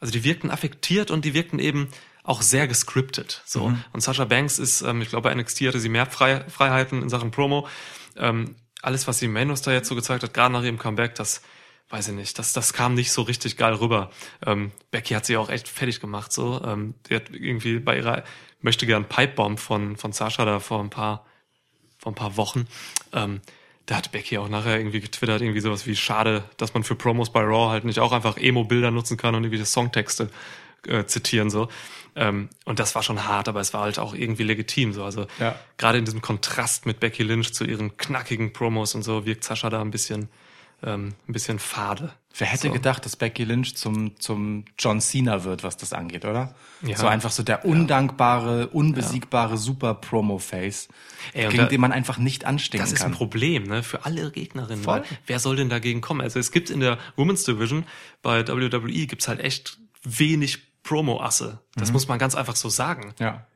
[0.00, 1.88] Also die wirkten affektiert und die wirkten eben
[2.24, 3.42] auch sehr gescriptet.
[3.44, 3.68] So.
[3.68, 3.84] Mhm.
[3.92, 7.08] Und Sasha Banks ist, ähm, ich glaube, bei NXT hatte sie mehr Frei Freiheiten in
[7.08, 7.68] Sachen Promo.
[8.16, 11.14] Ähm, alles, was sie im Main Roster jetzt so gezeigt hat, gerade nach ihrem Comeback,
[11.14, 11.42] das
[11.90, 14.10] weiß ich nicht, das, das kam nicht so richtig geil rüber.
[14.46, 16.62] Ähm, Becky hat sie auch echt fertig gemacht, so.
[16.64, 18.24] Ähm, die hat irgendwie bei ihrer
[18.60, 21.26] möchte gern Pipebomb von, von Sasha da vor ein paar,
[22.02, 22.66] vor ein paar Wochen,
[23.12, 23.40] ähm,
[23.86, 27.30] da hat Becky auch nachher irgendwie getwittert, irgendwie sowas wie schade, dass man für Promos
[27.32, 30.30] bei Raw halt nicht auch einfach Emo-Bilder nutzen kann und irgendwelche Songtexte
[30.86, 31.68] äh, zitieren, so.
[32.14, 35.04] Ähm, und das war schon hart, aber es war halt auch irgendwie legitim, so.
[35.04, 35.54] Also, Ja.
[35.78, 39.70] gerade in diesem Kontrast mit Becky Lynch zu ihren knackigen Promos und so wirkt Sascha
[39.70, 40.28] da ein bisschen,
[40.84, 42.12] ähm, ein bisschen fade.
[42.36, 42.72] Wer hätte So.
[42.72, 46.54] gedacht, dass Becky Lynch zum, zum John Cena wird, was das angeht, oder?
[46.80, 46.96] Ja.
[46.96, 50.88] So einfach so der undankbare, unbesiegbare Super-Promo-Face,
[51.34, 53.12] Ey, und gegen da- den man einfach nicht anstinken Das ist kann.
[53.12, 54.82] ein Problem, ne, für alle Gegnerinnen.
[54.82, 55.00] Voll.
[55.00, 56.20] Weil wer soll denn dagegen kommen?
[56.22, 57.84] Also es gibt in der Women's Division
[58.22, 61.60] bei WWE gibt's halt echt wenig Promo-Asse.
[61.74, 61.92] Das Mhm.
[61.92, 63.14] muss man ganz einfach so sagen.
[63.18, 63.46] Ja.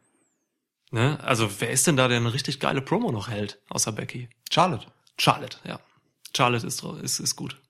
[0.93, 1.19] Ne?
[1.25, 4.29] Also wer ist denn da, der eine richtig geile Promo noch hält, außer Becky?
[4.51, 4.87] Charlotte.
[5.19, 5.81] Charlotte, ja.
[6.37, 7.61] Charlotte ist, ist, ist gut.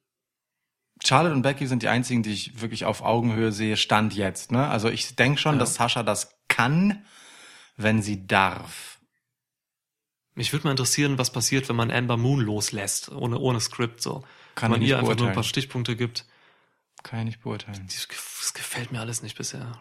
[1.04, 4.50] Charlotte und Becky sind die einzigen, die ich wirklich auf Augenhöhe sehe, Stand jetzt.
[4.50, 4.66] Ne?
[4.66, 7.04] Also ich denke schon, dass Sascha das kann,
[7.76, 8.98] wenn sie darf.
[10.34, 14.24] Mich würde mal interessieren, was passiert, wenn man Amber Moon loslässt, ohne, ohne Skript, so.
[14.54, 16.24] Kann wenn man ihr einfach nur ein paar Stichpunkte gibt.
[17.02, 17.86] Kann ich nicht beurteilen.
[17.86, 19.78] Das gefällt mir alles nicht bisher.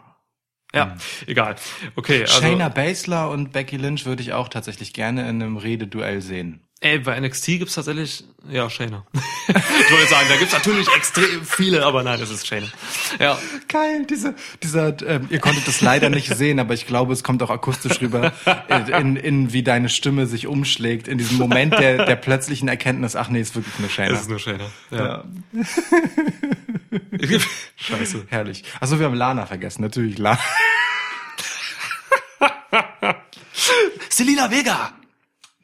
[0.74, 0.96] Ja,
[1.26, 1.56] egal.
[1.94, 6.20] Okay, also, Shayna Baszler und Becky Lynch würde ich auch tatsächlich gerne in einem Rededuell
[6.20, 6.65] sehen.
[6.80, 9.06] Ey, bei NXT gibt's tatsächlich, ja, Shayna.
[9.48, 9.54] ich
[9.90, 12.66] wollte sagen, da gibt's natürlich extrem viele, aber nein, es ist Shayna.
[13.18, 13.38] Ja,
[13.68, 17.42] Geil, diese, dieser, ähm, ihr konntet das leider nicht sehen, aber ich glaube, es kommt
[17.42, 18.32] auch akustisch rüber,
[18.68, 23.16] in, in, in wie deine Stimme sich umschlägt, in diesem Moment der, der plötzlichen Erkenntnis,
[23.16, 24.14] ach nee, ist wirklich nur Shayna.
[24.14, 24.66] es ist nur Shayna.
[24.90, 25.24] Ja.
[27.76, 28.26] Scheiße.
[28.28, 28.64] Herrlich.
[28.80, 30.38] Achso, wir haben Lana vergessen, natürlich Lana.
[34.08, 34.92] Selina Vega!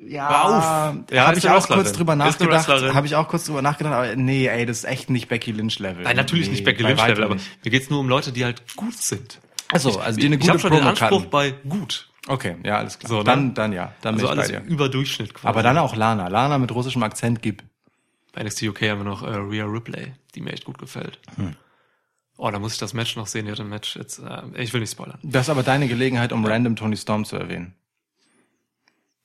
[0.05, 0.31] Ja.
[0.31, 1.97] Ja, Ja, habe ich auch kurz Wrestlerin.
[1.97, 2.95] drüber Ist eine nachgedacht.
[2.95, 5.79] Habe ich auch kurz drüber nachgedacht, aber nee, ey, das ist echt nicht Becky Lynch
[5.79, 6.03] Level.
[6.05, 8.63] Nein, natürlich nee, nicht Becky Lynch Level, aber mir geht's nur um Leute, die halt
[8.77, 9.41] gut sind.
[9.73, 12.09] Achso, also die eine ich gute habe schon den Anspruch bei gut.
[12.29, 13.09] Okay, ja, alles klar.
[13.09, 13.25] So, ne?
[13.25, 14.71] Dann, dann ja, dann Also bin alles ich bei dir.
[14.71, 15.47] über Durchschnitt quasi.
[15.49, 16.29] Aber dann auch Lana.
[16.29, 17.63] Lana mit russischem Akzent gib.
[18.33, 21.19] Bei NXT UK haben wir noch äh, Rhea Ripley, die mir echt gut gefällt.
[21.37, 21.57] Hm.
[22.37, 23.51] Oh, da muss ich das Match noch sehen.
[23.51, 25.19] Hat ein Match jetzt, äh, ich will nicht spoilern.
[25.23, 27.75] Das ist aber deine Gelegenheit, um random Tony Storm zu erwähnen.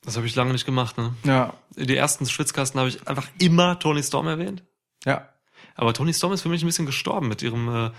[0.02, 1.14] Das habe ich lange nicht gemacht, ne?
[1.24, 1.54] Ja.
[1.76, 4.62] Die ersten Schwitzkasten habe ich einfach immer Tony Storm erwähnt.
[5.04, 5.28] Ja.
[5.74, 7.90] Aber Tony Storm ist für mich ein bisschen gestorben mit ihrem, äh,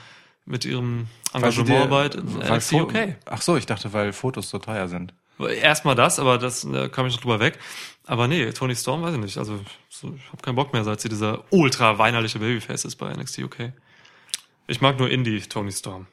[0.45, 2.09] mit ihrem Engagement bei
[2.55, 3.15] NXT UK.
[3.25, 5.13] Ach so, ich dachte, weil Fotos so teuer sind.
[5.39, 7.59] Erstmal das, aber das äh, kam ich noch drüber weg.
[8.05, 9.37] Aber nee, Tony Storm weiß ich nicht.
[9.37, 13.13] Also so, ich habe keinen Bock mehr, seit sie dieser ultra weinerliche Babyface ist bei
[13.13, 13.71] NXT UK.
[14.67, 16.07] Ich mag nur Indie Tony Storm.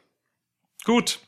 [0.85, 1.19] Gut.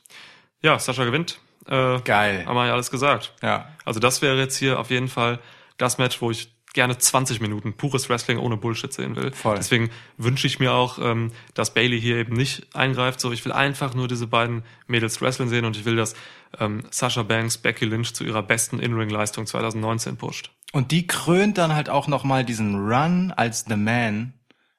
[0.61, 1.39] Ja, Sascha gewinnt.
[1.67, 2.45] Äh, Geil.
[2.45, 3.33] Haben wir ja alles gesagt.
[3.41, 3.69] Ja.
[3.85, 5.39] Also das wäre jetzt hier auf jeden Fall
[5.77, 9.31] das Match, wo ich gerne 20 Minuten pures Wrestling ohne Bullshit sehen will.
[9.31, 9.55] Voll.
[9.55, 13.19] Deswegen wünsche ich mir auch, ähm, dass Bailey hier eben nicht eingreift.
[13.19, 16.13] So, ich will einfach nur diese beiden Mädels wrestlen sehen und ich will, dass
[16.59, 20.51] ähm, Sasha Banks, Becky Lynch zu ihrer besten In-Ring-Leistung 2019 pusht.
[20.71, 24.33] Und die krönt dann halt auch nochmal diesen Run als The Man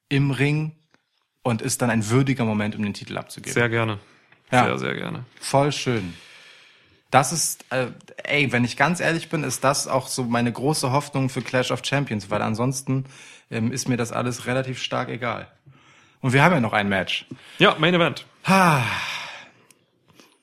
[0.08, 0.76] im Ring
[1.42, 3.54] und ist dann ein würdiger Moment, um den Titel abzugeben.
[3.54, 3.98] Sehr gerne.
[4.52, 4.64] Ja.
[4.64, 5.24] Sehr, sehr gerne.
[5.40, 6.14] Voll schön.
[7.10, 7.88] Das ist, äh,
[8.24, 11.70] ey, wenn ich ganz ehrlich bin, ist das auch so meine große Hoffnung für Clash
[11.72, 13.04] of Champions, weil ansonsten
[13.50, 15.48] ähm, ist mir das alles relativ stark egal.
[16.20, 17.26] Und wir haben ja noch ein Match.
[17.58, 18.26] Ja, Main Event.
[18.46, 18.84] Ha,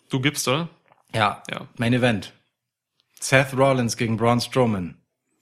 [0.09, 0.69] Du gibst, oder?
[1.13, 1.67] ja, Ja.
[1.77, 2.33] Main Event.
[3.19, 4.96] Seth Rollins gegen Braun Strowman.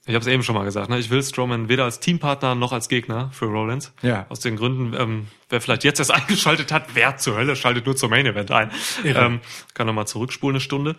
[0.07, 0.99] Ich habe es eben schon mal gesagt, ne?
[0.99, 3.91] ich will Strowman weder als Teampartner noch als Gegner für Rollins.
[4.03, 4.27] Ja.
[4.29, 7.95] Aus den Gründen, ähm, wer vielleicht jetzt erst eingeschaltet hat, wer zur Hölle schaltet nur
[7.95, 8.71] zum Main Event ein.
[9.03, 9.25] Irre.
[9.25, 9.39] Ähm,
[9.73, 10.95] kann nochmal zurückspulen eine Stunde.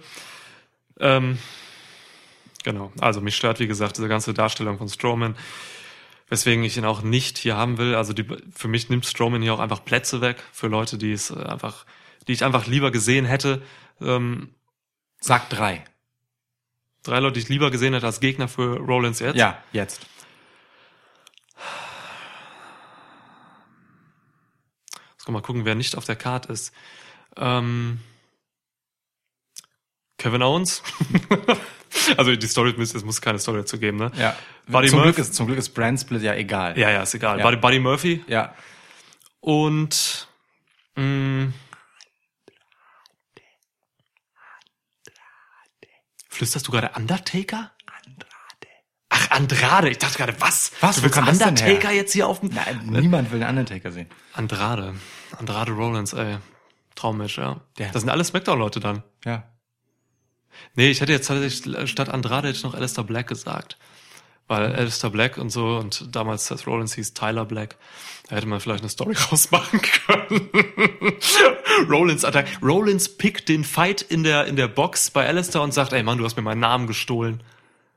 [0.99, 1.39] Ähm,
[2.65, 5.37] genau, also mich stört, wie gesagt, diese ganze Darstellung von Strowman,
[6.28, 7.95] weswegen ich ihn auch nicht hier haben will.
[7.95, 11.31] Also die, für mich nimmt Strowman hier auch einfach Plätze weg für Leute, die es
[11.31, 11.87] äh, einfach,
[12.27, 13.62] die ich einfach lieber gesehen hätte.
[14.01, 14.49] Ähm,
[15.20, 15.85] Sag drei.
[17.07, 19.37] Drei Leute, die ich lieber gesehen hätte als Gegner für Rollins jetzt.
[19.37, 20.01] Ja, jetzt.
[25.16, 26.73] Muss mal gucken, wer nicht auf der Card ist.
[27.37, 28.01] Ähm,
[30.19, 30.83] Kevin Owens.
[32.16, 34.11] also die Story, es muss keine Story dazu geben, ne?
[34.16, 34.37] Ja.
[34.66, 36.78] Buddy zum, Glück ist, zum Glück ist Brand Split ja egal.
[36.78, 37.39] Ja, ja, ist egal.
[37.39, 37.45] Ja.
[37.45, 38.55] Buddy, Buddy Murphy Ja.
[39.41, 40.28] und
[40.97, 41.53] mh,
[46.37, 47.73] Flüsterst du gerade Undertaker?
[47.87, 48.69] Andrade.
[49.09, 49.89] Ach, Andrade.
[49.89, 50.71] Ich dachte gerade, was?
[50.81, 50.97] Was?
[50.97, 52.51] Du willst Undertaker jetzt hier auf dem...
[52.51, 54.11] Nein, niemand will den Undertaker sehen.
[54.35, 54.95] Andrade.
[55.39, 56.37] Andrade Rollins, ey.
[56.95, 57.63] Traummatch, ja.
[57.79, 57.89] Ja.
[57.91, 59.03] Das sind alles Smackdown-Leute dann.
[59.25, 59.45] Ja.
[60.75, 63.79] Nee, ich hätte jetzt tatsächlich statt Andrade hätte ich noch Alistair Black gesagt.
[64.48, 67.77] Weil Alistair Black und so und damals Seth Rollins hieß Tyler Black.
[68.28, 70.51] Da hätte man vielleicht eine Story rausmachen können.
[71.89, 72.47] Rollins Attack.
[72.62, 76.18] Rollins pickt den Fight in der, in der Box bei Alistair und sagt, ey Mann,
[76.18, 77.43] du hast mir meinen Namen gestohlen.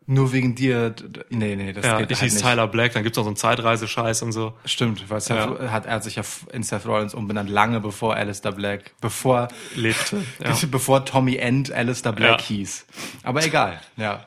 [0.08, 0.96] Nur wegen dir.
[1.30, 2.44] Nee, nee, das Ja, geht ich halt hieß nicht.
[2.44, 4.54] Tyler Black, dann gibt's noch so einen Zeitreisescheiß und so.
[4.66, 5.72] Stimmt, weil Seth, Ja.
[5.72, 10.24] hat er sich ja in Seth Rollins umbenannt, lange bevor Alistair Black, bevor, Lebte.
[10.44, 10.56] Ja.
[10.72, 12.46] bevor Tommy End Alistair Black Ja.
[12.48, 12.88] hieß.
[13.22, 14.26] Aber egal, ja.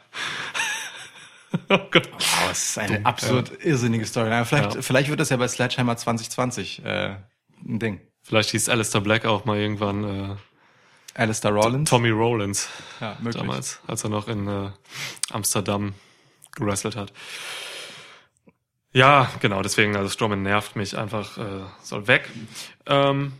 [1.68, 2.08] Oh Gott.
[2.42, 4.28] Aber es ist eine absolut irrsinnige Story.
[4.30, 4.82] Na, vielleicht, Ja.
[4.82, 7.16] vielleicht wird das ja bei Sledgehammer 2020 äh,
[7.66, 8.00] ein Ding.
[8.22, 10.36] Vielleicht hieß Alistair Black auch mal irgendwann äh,
[11.14, 11.90] Alistair Rollins.
[11.90, 12.68] Tommy Rollins.
[13.00, 13.40] ja, möglich.
[13.40, 14.70] damals, als er noch in äh,
[15.30, 15.94] Amsterdam
[16.54, 17.12] gewrestelt hat.
[18.94, 22.28] Ja, genau, deswegen, also Strowman nervt mich einfach, äh, soll weg.
[22.86, 23.32] Ähm,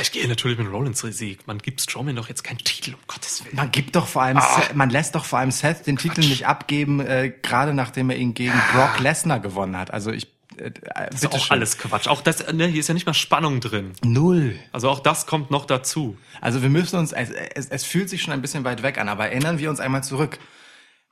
[0.00, 1.46] ich gehe natürlich mit Rollins Sieg.
[1.46, 3.56] Man gibt Strowman doch jetzt keinen Titel, um Gottes Willen.
[3.56, 6.46] Man gibt doch vor allem, Seth, man lässt doch vor allem Seth den Titel nicht
[6.46, 9.90] abgeben, äh, gerade nachdem er ihn gegen Brock Lesnar gewonnen hat.
[9.90, 10.26] Also ich,
[10.58, 10.72] äh, äh,
[11.10, 11.56] Das ist auch schön.
[11.56, 12.06] alles Quatsch.
[12.06, 13.92] Auch das, ne, hier ist ja nicht mal Spannung drin.
[14.04, 14.58] null.
[14.72, 16.18] Also auch das kommt noch dazu.
[16.42, 19.08] Also wir müssen uns, es, es, es fühlt sich schon ein bisschen weit weg an,
[19.08, 20.38] aber erinnern wir uns einmal zurück.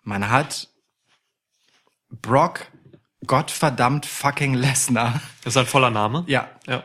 [0.03, 0.69] Man hat
[2.11, 2.67] Brock
[3.27, 5.21] Gottverdammt fucking Lesnar.
[5.43, 6.25] Das ist ein voller Name.
[6.29, 6.85] Ja, Ja.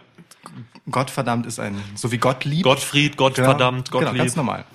[0.89, 2.63] Gottverdammt ist ein, so wie Gottlieb.
[2.63, 4.65] Gottfried, Gottverdammt, Genau, Gottlieb, ganz normal.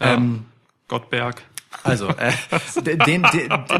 [0.00, 0.14] Ja.
[0.14, 0.46] Ähm,
[0.88, 1.42] Gottberg.
[1.82, 2.32] Also, äh,
[2.82, 3.26] den, den,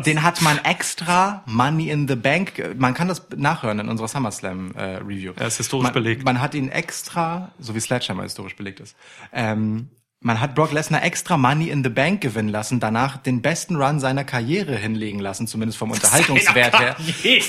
[0.04, 2.76] den hat man extra Money in the Bank.
[2.76, 5.32] Man kann das nachhören in unserer SummerSlam äh, Review.
[5.36, 6.24] Er ist historisch man, belegt.
[6.24, 8.96] Man hat ihn extra, so wie Sledgehammer historisch belegt ist.
[9.32, 9.88] Ähm,
[10.24, 14.00] man hat Brock Lesnar extra Money in the Bank gewinnen lassen, danach den besten Run
[14.00, 16.96] seiner Karriere hinlegen lassen, zumindest vom Unterhaltungswert her.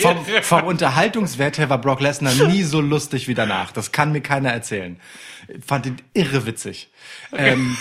[0.01, 3.71] Vom, vom Unterhaltungswert her war Brock Lesnar nie so lustig wie danach.
[3.71, 4.97] Das kann mir keiner erzählen.
[5.47, 6.89] Ich fand ihn irre witzig.
[7.31, 7.77] Ähm,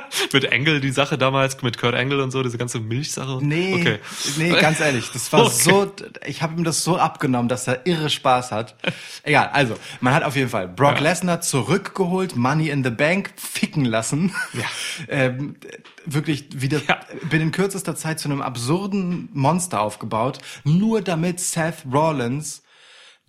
[0.32, 3.38] mit Engel die Sache damals, mit Kurt Engel und so, diese ganze Milchsache.
[3.42, 3.98] Nee, Okay.
[4.36, 5.52] nee, ganz ehrlich, das war Okay.
[5.54, 5.92] so,
[6.26, 8.74] ich habe ihm das so abgenommen, dass er irre Spaß hat.
[9.22, 11.00] Egal, also, man hat auf jeden Fall Brock Ja.
[11.02, 14.34] Lesnar zurückgeholt, Money in the Bank ficken lassen.
[14.52, 14.64] Ja.
[15.08, 15.56] ähm,
[16.04, 17.00] wirklich wieder Ja.
[17.30, 22.62] binnen kürzester Zeit zu einem absurden Monster aufgebaut, nur damit Seth Rollins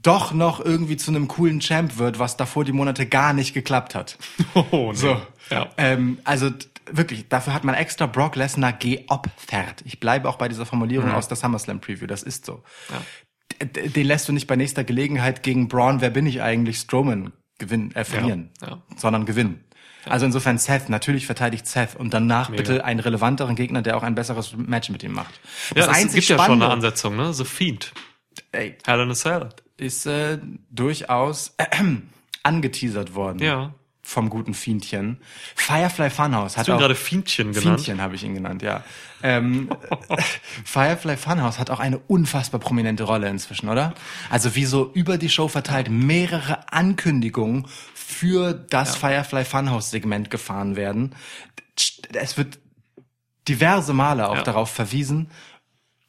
[0.04, 3.96] doch noch irgendwie zu einem coolen Champ wird, was davor die Monate gar nicht geklappt
[3.96, 4.18] hat.
[4.54, 4.98] Oh, nee.
[4.98, 5.20] So.
[5.50, 5.70] Ja.
[5.78, 6.52] Ähm, also
[6.92, 9.82] wirklich, dafür hat man extra Brock Lesnar geopfert.
[9.86, 12.06] Ich bleibe auch bei dieser Formulierung aus der SummerSlam Preview.
[12.08, 12.62] Das ist so.
[13.62, 17.32] D- Den lässt du nicht bei nächster Gelegenheit gegen Braun, wer bin ich eigentlich, Strowman
[17.60, 18.82] gewinnen, äh, verlieren, Ja, ja.
[18.98, 19.64] sondern gewinnen.
[20.06, 22.62] Also insofern Seth, natürlich verteidigt Seth und danach Mega.
[22.62, 25.40] bitte einen relevanteren Gegner, der auch ein besseres Match mit ihm macht.
[25.76, 27.34] Ja, es gibt ja schon eine Ansetzung, ne?
[27.34, 27.94] The Fiend.
[28.52, 29.50] ey, Hell in a Cell.
[29.78, 30.40] Ist äh,
[30.70, 31.66] durchaus äh,
[32.44, 33.40] angeteasert worden.
[33.40, 33.74] Ja.
[34.06, 35.22] vom guten Fiendchen.
[35.56, 37.80] Firefly Funhouse hat Hast du ihn auch gerade Fiendchen genannt?
[37.80, 38.84] Fiendchen habe ich ihn genannt, ja.
[39.24, 39.70] Ähm,
[40.66, 43.94] Firefly Funhouse hat auch eine unfassbar prominente Rolle inzwischen, oder?
[44.30, 50.76] Also wie so über die Show verteilt mehrere Ankündigungen für das Firefly Funhouse Segment gefahren
[50.76, 51.16] werden.
[52.14, 52.60] Es wird
[53.48, 54.44] diverse Male auch Ja.
[54.44, 55.32] darauf verwiesen.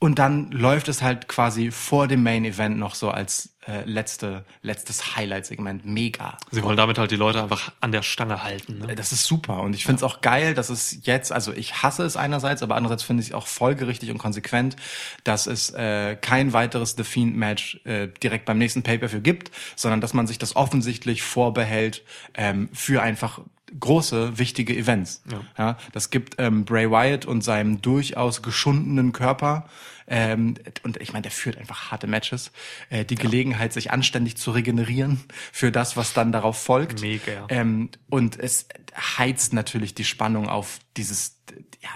[0.00, 4.44] Und dann läuft es halt quasi vor dem Main Event noch so als äh, letzte,
[4.62, 5.84] letztes Highlight-Segment.
[5.84, 6.36] Mega.
[6.50, 8.78] Sie wollen damit halt die Leute einfach an der Stange halten.
[8.78, 8.94] Ne?
[8.94, 12.04] Das ist super und ich finde es auch geil, dass es jetzt, also ich hasse
[12.04, 14.76] es einerseits, aber andererseits finde ich es auch folgerichtig und konsequent,
[15.24, 20.00] dass es äh, kein weiteres The Fiend Match äh, direkt beim nächsten Pay-per-View gibt, sondern
[20.00, 22.02] dass man sich das offensichtlich vorbehält
[22.34, 23.40] ähm, für einfach
[23.78, 25.22] große, wichtige Events.
[25.56, 25.76] Ja.
[25.92, 29.66] das gibt ähm, Bray Wyatt und seinem durchaus geschundenen Körper
[30.06, 32.52] ähm, und ich meine, der führt einfach harte Matches,
[32.90, 35.20] äh, die Gelegenheit, sich anständig zu regenerieren
[35.52, 37.00] für das, was dann darauf folgt.
[37.00, 37.46] Mega.
[37.48, 41.40] Ähm, und es heizt natürlich die Spannung auf dieses
[41.82, 41.88] ja,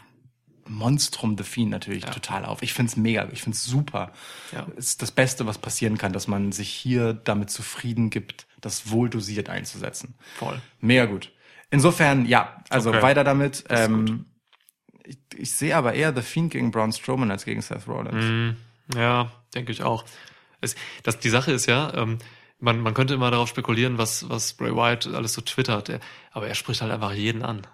[0.67, 2.63] Monstrum The Fiend natürlich total auf.
[2.63, 4.13] Ich find's mega, ich find's super.
[4.53, 4.67] Ja.
[4.77, 8.91] Es ist das Beste, was passieren kann, dass man sich hier damit zufrieden gibt, das
[8.91, 10.15] wohl dosiert einzusetzen.
[10.37, 10.61] Voll.
[10.81, 11.31] Mega gut.
[11.71, 13.03] Insofern, ja, also Okay.
[13.03, 13.65] weiter damit.
[13.69, 14.27] Ähm,
[15.05, 18.57] ich, ich sehe aber eher The Fiend gegen Braun Strowman als gegen Seth Rollins.
[18.95, 20.05] Ja, denke ich auch.
[20.61, 22.19] Es, das, die Sache ist ja, ähm,
[22.59, 26.01] man, man könnte immer darauf spekulieren, was, was Bray Wyatt alles so twittert, er,
[26.33, 27.67] aber er spricht halt einfach jeden an.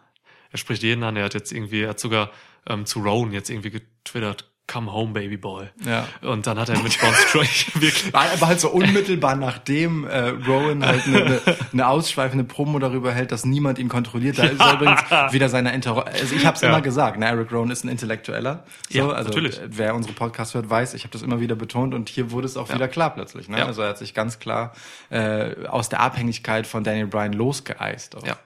[0.51, 2.31] Er spricht jeden an, er hat jetzt irgendwie, er hat sogar
[2.67, 5.67] ähm, zu Rowan jetzt irgendwie getwittert, come home, baby boy.
[5.85, 6.09] Ja.
[6.23, 10.85] Und dann hat er mit Braun Strowman wirklich, Aber halt so unmittelbar nachdem äh, Rowan
[10.87, 11.41] halt eine, eine,
[11.73, 14.39] eine ausschweifende Promo darüber hält, dass niemand ihn kontrolliert.
[14.39, 16.69] Da ist er übrigens wieder seine Inter Also ich habe es Ja.
[16.71, 18.65] immer gesagt, ne, Eric Rowan ist ein Intellektueller.
[18.91, 19.59] So, Ja, also natürlich.
[19.61, 22.47] äh, wer unsere Podcast hört, weiß, ich habe das immer wieder betont und hier wurde
[22.47, 23.49] es auch wieder klar plötzlich.
[23.49, 23.59] Ne?
[23.59, 23.67] Ja.
[23.67, 24.73] Also er hat sich ganz klar
[25.11, 28.17] äh, aus der Abhängigkeit von Daniel Bryan losgeeist.
[28.17, 28.27] Auch.
[28.27, 28.37] ja.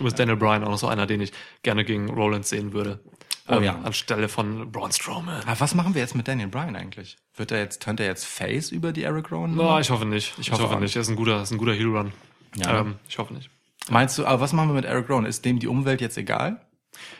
[0.00, 1.32] Bist Daniel Bryan auch noch so einer, den ich
[1.64, 3.00] gerne gegen Rollins sehen würde.
[3.48, 3.78] Oh ähm, ja.
[3.82, 5.42] Anstelle von Braun Strowman.
[5.46, 7.16] Aber was machen wir jetzt mit Daniel Bryan eigentlich?
[7.34, 9.58] Wird er jetzt, turnt er jetzt Face über die Eric Rowan?
[9.58, 10.34] Oh, ich hoffe nicht.
[10.38, 10.96] Ich, hoffe hoffe, auch nicht.
[10.96, 12.12] Er ist ein guter, ist ein guter Heel Run.
[12.56, 12.80] Ja.
[12.80, 13.50] Ähm, ich hoffe nicht.
[13.88, 15.24] Meinst du, aber was machen wir mit Eric Rowan?
[15.24, 16.60] Ist dem die Umwelt jetzt egal?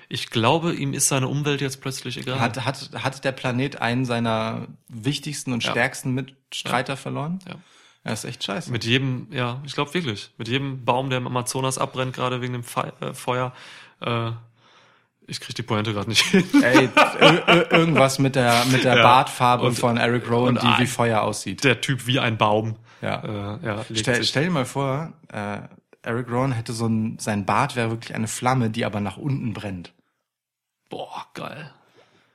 [0.09, 2.41] Ich glaube, ihm ist seine Umwelt jetzt plötzlich egal.
[2.41, 5.71] Hat, hat, hat der Planet einen seiner wichtigsten und Ja.
[5.71, 7.39] stärksten Mitstreiter verloren?
[7.49, 7.55] Ja.
[8.05, 8.71] Das ist echt scheiße.
[8.73, 12.55] Mit jedem, ja, ich glaube wirklich, mit jedem Baum, der im Amazonas abbrennt, gerade wegen
[12.55, 13.53] dem Fe äh, Feuer,
[14.01, 14.31] äh,
[15.29, 16.45] ich krieg die Pointe gerade nicht hin.
[16.63, 19.03] Ey, ir- ir- irgendwas mit der, mit der Ja.
[19.03, 21.63] Bartfarbe Und- von Eric Rowan, die wie ein- Feuer aussieht.
[21.65, 22.77] Der Typ wie ein Baum.
[23.03, 23.57] Ja.
[23.61, 25.59] Äh, ja Stell, stell dir mal vor, äh,
[26.03, 29.53] Eric Rowan hätte so ein, sein Bart wäre wirklich eine Flamme, die aber nach unten
[29.53, 29.93] brennt.
[30.89, 31.71] Boah, geil.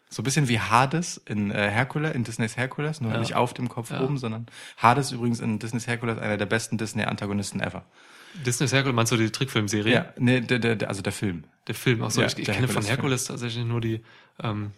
[0.10, 3.18] So ein bisschen wie Hades in äh, Hercules, in Disneys Hercules, nur Ja.
[3.18, 4.46] nicht auf dem Kopf oben, sondern
[4.78, 7.84] Hades übrigens in Disneys Hercules einer der besten Disney-Antagonisten ever.
[8.46, 9.92] Disney's Hercules, meinst du die Trickfilmserie?
[9.94, 11.46] Ja, nee, der, der, also der Film.
[11.68, 12.84] Der Film, achso, Ja, ich, ich kenne von.
[12.84, 14.02] Herkules tatsächlich nur die,
[14.42, 14.72] ähm,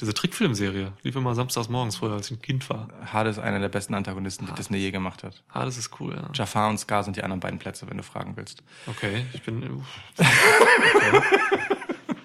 [0.00, 0.92] diese Trickfilmserie.
[1.02, 2.88] Lief immer samstags morgens früher, als ich ein Kind war.
[3.12, 5.42] Hades einer der besten Antagonisten, die Disney je gemacht hat.
[5.52, 6.30] Das ist cool, ja.
[6.32, 8.62] Jafar und Scar sind die anderen beiden Plätze, wenn du fragen willst.
[8.86, 9.82] Okay, ich bin.
[10.16, 11.22] Okay.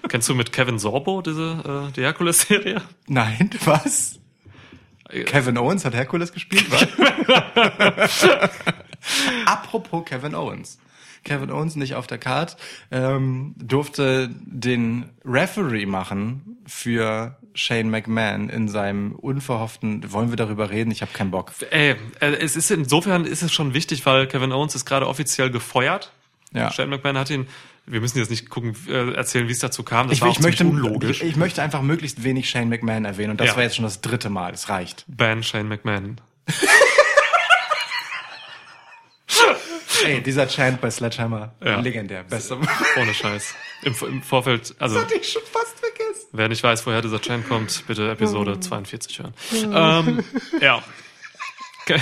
[0.08, 2.82] Kennst du mit Kevin Sorbo diese äh, die Herkules-Serie?
[3.06, 4.18] Nein, was?
[5.08, 6.88] Äh, Kevin Owens hat Herkules gespielt, was?
[9.46, 10.78] Apropos Kevin Owens.
[11.24, 12.56] Kevin Owens nicht auf der Card,
[12.90, 20.90] ähm, durfte den Referee machen für Shane McMahon in seinem unverhofften, wollen wir darüber reden?
[20.90, 21.52] Ich habe keinen Bock.
[21.70, 25.50] Ey, äh, es ist insofern ist es schon wichtig, weil Kevin Owens ist gerade offiziell
[25.50, 26.12] gefeuert.
[26.52, 26.70] Ja.
[26.72, 27.46] Shane McMahon hat ihn.
[27.86, 30.06] Wir müssen jetzt nicht gucken, äh, erzählen, wie es dazu kam.
[30.08, 31.22] Das Ich, war ich, möchte, unlogisch.
[31.22, 33.56] ich, ich möchte einfach möglichst wenig Shane McMahon erwähnen und das Ja.
[33.56, 34.52] war jetzt schon das dritte Mal.
[34.52, 35.04] Es reicht.
[35.08, 36.20] Ban Shane McMahon.
[40.04, 41.80] Ey, dieser Chant bei Sledgehammer, Ja.
[41.80, 42.24] legendär.
[42.24, 42.58] Bester.
[42.96, 43.54] Ohne Scheiß.
[43.82, 46.28] Im, Im Vorfeld, also hatte ich schon fast vergessen.
[46.32, 49.34] wer nicht weiß, woher dieser Chant kommt, bitte Episode 42 hören.
[49.72, 50.24] ähm,
[50.60, 50.82] ja.
[51.82, 52.00] Okay.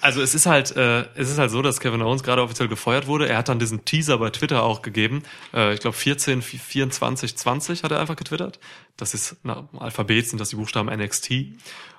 [0.00, 3.08] Also es ist halt, äh, es ist halt so, dass Kevin Owens gerade offiziell gefeuert
[3.08, 3.28] wurde.
[3.28, 5.24] Er hat dann diesen Teaser bei Twitter auch gegeben.
[5.52, 8.60] Äh, ich glaube 14, 24, 20 hat er einfach getwittert.
[8.96, 11.30] Das ist na, im Alphabet sind das die Buchstaben NXT.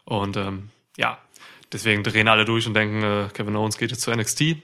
[0.05, 1.17] Und ähm, ja,
[1.73, 4.55] deswegen drehen alle durch und denken, äh, Kevin Owens geht jetzt zu NXT.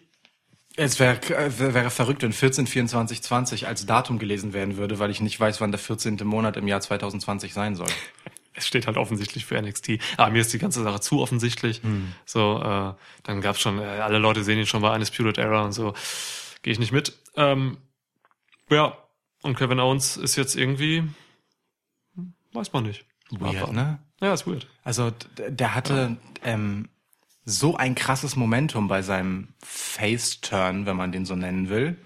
[0.77, 5.09] Es wäre äh, wäre verrückt, wenn 14, 24, 20 als Datum gelesen werden würde, weil
[5.09, 6.17] ich nicht weiß, wann der 14.
[6.23, 7.87] Monat im Jahr 2020 sein soll.
[8.55, 9.99] es steht halt offensichtlich für NXT.
[10.17, 11.81] Aber mir ist die ganze Sache zu offensichtlich.
[12.25, 12.93] So, äh,
[13.23, 15.93] dann gab's schon, äh, alle Leute sehen ihn schon bei Undisputed Era und so.
[16.61, 17.17] Gehe ich nicht mit.
[17.35, 17.77] Ähm,
[18.69, 18.97] ja,
[19.43, 21.03] und Kevin Owens ist jetzt irgendwie,
[22.15, 23.05] hm, weiß man nicht.
[23.29, 23.99] Weird, ne?
[24.21, 24.67] Ja, ist weird.
[24.83, 26.89] Also der hatte ähm,
[27.45, 31.97] so ein krasses Momentum bei seinem Face-Turn, wenn man den so nennen will.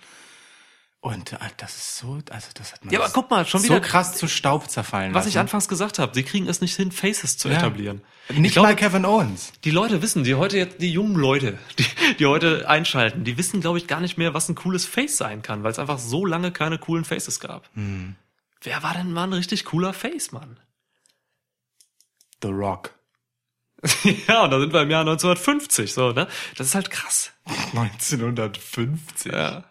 [1.02, 3.68] Und äh, das ist so, also das hat man Ja, aber guck mal, schon so
[3.70, 5.30] wieder- krass zu Staub zerfallen Was lassen.
[5.30, 7.56] ich anfangs gesagt habe, sie kriegen es nicht hin, Faces zu Ja.
[7.58, 8.02] etablieren.
[8.28, 9.54] Nicht ich glaube, mal Kevin Owens.
[9.64, 11.86] die Leute wissen, die heute jetzt, die jungen Leute, die,
[12.20, 15.42] die heute einschalten, die wissen, glaube ich, gar nicht mehr, was ein cooles Face sein
[15.42, 17.70] kann, weil es einfach so lange keine coolen Faces gab.
[17.76, 18.16] Hm.
[18.62, 20.60] Wer war denn mal ein richtig cooler Face, Mann?
[22.44, 22.94] The Rock.
[24.28, 26.28] ja, und da sind wir im Jahr 1950, so, ne?
[26.58, 27.32] Das ist halt krass.
[27.74, 29.32] 1950.
[29.32, 29.64] Ja.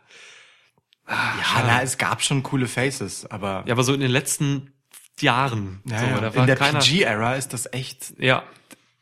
[1.09, 4.72] Ja, na, es gab schon coole Faces, aber Ja, aber so in den letzten
[5.20, 6.28] Jahren, Ja, so, ja.
[6.28, 6.56] in der.
[6.56, 8.43] PG-Ära ist das echt ja,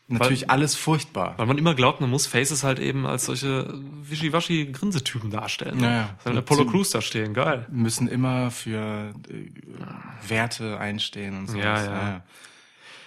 [0.09, 1.35] natürlich alles furchtbar.
[1.37, 3.69] weil man immer glaubt, man muss Faces halt eben als solche
[4.03, 5.81] wischiwaschi Grinsetypen darstellen.
[5.81, 6.19] Ja, ja.
[6.23, 7.67] Soll Apollo Crews da stehen, geil.
[7.71, 11.59] Müssen immer für äh, Werte einstehen und so.
[11.59, 12.23] Ja, ja.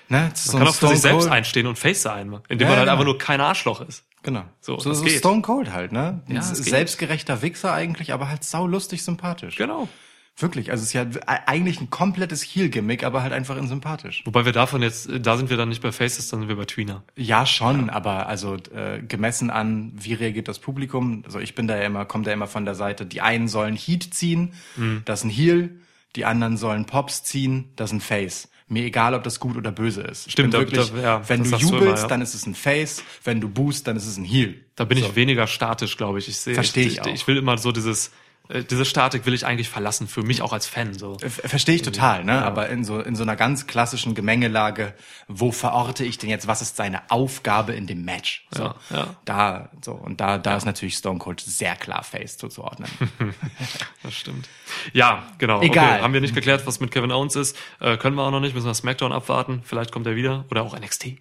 [0.10, 2.69] Ne, so Man kann auch für sich selbst Cold- einstehen und Face sein, indem Ja,
[2.69, 2.94] man halt ja.
[2.94, 4.03] einfach nur kein Arschloch ist.
[4.23, 4.44] Genau.
[4.60, 5.07] So, So, so.
[5.07, 6.22] Stone Cold halt, ne?
[6.27, 9.56] Ja, selbstgerechter Wichser eigentlich, aber halt saulustig sympathisch.
[9.56, 9.88] Genau.
[10.36, 11.06] Wirklich, also es ist ja
[11.45, 14.22] eigentlich ein komplettes Heel-Gimmick, aber halt einfach in sympathisch.
[14.26, 16.64] Wobei wir davon jetzt, da sind wir dann nicht bei Faces, dann sind wir bei
[16.64, 17.03] Tweener.
[17.18, 21.76] Ja, schon, aber also äh, gemessen an, wie reagiert das Publikum, also ich bin da
[21.77, 25.02] ja immer, komme da immer von der Seite, die einen sollen Heat ziehen, Mhm.
[25.03, 25.81] das ist ein Heel,
[26.15, 28.48] die anderen sollen Pops ziehen, das ist ein Face.
[28.71, 30.31] Mir egal, ob das gut oder böse ist.
[30.31, 32.07] Stimmt, da- wirklich, da- ja, wenn du sagst du jubelst, immer, ja.
[32.07, 34.55] dann ist es ein Face, wenn du boost, dann ist es ein Heel.
[34.75, 36.27] Da bin ich weniger statisch, glaube ich.
[36.27, 37.07] Ich sehe, ich ich, auch.
[37.07, 38.11] ich will immer so dieses,
[38.49, 41.17] diese Statik will ich eigentlich verlassen, für mich auch als Fan, so.
[41.21, 42.43] Äh, Verstehe ich total, ne?
[42.43, 44.95] Aber in so in so einer ganz klassischen Gemengelage,
[45.27, 48.47] wo verorte ich denn jetzt, was ist seine Aufgabe in dem Match?
[48.51, 49.15] So, Ja, ja.
[49.26, 52.89] Da so und da da ist natürlich Stone Cold sehr klar Face zuzuordnen.
[54.03, 54.47] Das stimmt.
[54.93, 55.61] Ja, genau.
[55.61, 55.95] Egal.
[55.95, 57.57] Okay, haben wir nicht geklärt, was mit Kevin Owens ist.
[57.80, 59.61] Äh, können wir auch noch nicht, müssen wir SmackDown abwarten.
[59.63, 60.45] Vielleicht kommt er wieder.
[60.49, 61.17] Oder auch NXT.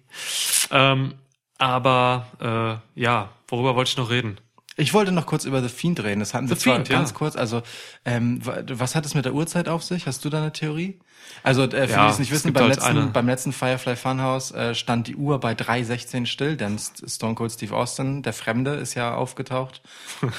[0.71, 1.15] Ähm,
[1.57, 4.39] aber äh, ja, worüber wollte ich noch reden?
[4.79, 6.19] Ich wollte noch kurz über The Fiend reden.
[6.19, 7.15] Das hatten wir The zwar Fiend, ganz ja.
[7.17, 7.35] kurz.
[7.35, 7.61] Also,
[8.05, 10.07] ähm, wa- was hat es mit der Uhrzeit auf sich?
[10.07, 10.99] Hast du da eine Theorie?
[11.43, 13.51] Also, äh, für Ja, die, die es nicht wissen, beim, halt letzten, eine- beim letzten
[13.53, 18.23] Firefly Funhouse äh, stand die Uhr bei 3.16 still, denn St- Stone Cold Steve Austin,
[18.23, 19.81] der Fremde, ist ja aufgetaucht.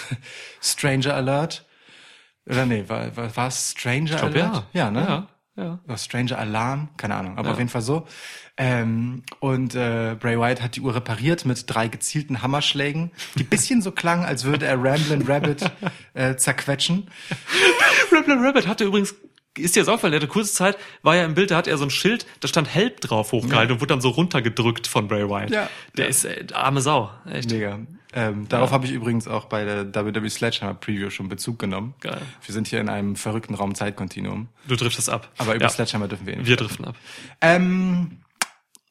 [0.61, 1.65] Stranger Alert.
[2.47, 4.55] Oder nee, war, war, war es Stranger Ich glaub, Alert?
[4.55, 4.67] ja.
[4.73, 5.01] Ja, ne?
[5.01, 5.27] Ja,
[5.61, 5.79] ja.
[5.87, 7.53] Oder Stranger Alarm, keine Ahnung, aber Ja.
[7.53, 8.07] auf jeden Fall so.
[8.57, 13.81] Ähm, und äh, Bray Wyatt hat die Uhr repariert mit drei gezielten Hammerschlägen, die bisschen
[13.81, 15.71] so klangen, als würde er Ramblin' Rabbit
[16.15, 17.09] äh, zerquetschen.
[18.13, 19.15] Ramblin' Rabbit hatte übrigens,
[19.59, 21.77] ist dir jetzt aufgefallen, der hatte kurze Zeit, war ja im Bild, da hat er
[21.77, 25.29] so ein Schild, da stand Help drauf hochgehalten und wurde dann so runtergedrückt von Bray
[25.29, 25.51] Wyatt.
[25.51, 25.69] Ja.
[25.97, 27.11] Der ist äh, arme Sau.
[27.31, 27.51] Echt.
[27.51, 27.81] Mega.
[28.13, 31.95] Ähm, darauf habe ich übrigens auch bei der WWE Sledgehammer Preview schon Bezug genommen.
[32.01, 32.21] Geil.
[32.45, 34.49] Wir sind hier in einem verrückten Raum Zeitkontinuum.
[34.67, 35.31] Du driftest ab.
[35.39, 35.69] Aber über ja.
[35.69, 36.49] Sledgehammer dürfen wir eh nicht.
[36.49, 36.97] Wir driften ab.
[37.41, 38.19] Ähm,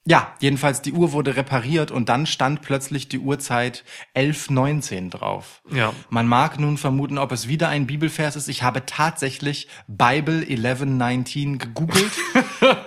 [0.09, 3.83] ja, jedenfalls die Uhr wurde repariert und dann stand plötzlich die Uhrzeit
[4.15, 5.61] 11.19 drauf.
[5.71, 5.93] Ja.
[6.09, 8.47] Man mag nun vermuten, ob es wieder ein Bibelvers ist.
[8.47, 12.11] Ich habe tatsächlich Bible 11.19 gegoogelt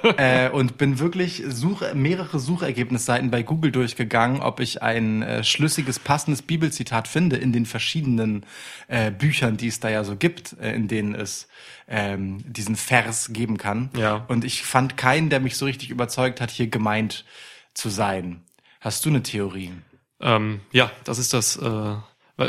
[0.16, 6.00] äh, und bin wirklich Such, mehrere Suchergebnisseiten bei Google durchgegangen, ob ich ein äh, schlüssiges,
[6.00, 8.44] passendes Bibelzitat finde in den verschiedenen
[8.88, 11.46] äh, Büchern, die es da ja so gibt, äh, in denen es
[11.94, 13.90] ähm, diesen Vers geben kann.
[13.94, 14.24] Ja.
[14.28, 17.26] Und ich fand keinen, der mich so richtig überzeugt hat, hier gemeint
[17.74, 18.42] zu sein.
[18.80, 19.72] Hast du eine Theorie?
[20.20, 22.00] Ähm, ja, das ist das, äh, wel-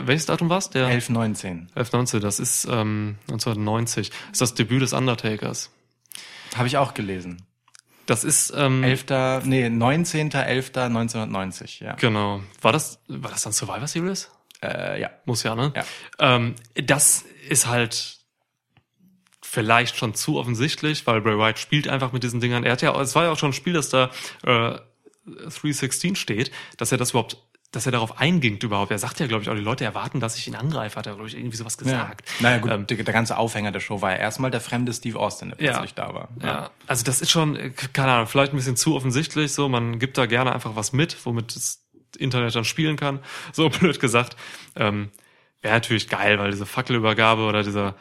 [0.07, 0.70] welches Datum war's?
[0.70, 1.68] Der 11.19.
[1.76, 4.10] 11.19, das ist ähm, 1990.
[4.10, 5.72] Das ist das Debüt des Undertakers.
[6.56, 7.41] Habe ich auch gelesen.
[8.06, 9.06] Das ist, ähm, 11.
[9.45, 11.94] Nee, 19.11.1990, ja.
[11.95, 12.41] genau.
[12.61, 14.30] War das, war das dann Survivor Series?
[14.61, 15.10] Äh, ja.
[15.26, 15.74] Muss ja, ne?
[15.76, 15.84] Ja.
[16.20, 18.20] Ähm, das ist halt
[19.54, 22.64] vielleicht schon zu offensichtlich, weil Bray Wyatt spielt einfach mit diesen Dingern.
[22.64, 24.10] Er hat ja, es war ja auch schon ein Spiel, dass da
[24.44, 24.80] äh,
[25.26, 27.38] 316 steht, dass er das überhaupt,
[27.72, 28.92] dass er darauf eingingt überhaupt.
[28.92, 31.14] Er sagt ja, glaube ich, auch die Leute erwarten, dass ich ihn angreife, hat er,
[31.14, 32.28] glaube ich, irgendwie sowas gesagt.
[32.30, 32.36] Ja.
[32.42, 35.20] Naja gut, Ähm, der, der ganze Aufhänger der Show war ja erstmal der fremde Steve
[35.20, 35.72] Austin, der Ja.
[35.74, 36.30] plötzlich da war.
[36.42, 39.54] Ja, also das ist schon, äh, keine Ahnung, vielleicht ein bisschen zu offensichtlich.
[39.54, 41.80] So, man gibt da gerne einfach was mit, womit das
[42.18, 43.20] Internet dann spielen kann.
[43.54, 44.36] So blöd gesagt.
[44.76, 45.12] Ähm,
[45.62, 47.96] Wäre natürlich geil, weil diese Fackelübergabe oder dieser,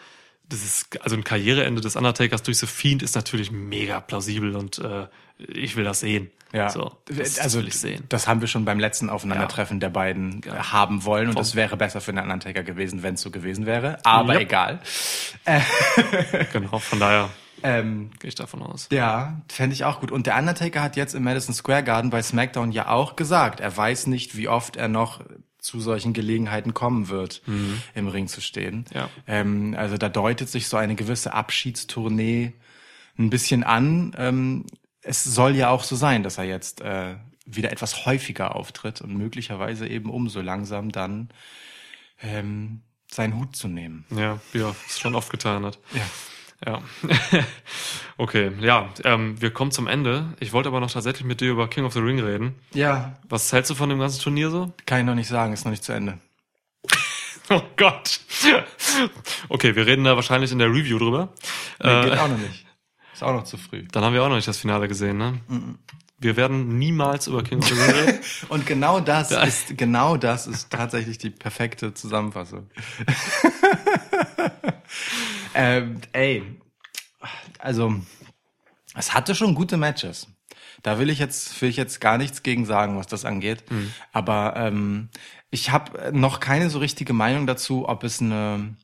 [0.53, 5.07] dieses, also ein Karriereende des Undertakers durch The Fiend ist natürlich mega plausibel und äh,
[5.39, 6.31] ich will das sehen.
[6.53, 8.05] Ja, so, das, also das will ich sehen.
[8.11, 10.55] das haben wir schon beim letzten Aufeinandertreffen der beiden Ja.
[10.57, 13.65] äh, haben wollen und das wäre besser für den Undertaker gewesen, wenn es so gewesen
[13.65, 13.99] wäre.
[14.05, 14.41] Aber Ja.
[14.41, 14.81] egal.
[16.53, 17.31] Genau, von daher
[17.65, 18.89] Ähm, gehe ich davon aus.
[18.91, 20.11] Ja, fände ich auch gut.
[20.11, 23.75] Und der Undertaker hat jetzt im Madison Square Garden bei SmackDown ja auch gesagt, er
[23.77, 25.21] weiß nicht, wie oft er noch
[25.63, 27.41] zu solchen Gelegenheiten kommen wird,
[27.95, 28.85] im Ring zu stehen.
[28.93, 29.09] Ja.
[29.27, 32.53] Ähm, also da deutet sich so eine gewisse Abschiedstournee
[33.17, 34.13] ein bisschen an.
[34.19, 34.67] Ähm,
[35.03, 37.15] es soll ja auch so sein, dass er jetzt äh,
[37.47, 41.31] wieder etwas häufiger auftritt und möglicherweise eben umso langsam dann
[42.21, 44.05] ähm, seinen Hut zu nehmen.
[44.11, 45.79] Ja, wie er es schon oft getan hat.
[45.95, 46.03] Ja.
[46.65, 46.81] Ja.
[48.19, 50.35] okay, ja, ähm, wir kommen zum Ende.
[50.41, 52.55] Ich wollte aber noch tatsächlich mit dir über King of the Ring reden.
[52.73, 54.73] Ja, Was hältst du von dem ganzen Turnier so?
[54.87, 56.19] kann ich noch nicht sagen, ist noch nicht zu Ende.
[57.51, 58.21] Oh Gott.
[59.49, 61.29] Okay, wir reden da wahrscheinlich in der Review drüber.
[61.83, 62.65] Nee, Äh, geht auch noch nicht.
[63.13, 63.85] Ist auch noch zu früh.
[63.91, 65.41] dann haben wir auch noch nicht das Finale gesehen, ne?
[66.19, 68.21] Wir werden niemals über King of the Ring reden.
[68.49, 72.71] Und genau das Da- ist, genau das ist tatsächlich die perfekte Zusammenfassung.
[75.55, 76.43] Ähm, ey,
[77.59, 77.95] also,
[78.95, 80.27] es hatte schon gute Matches.
[80.83, 83.63] Da will ich jetzt, will ich jetzt gar nichts gegen sagen, was das angeht.
[84.13, 85.11] Aber ähm,
[85.51, 88.77] ich habe noch keine so richtige Meinung dazu, ob es eine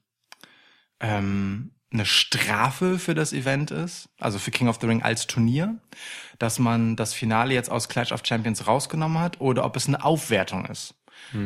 [1.01, 5.79] ähm, eine Strafe für das Event ist, also für King of the Ring als Turnier,
[6.39, 10.05] dass man das Finale jetzt aus Clash of Champions rausgenommen hat, oder ob es eine
[10.05, 10.95] Aufwertung ist.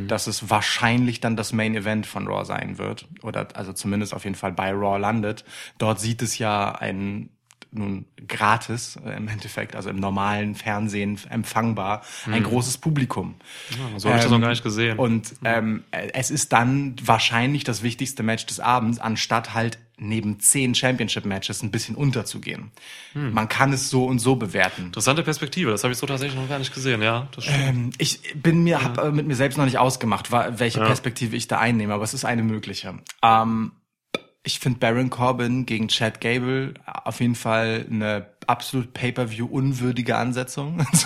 [0.08, 3.08] Dass es wahrscheinlich dann das Main Event von Raw sein wird.
[3.22, 5.44] Oder also zumindest auf jeden Fall bei Raw landet.
[5.78, 7.30] Dort sieht es ja ein
[7.72, 13.34] nun gratis äh, im Endeffekt, also im normalen Fernsehen empfangbar, ein großes Publikum.
[13.96, 14.98] so hab ich das noch gar nicht gesehen.
[14.98, 20.40] Und ähm, äh, es ist dann wahrscheinlich das wichtigste Match des Abends, anstatt halt neben
[20.40, 22.72] zehn Championship-Matches ein bisschen unterzugehen.
[23.12, 23.32] Hm.
[23.32, 24.86] Man kann es so und so bewerten.
[24.86, 27.28] Interessante Perspektive, das habe ich so tatsächlich noch gar nicht gesehen, ja.
[27.46, 31.46] Ähm, ich bin mir, hab äh, mit mir selbst noch nicht ausgemacht, welche Perspektive ich
[31.46, 32.94] da einnehme, aber es ist eine mögliche.
[33.22, 33.72] Ähm,
[34.44, 40.84] ich finde Baron Corbin gegen Chad Gable auf jeden Fall eine absolut Pay-per-view unwürdige Ansetzung.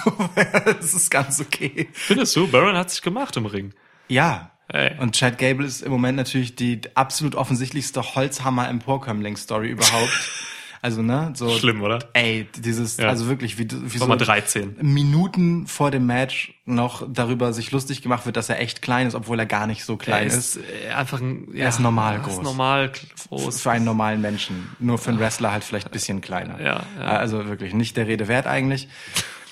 [0.65, 1.89] Das ist ganz okay.
[1.93, 3.73] Findest du, Baron hat sich gemacht im Ring.
[4.09, 4.51] Ja.
[4.69, 4.99] Ey.
[4.99, 10.11] Und Chad Gable ist im Moment natürlich die absolut offensichtlichste Holzhammer-Emporkömmling-Story überhaupt.
[10.83, 11.49] also, ne, so.
[11.51, 11.99] Schlimm, oder?
[12.13, 13.09] Ey, dieses, Ja.
[13.09, 14.77] also wirklich, wie, wie War so mal 13.
[14.83, 19.15] Minuten vor dem Match noch darüber sich lustig gemacht wird, dass er echt klein ist,
[19.15, 20.57] obwohl er gar nicht so klein Er ist.
[20.57, 22.35] ist äh, einfach ein, ja, Er ist normal er groß.
[22.35, 22.93] Ist normal
[23.29, 23.61] groß.
[23.61, 24.69] Für einen normalen Menschen.
[24.79, 26.61] Nur für einen Wrestler halt vielleicht ein bisschen kleiner.
[26.61, 27.05] Ja, ja.
[27.07, 28.89] Also wirklich nicht der Rede wert eigentlich.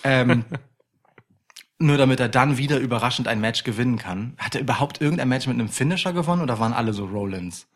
[0.02, 0.44] Ähm,
[1.78, 4.34] nur damit er dann wieder überraschend ein Match gewinnen kann.
[4.38, 7.66] Hat er überhaupt irgendein Match mit einem Finisher gewonnen oder waren alle so Rollins?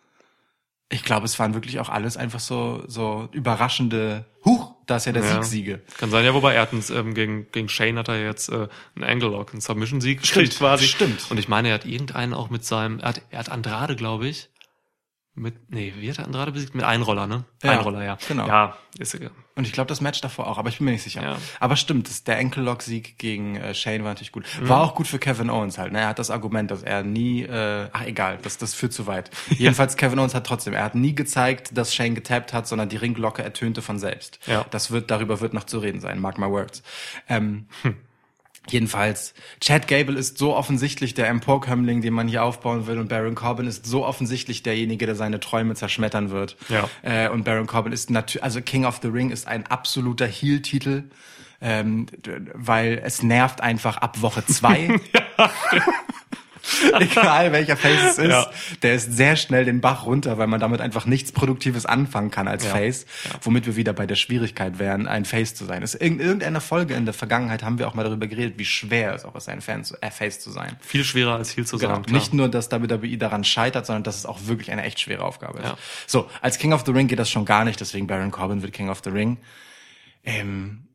[0.91, 5.13] Ich glaube, es waren wirklich auch alles einfach so, so überraschende, huch, da ist ja
[5.13, 5.35] der Ja.
[5.43, 5.83] Siegsiege.
[5.99, 8.69] Kann sein, ja, wobei er hat einen, ähm, gegen, gegen Shane hat er jetzt äh,
[8.95, 10.87] einen Angle Lock, einen Submission-Sieg gekriegt quasi.
[10.87, 11.31] stimmt.
[11.31, 14.29] Und ich meine, er hat irgendeinen auch mit seinem, er hat, er hat Andrade, glaube
[14.29, 14.49] ich,
[15.39, 16.75] mit, nee, wie hat er Andrade besiegt?
[16.75, 17.45] Mit Einroller, ne?
[17.63, 18.19] Ja, Einroller, ja.
[18.27, 18.47] genau.
[18.47, 19.31] Ja, ist egal.
[19.55, 21.23] Und ich glaube, das Match davor auch, aber ich bin mir nicht sicher.
[21.23, 21.37] Ja.
[21.59, 24.45] Aber stimmt, das, der Enkellock-Sieg gegen äh, Shane war natürlich gut.
[24.61, 24.69] Mhm.
[24.69, 25.93] War auch gut für Kevin Owens halt.
[25.93, 26.01] Ne?
[26.01, 29.31] Er hat das Argument, dass er nie, äh, ach egal, das, das führt zu weit.
[29.51, 32.97] Jedenfalls Kevin Owens hat trotzdem, er hat nie gezeigt, dass Shane getappt hat, sondern die
[32.97, 34.39] Ringglocke ertönte von selbst.
[34.47, 34.65] Ja.
[34.71, 36.83] Das wird, darüber wird noch zu reden sein, mark my words.
[37.29, 37.97] Ähm, Hm.
[38.71, 43.35] Jedenfalls, Chad Gable ist so offensichtlich der Emporkömmling, den man hier aufbauen will, und Baron
[43.35, 46.57] Corbin ist so offensichtlich derjenige, der seine Träume zerschmettern wird.
[46.69, 46.89] Ja.
[47.03, 51.05] Äh, und Baron Corbin ist natürlich, also King of the Ring ist ein absoluter Heel-Titel,
[51.61, 52.07] ähm,
[52.55, 54.89] weil es nervt einfach ab Woche zwei.
[57.01, 58.51] Egal welcher Face es ist, Ja.
[58.83, 62.49] der ist sehr schnell den Bach runter, weil man damit einfach nichts Produktives anfangen kann
[62.49, 62.71] als Ja.
[62.71, 63.07] Face,
[63.43, 65.83] womit wir wieder bei der Schwierigkeit wären, ein Face zu sein.
[66.01, 69.25] In irgendeiner Folge in der Vergangenheit haben wir auch mal darüber geredet, wie schwer es
[69.25, 70.77] auch ist, ein Fan zu, äh, Face zu sein.
[70.81, 71.89] Viel schwerer als Heel zu sein.
[71.89, 72.03] Genau.
[72.03, 72.13] klar.
[72.19, 75.59] Nicht nur, dass WWE daran scheitert, sondern dass es auch wirklich eine echt schwere Aufgabe
[75.59, 75.65] ist.
[75.65, 75.79] Ja.
[76.07, 78.73] So, als King of the Ring geht das schon gar nicht, deswegen Baron Corbin wird
[78.73, 79.39] King of the Ring.
[80.25, 80.88] Ähm,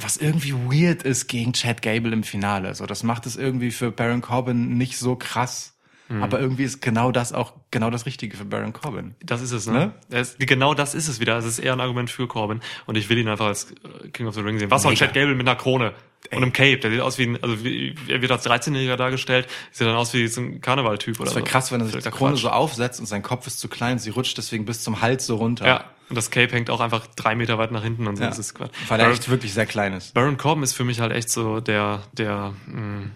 [0.00, 2.74] was irgendwie weird ist gegen Chad Gable im Finale.
[2.74, 5.74] So, das macht es irgendwie für Baron Corbin nicht so krass.
[6.08, 6.22] Mhm.
[6.22, 9.14] Aber irgendwie ist genau das auch genau das Richtige für Baron Corbin.
[9.22, 9.92] Das ist es, ne?
[10.08, 10.18] Ne?
[10.20, 11.36] Ist, genau das ist es wieder.
[11.38, 12.60] Es ist eher ein Argument für Corbin.
[12.86, 14.70] Und ich will ihn einfach als äh, King of the Ring sehen.
[14.70, 14.94] Was soll.
[14.94, 15.94] Chad Gable mit einer Krone?
[16.30, 16.78] Und einem Cape.
[16.78, 19.48] Der sieht aus wie ein, also wie, er wird als 13-Jähriger dargestellt.
[19.72, 21.50] Sieht dann aus wie so ein Karnevaltyp oder Das wäre so.
[21.50, 22.42] krass, wenn er sich die Krone Quatsch.
[22.42, 25.36] so aufsetzt und sein Kopf ist zu klein, sie rutscht deswegen bis zum Hals so
[25.36, 25.66] runter.
[25.66, 25.84] Ja.
[26.12, 28.22] Und das Cape hängt auch einfach drei Meter weit nach hinten und so.
[28.22, 28.28] Ja.
[28.28, 28.70] Ist Quatsch.
[28.88, 30.12] Weil er Baron- echt wirklich sehr klein ist.
[30.12, 33.06] Baron Corbin ist für mich halt echt so der, der mh,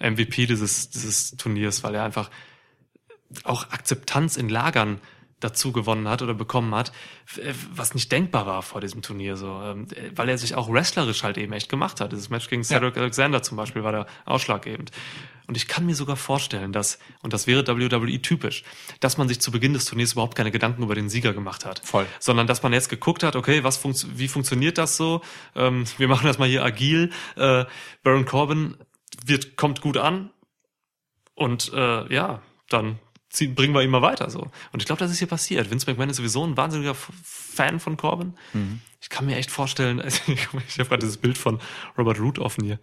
[0.00, 2.30] MVP dieses, dieses Turniers, weil er einfach
[3.44, 5.00] auch Akzeptanz in Lagern
[5.40, 6.92] dazu gewonnen hat oder bekommen hat,
[7.36, 10.72] äh, was nicht denkbar war vor diesem Turnier so, ähm, äh, weil er sich auch
[10.72, 12.12] wrestlerisch halt eben echt gemacht hat.
[12.12, 14.90] Dieses Match gegen Cedric Alexander zum Beispiel war da ausschlaggebend.
[15.46, 18.64] Und ich kann mir sogar vorstellen, dass, und das wäre WWE typisch,
[19.00, 21.80] dass man sich zu Beginn des Turniers überhaupt keine Gedanken über den Sieger gemacht hat.
[21.84, 22.06] Voll.
[22.18, 25.20] Sondern dass man jetzt geguckt hat, okay, was funkt, wie funktioniert das so?
[25.54, 27.10] Ähm, wir machen das mal hier agil.
[27.36, 27.66] Äh,
[28.02, 28.76] Baron Corbin
[29.26, 30.30] wird, kommt gut an.
[31.34, 32.40] Und äh, ja,
[32.70, 32.98] dann
[33.34, 34.40] ziehen, bringen wir ihn mal weiter so.
[34.72, 35.70] Und ich glaube, das ist hier passiert.
[35.70, 38.34] Vince McMahon ist sowieso ein wahnsinniger Fan von Corbin.
[38.52, 38.80] Mhm.
[39.00, 41.60] Ich kann mir echt vorstellen, ich habe gerade dieses Bild von
[41.98, 42.78] Robert Root offen hier.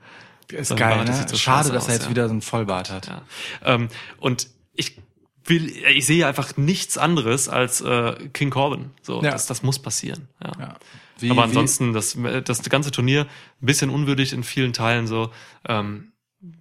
[0.49, 1.27] Ist Sein geil, Bart, das ne?
[1.29, 2.09] so Schade, dass er aus, jetzt ja.
[2.09, 3.07] wieder so einen Vollbart hat.
[3.07, 3.21] Ja.
[3.63, 3.87] Ähm,
[4.17, 4.97] und ich
[5.45, 8.91] will, ich sehe einfach nichts anderes als äh, King Corbin.
[9.01, 9.31] So, Ja.
[9.31, 10.27] das, das muss passieren.
[10.43, 10.51] Ja.
[10.59, 10.75] Ja.
[11.19, 13.27] Wie, Aber wie- ansonsten, das, das ganze Turnier
[13.61, 15.31] ein bisschen unwürdig in vielen Teilen so.
[15.67, 16.10] Ähm,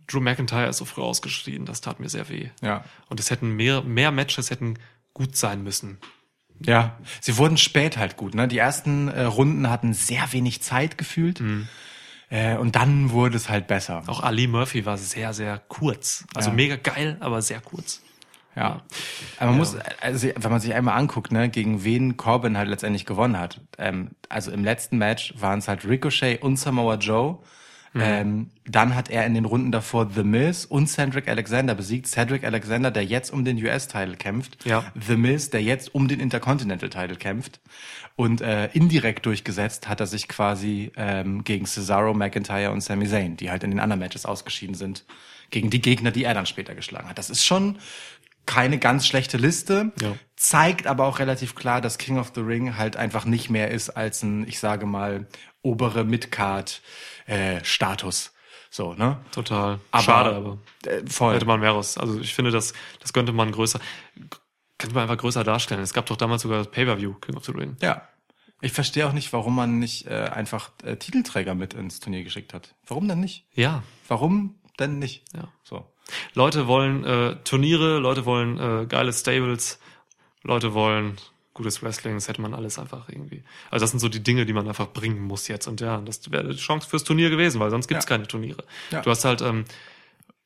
[0.07, 2.51] Drew McIntyre ist so früh ausgeschieden, das tat mir sehr weh.
[2.61, 2.85] Ja.
[3.09, 4.75] Und es hätten mehr, mehr Matches hätten
[5.15, 5.99] gut sein müssen.
[6.63, 8.35] Ja, sie wurden spät halt gut.
[8.35, 8.47] Ne?
[8.47, 11.43] Die ersten äh, Runden hatten sehr wenig Zeit gefühlt.
[12.29, 14.03] Äh, und dann wurde es halt besser.
[14.07, 16.27] Auch Ali Murphy war sehr, sehr kurz.
[16.35, 16.55] Also Ja.
[16.57, 18.03] mega geil, aber sehr kurz.
[18.55, 18.83] Ja.
[19.39, 23.07] Aber man muss, also wenn man sich einmal anguckt, ne, gegen wen Corbin halt letztendlich
[23.07, 23.61] gewonnen hat.
[23.79, 27.39] Ähm, also im letzten Match waren es halt Ricochet und Samoa Joe.
[27.93, 28.01] Mhm.
[28.05, 32.07] Ähm, dann hat er in den Runden davor The Miz und Cedric Alexander besiegt.
[32.07, 34.65] Cedric Alexander, der jetzt um den US-Title kämpft.
[34.65, 34.85] Ja.
[34.95, 37.61] The Miz, der jetzt um den Intercontinental-Title kämpft.
[38.15, 43.37] Und äh, indirekt durchgesetzt hat er sich quasi ähm, gegen Cesaro, McIntyre und Sami Zayn,
[43.37, 45.05] die halt in den anderen Matches ausgeschieden sind,
[45.51, 47.19] gegen die Gegner, die er dann später geschlagen hat.
[47.19, 47.79] Das ist schon
[48.47, 50.15] keine ganz schlechte Liste, Ja.
[50.37, 53.91] zeigt aber auch relativ klar, dass King of the Ring halt einfach nicht mehr ist
[53.91, 55.29] als ein, ich sage mal,
[55.63, 56.83] obere Midcard
[57.27, 58.33] äh, Status.
[58.71, 59.19] So, ne?
[59.33, 59.79] Total.
[59.91, 61.35] Aber- Schade, aber Äh, voll.
[61.35, 61.99] hätte man mehr raus.
[61.99, 63.81] Also ich finde, das, das könnte man größer,
[64.79, 65.83] könnte man einfach größer darstellen.
[65.83, 67.77] Es gab doch damals sogar das Pay-Per-View, King of the Ring.
[67.83, 68.07] Ja.
[68.63, 72.53] Ich verstehe auch nicht, warum man nicht äh, einfach äh, Titelträger mit ins Turnier geschickt
[72.55, 72.75] hat.
[72.87, 73.47] Warum denn nicht?
[73.55, 75.25] Ja, Warum denn nicht?
[75.35, 75.49] ja.
[75.65, 75.87] So.
[76.35, 79.79] Leute wollen äh, Turniere, Leute wollen äh, geile Stables,
[80.43, 81.17] Leute wollen
[81.55, 83.43] gutes Wrestling, das hätte man alles einfach irgendwie.
[83.71, 85.67] Also das sind so die Dinge, die man einfach bringen muss jetzt.
[85.67, 88.09] Und ja, das wäre die Chance fürs Turnier gewesen, weil sonst gibt's Ja.
[88.09, 88.65] keine Turniere.
[88.91, 89.03] Ja.
[89.03, 89.65] Du hast halt ähm,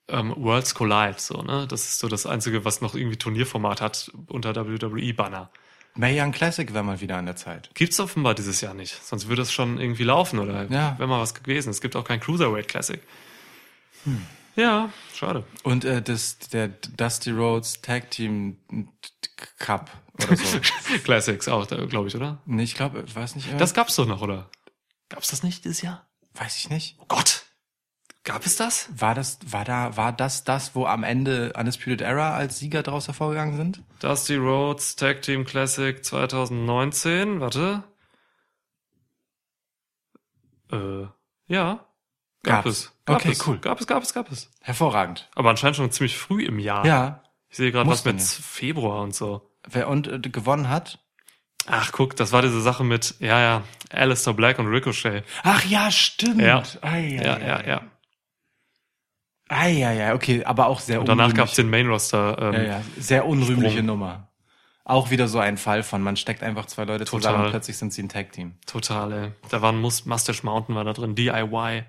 [0.09, 1.67] ähm, Worlds Collide, so, ne?
[1.69, 5.51] Das ist so das Einzige, was noch irgendwie Turnierformat hat unter WWE-Banner.
[5.97, 7.71] Mae Young Classic wäre mal wieder an der Zeit.
[7.75, 9.01] Gibt's offenbar dieses Jahr nicht.
[9.05, 10.99] Sonst würde es schon irgendwie laufen oder Ja.
[10.99, 11.71] wäre mal was gewesen.
[11.71, 13.01] Es gibt auch kein Cruiserweight Classic.
[14.57, 15.45] Ja, schade.
[15.65, 18.59] Und äh, das, der Dusty Rhodes Tag Team
[19.59, 19.91] Cup
[20.23, 20.61] oder so.
[21.05, 22.39] Classics auch, glaube ich, oder?
[22.47, 23.53] nee, ich glaube, weiß nicht.
[23.53, 24.49] Äh, Das gab's doch noch, oder?
[25.09, 26.07] Gab's das nicht dieses Jahr?
[26.37, 26.97] weiß ich nicht.
[27.01, 27.45] Oh Gott!
[28.25, 28.89] Gab es das?
[28.97, 33.07] War das, war da, war das das, wo am Ende Undisputed Era als Sieger daraus
[33.07, 33.83] hervorgegangen sind?
[34.01, 37.41] Dusty Rhodes Tag Team Classic 2019.
[37.41, 37.85] Warte.
[40.73, 41.07] Äh,
[41.49, 41.87] ja.
[42.43, 42.67] Gab Gab's.
[42.79, 42.93] es.
[43.07, 43.47] Gab Okay, es.
[43.47, 43.59] cool.
[43.59, 44.51] Gab es, gab es, gab es.
[44.63, 45.29] Hervorragend.
[45.35, 46.87] Aber anscheinend schon ziemlich früh im Jahr.
[46.87, 47.23] Ja.
[47.51, 48.25] Ich sehe gerade was mit ja.
[48.25, 49.51] Februar und so.
[49.69, 50.99] Wer und äh, gewonnen hat?
[51.67, 55.25] Ach, guck, das war diese Sache mit, ja, ja, Alistair Black und Ricochet.
[55.45, 56.41] Ach ja, stimmt.
[56.43, 56.63] Ja.
[56.83, 57.83] Ei, ei, Ja, ei, ja, ja.
[59.49, 61.37] Ei, ei, ei, okay, aber auch sehr Und danach unrühmlich.
[61.47, 62.39] gab's den Main Roster.
[62.41, 63.87] Ähm, ja, ja, sehr unrühmliche Sprung.
[63.87, 64.29] Nummer.
[64.85, 67.21] Auch wieder so ein Fall von, man steckt einfach zwei Leute Total.
[67.23, 68.57] zusammen und plötzlich sind sie ein Tag-Team.
[68.67, 69.33] Total, ey.
[69.51, 71.85] Da war ein Mus- Mustache Mountain war da drin, DIY.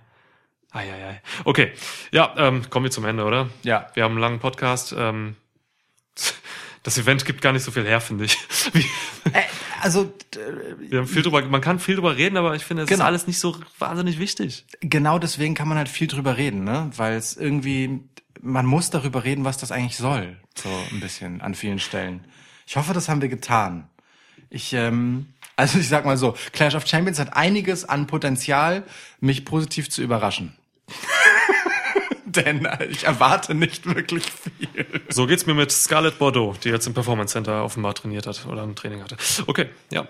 [0.75, 1.21] Eieiei.
[1.45, 1.71] Okay,
[2.11, 3.49] ja, ähm, kommen wir zum Ende, oder?
[3.63, 3.87] Ja.
[3.93, 4.93] Wir haben einen langen Podcast.
[4.97, 5.35] Ähm,
[6.83, 8.37] das Event gibt gar nicht so viel her, finde ich.
[9.33, 9.41] Äh,
[9.81, 12.89] also, äh, Wir haben viel drüber, man kann viel drüber reden, aber ich finde, es
[12.91, 13.05] ist Genau.
[13.07, 14.65] alles nicht so wahnsinnig wichtig.
[14.81, 16.91] genau deswegen kann man halt viel drüber reden, ne?
[16.95, 18.01] Weil es irgendwie,
[18.39, 20.37] man muss darüber reden, was das eigentlich soll.
[20.55, 22.23] So ein bisschen an vielen Stellen.
[22.67, 23.89] Ich hoffe, das haben wir getan.
[24.51, 28.83] Ich, ähm, also ich sag mal so, Clash of Champions hat einiges an Potenzial,
[29.19, 30.55] mich positiv zu überraschen.
[32.45, 34.85] Denn äh, ich erwarte nicht wirklich viel.
[35.09, 38.63] So geht's mir mit Scarlett Bordeaux, die jetzt im Performance Center offenbar trainiert hat oder
[38.63, 39.17] ein Training hatte.
[39.47, 40.07] Okay, ja.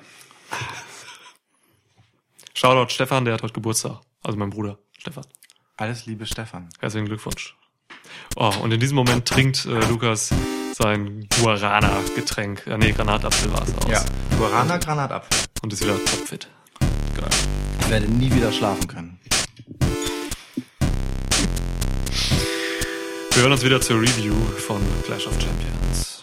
[2.53, 3.99] Shoutout Stefan, der hat heute Geburtstag.
[4.23, 5.25] Also mein Bruder Stefan.
[5.77, 6.69] Alles Liebe, Stefan.
[6.79, 7.55] Herzlichen Glückwunsch.
[8.37, 10.33] Oh, und in diesem Moment trinkt äh, Lukas
[10.73, 12.65] sein Guarana-Getränk.
[12.65, 13.91] Ja, nee, Granatapfel war es aus.
[13.91, 14.05] Ja,
[14.37, 15.37] Guarana Granatapfel.
[15.61, 16.47] Und ist wieder topfit.
[17.15, 17.29] Geil.
[17.81, 19.19] Ich werde nie wieder schlafen können.
[23.35, 24.33] Wir hören uns wieder zur Review
[24.65, 26.14] von Clash of Champions.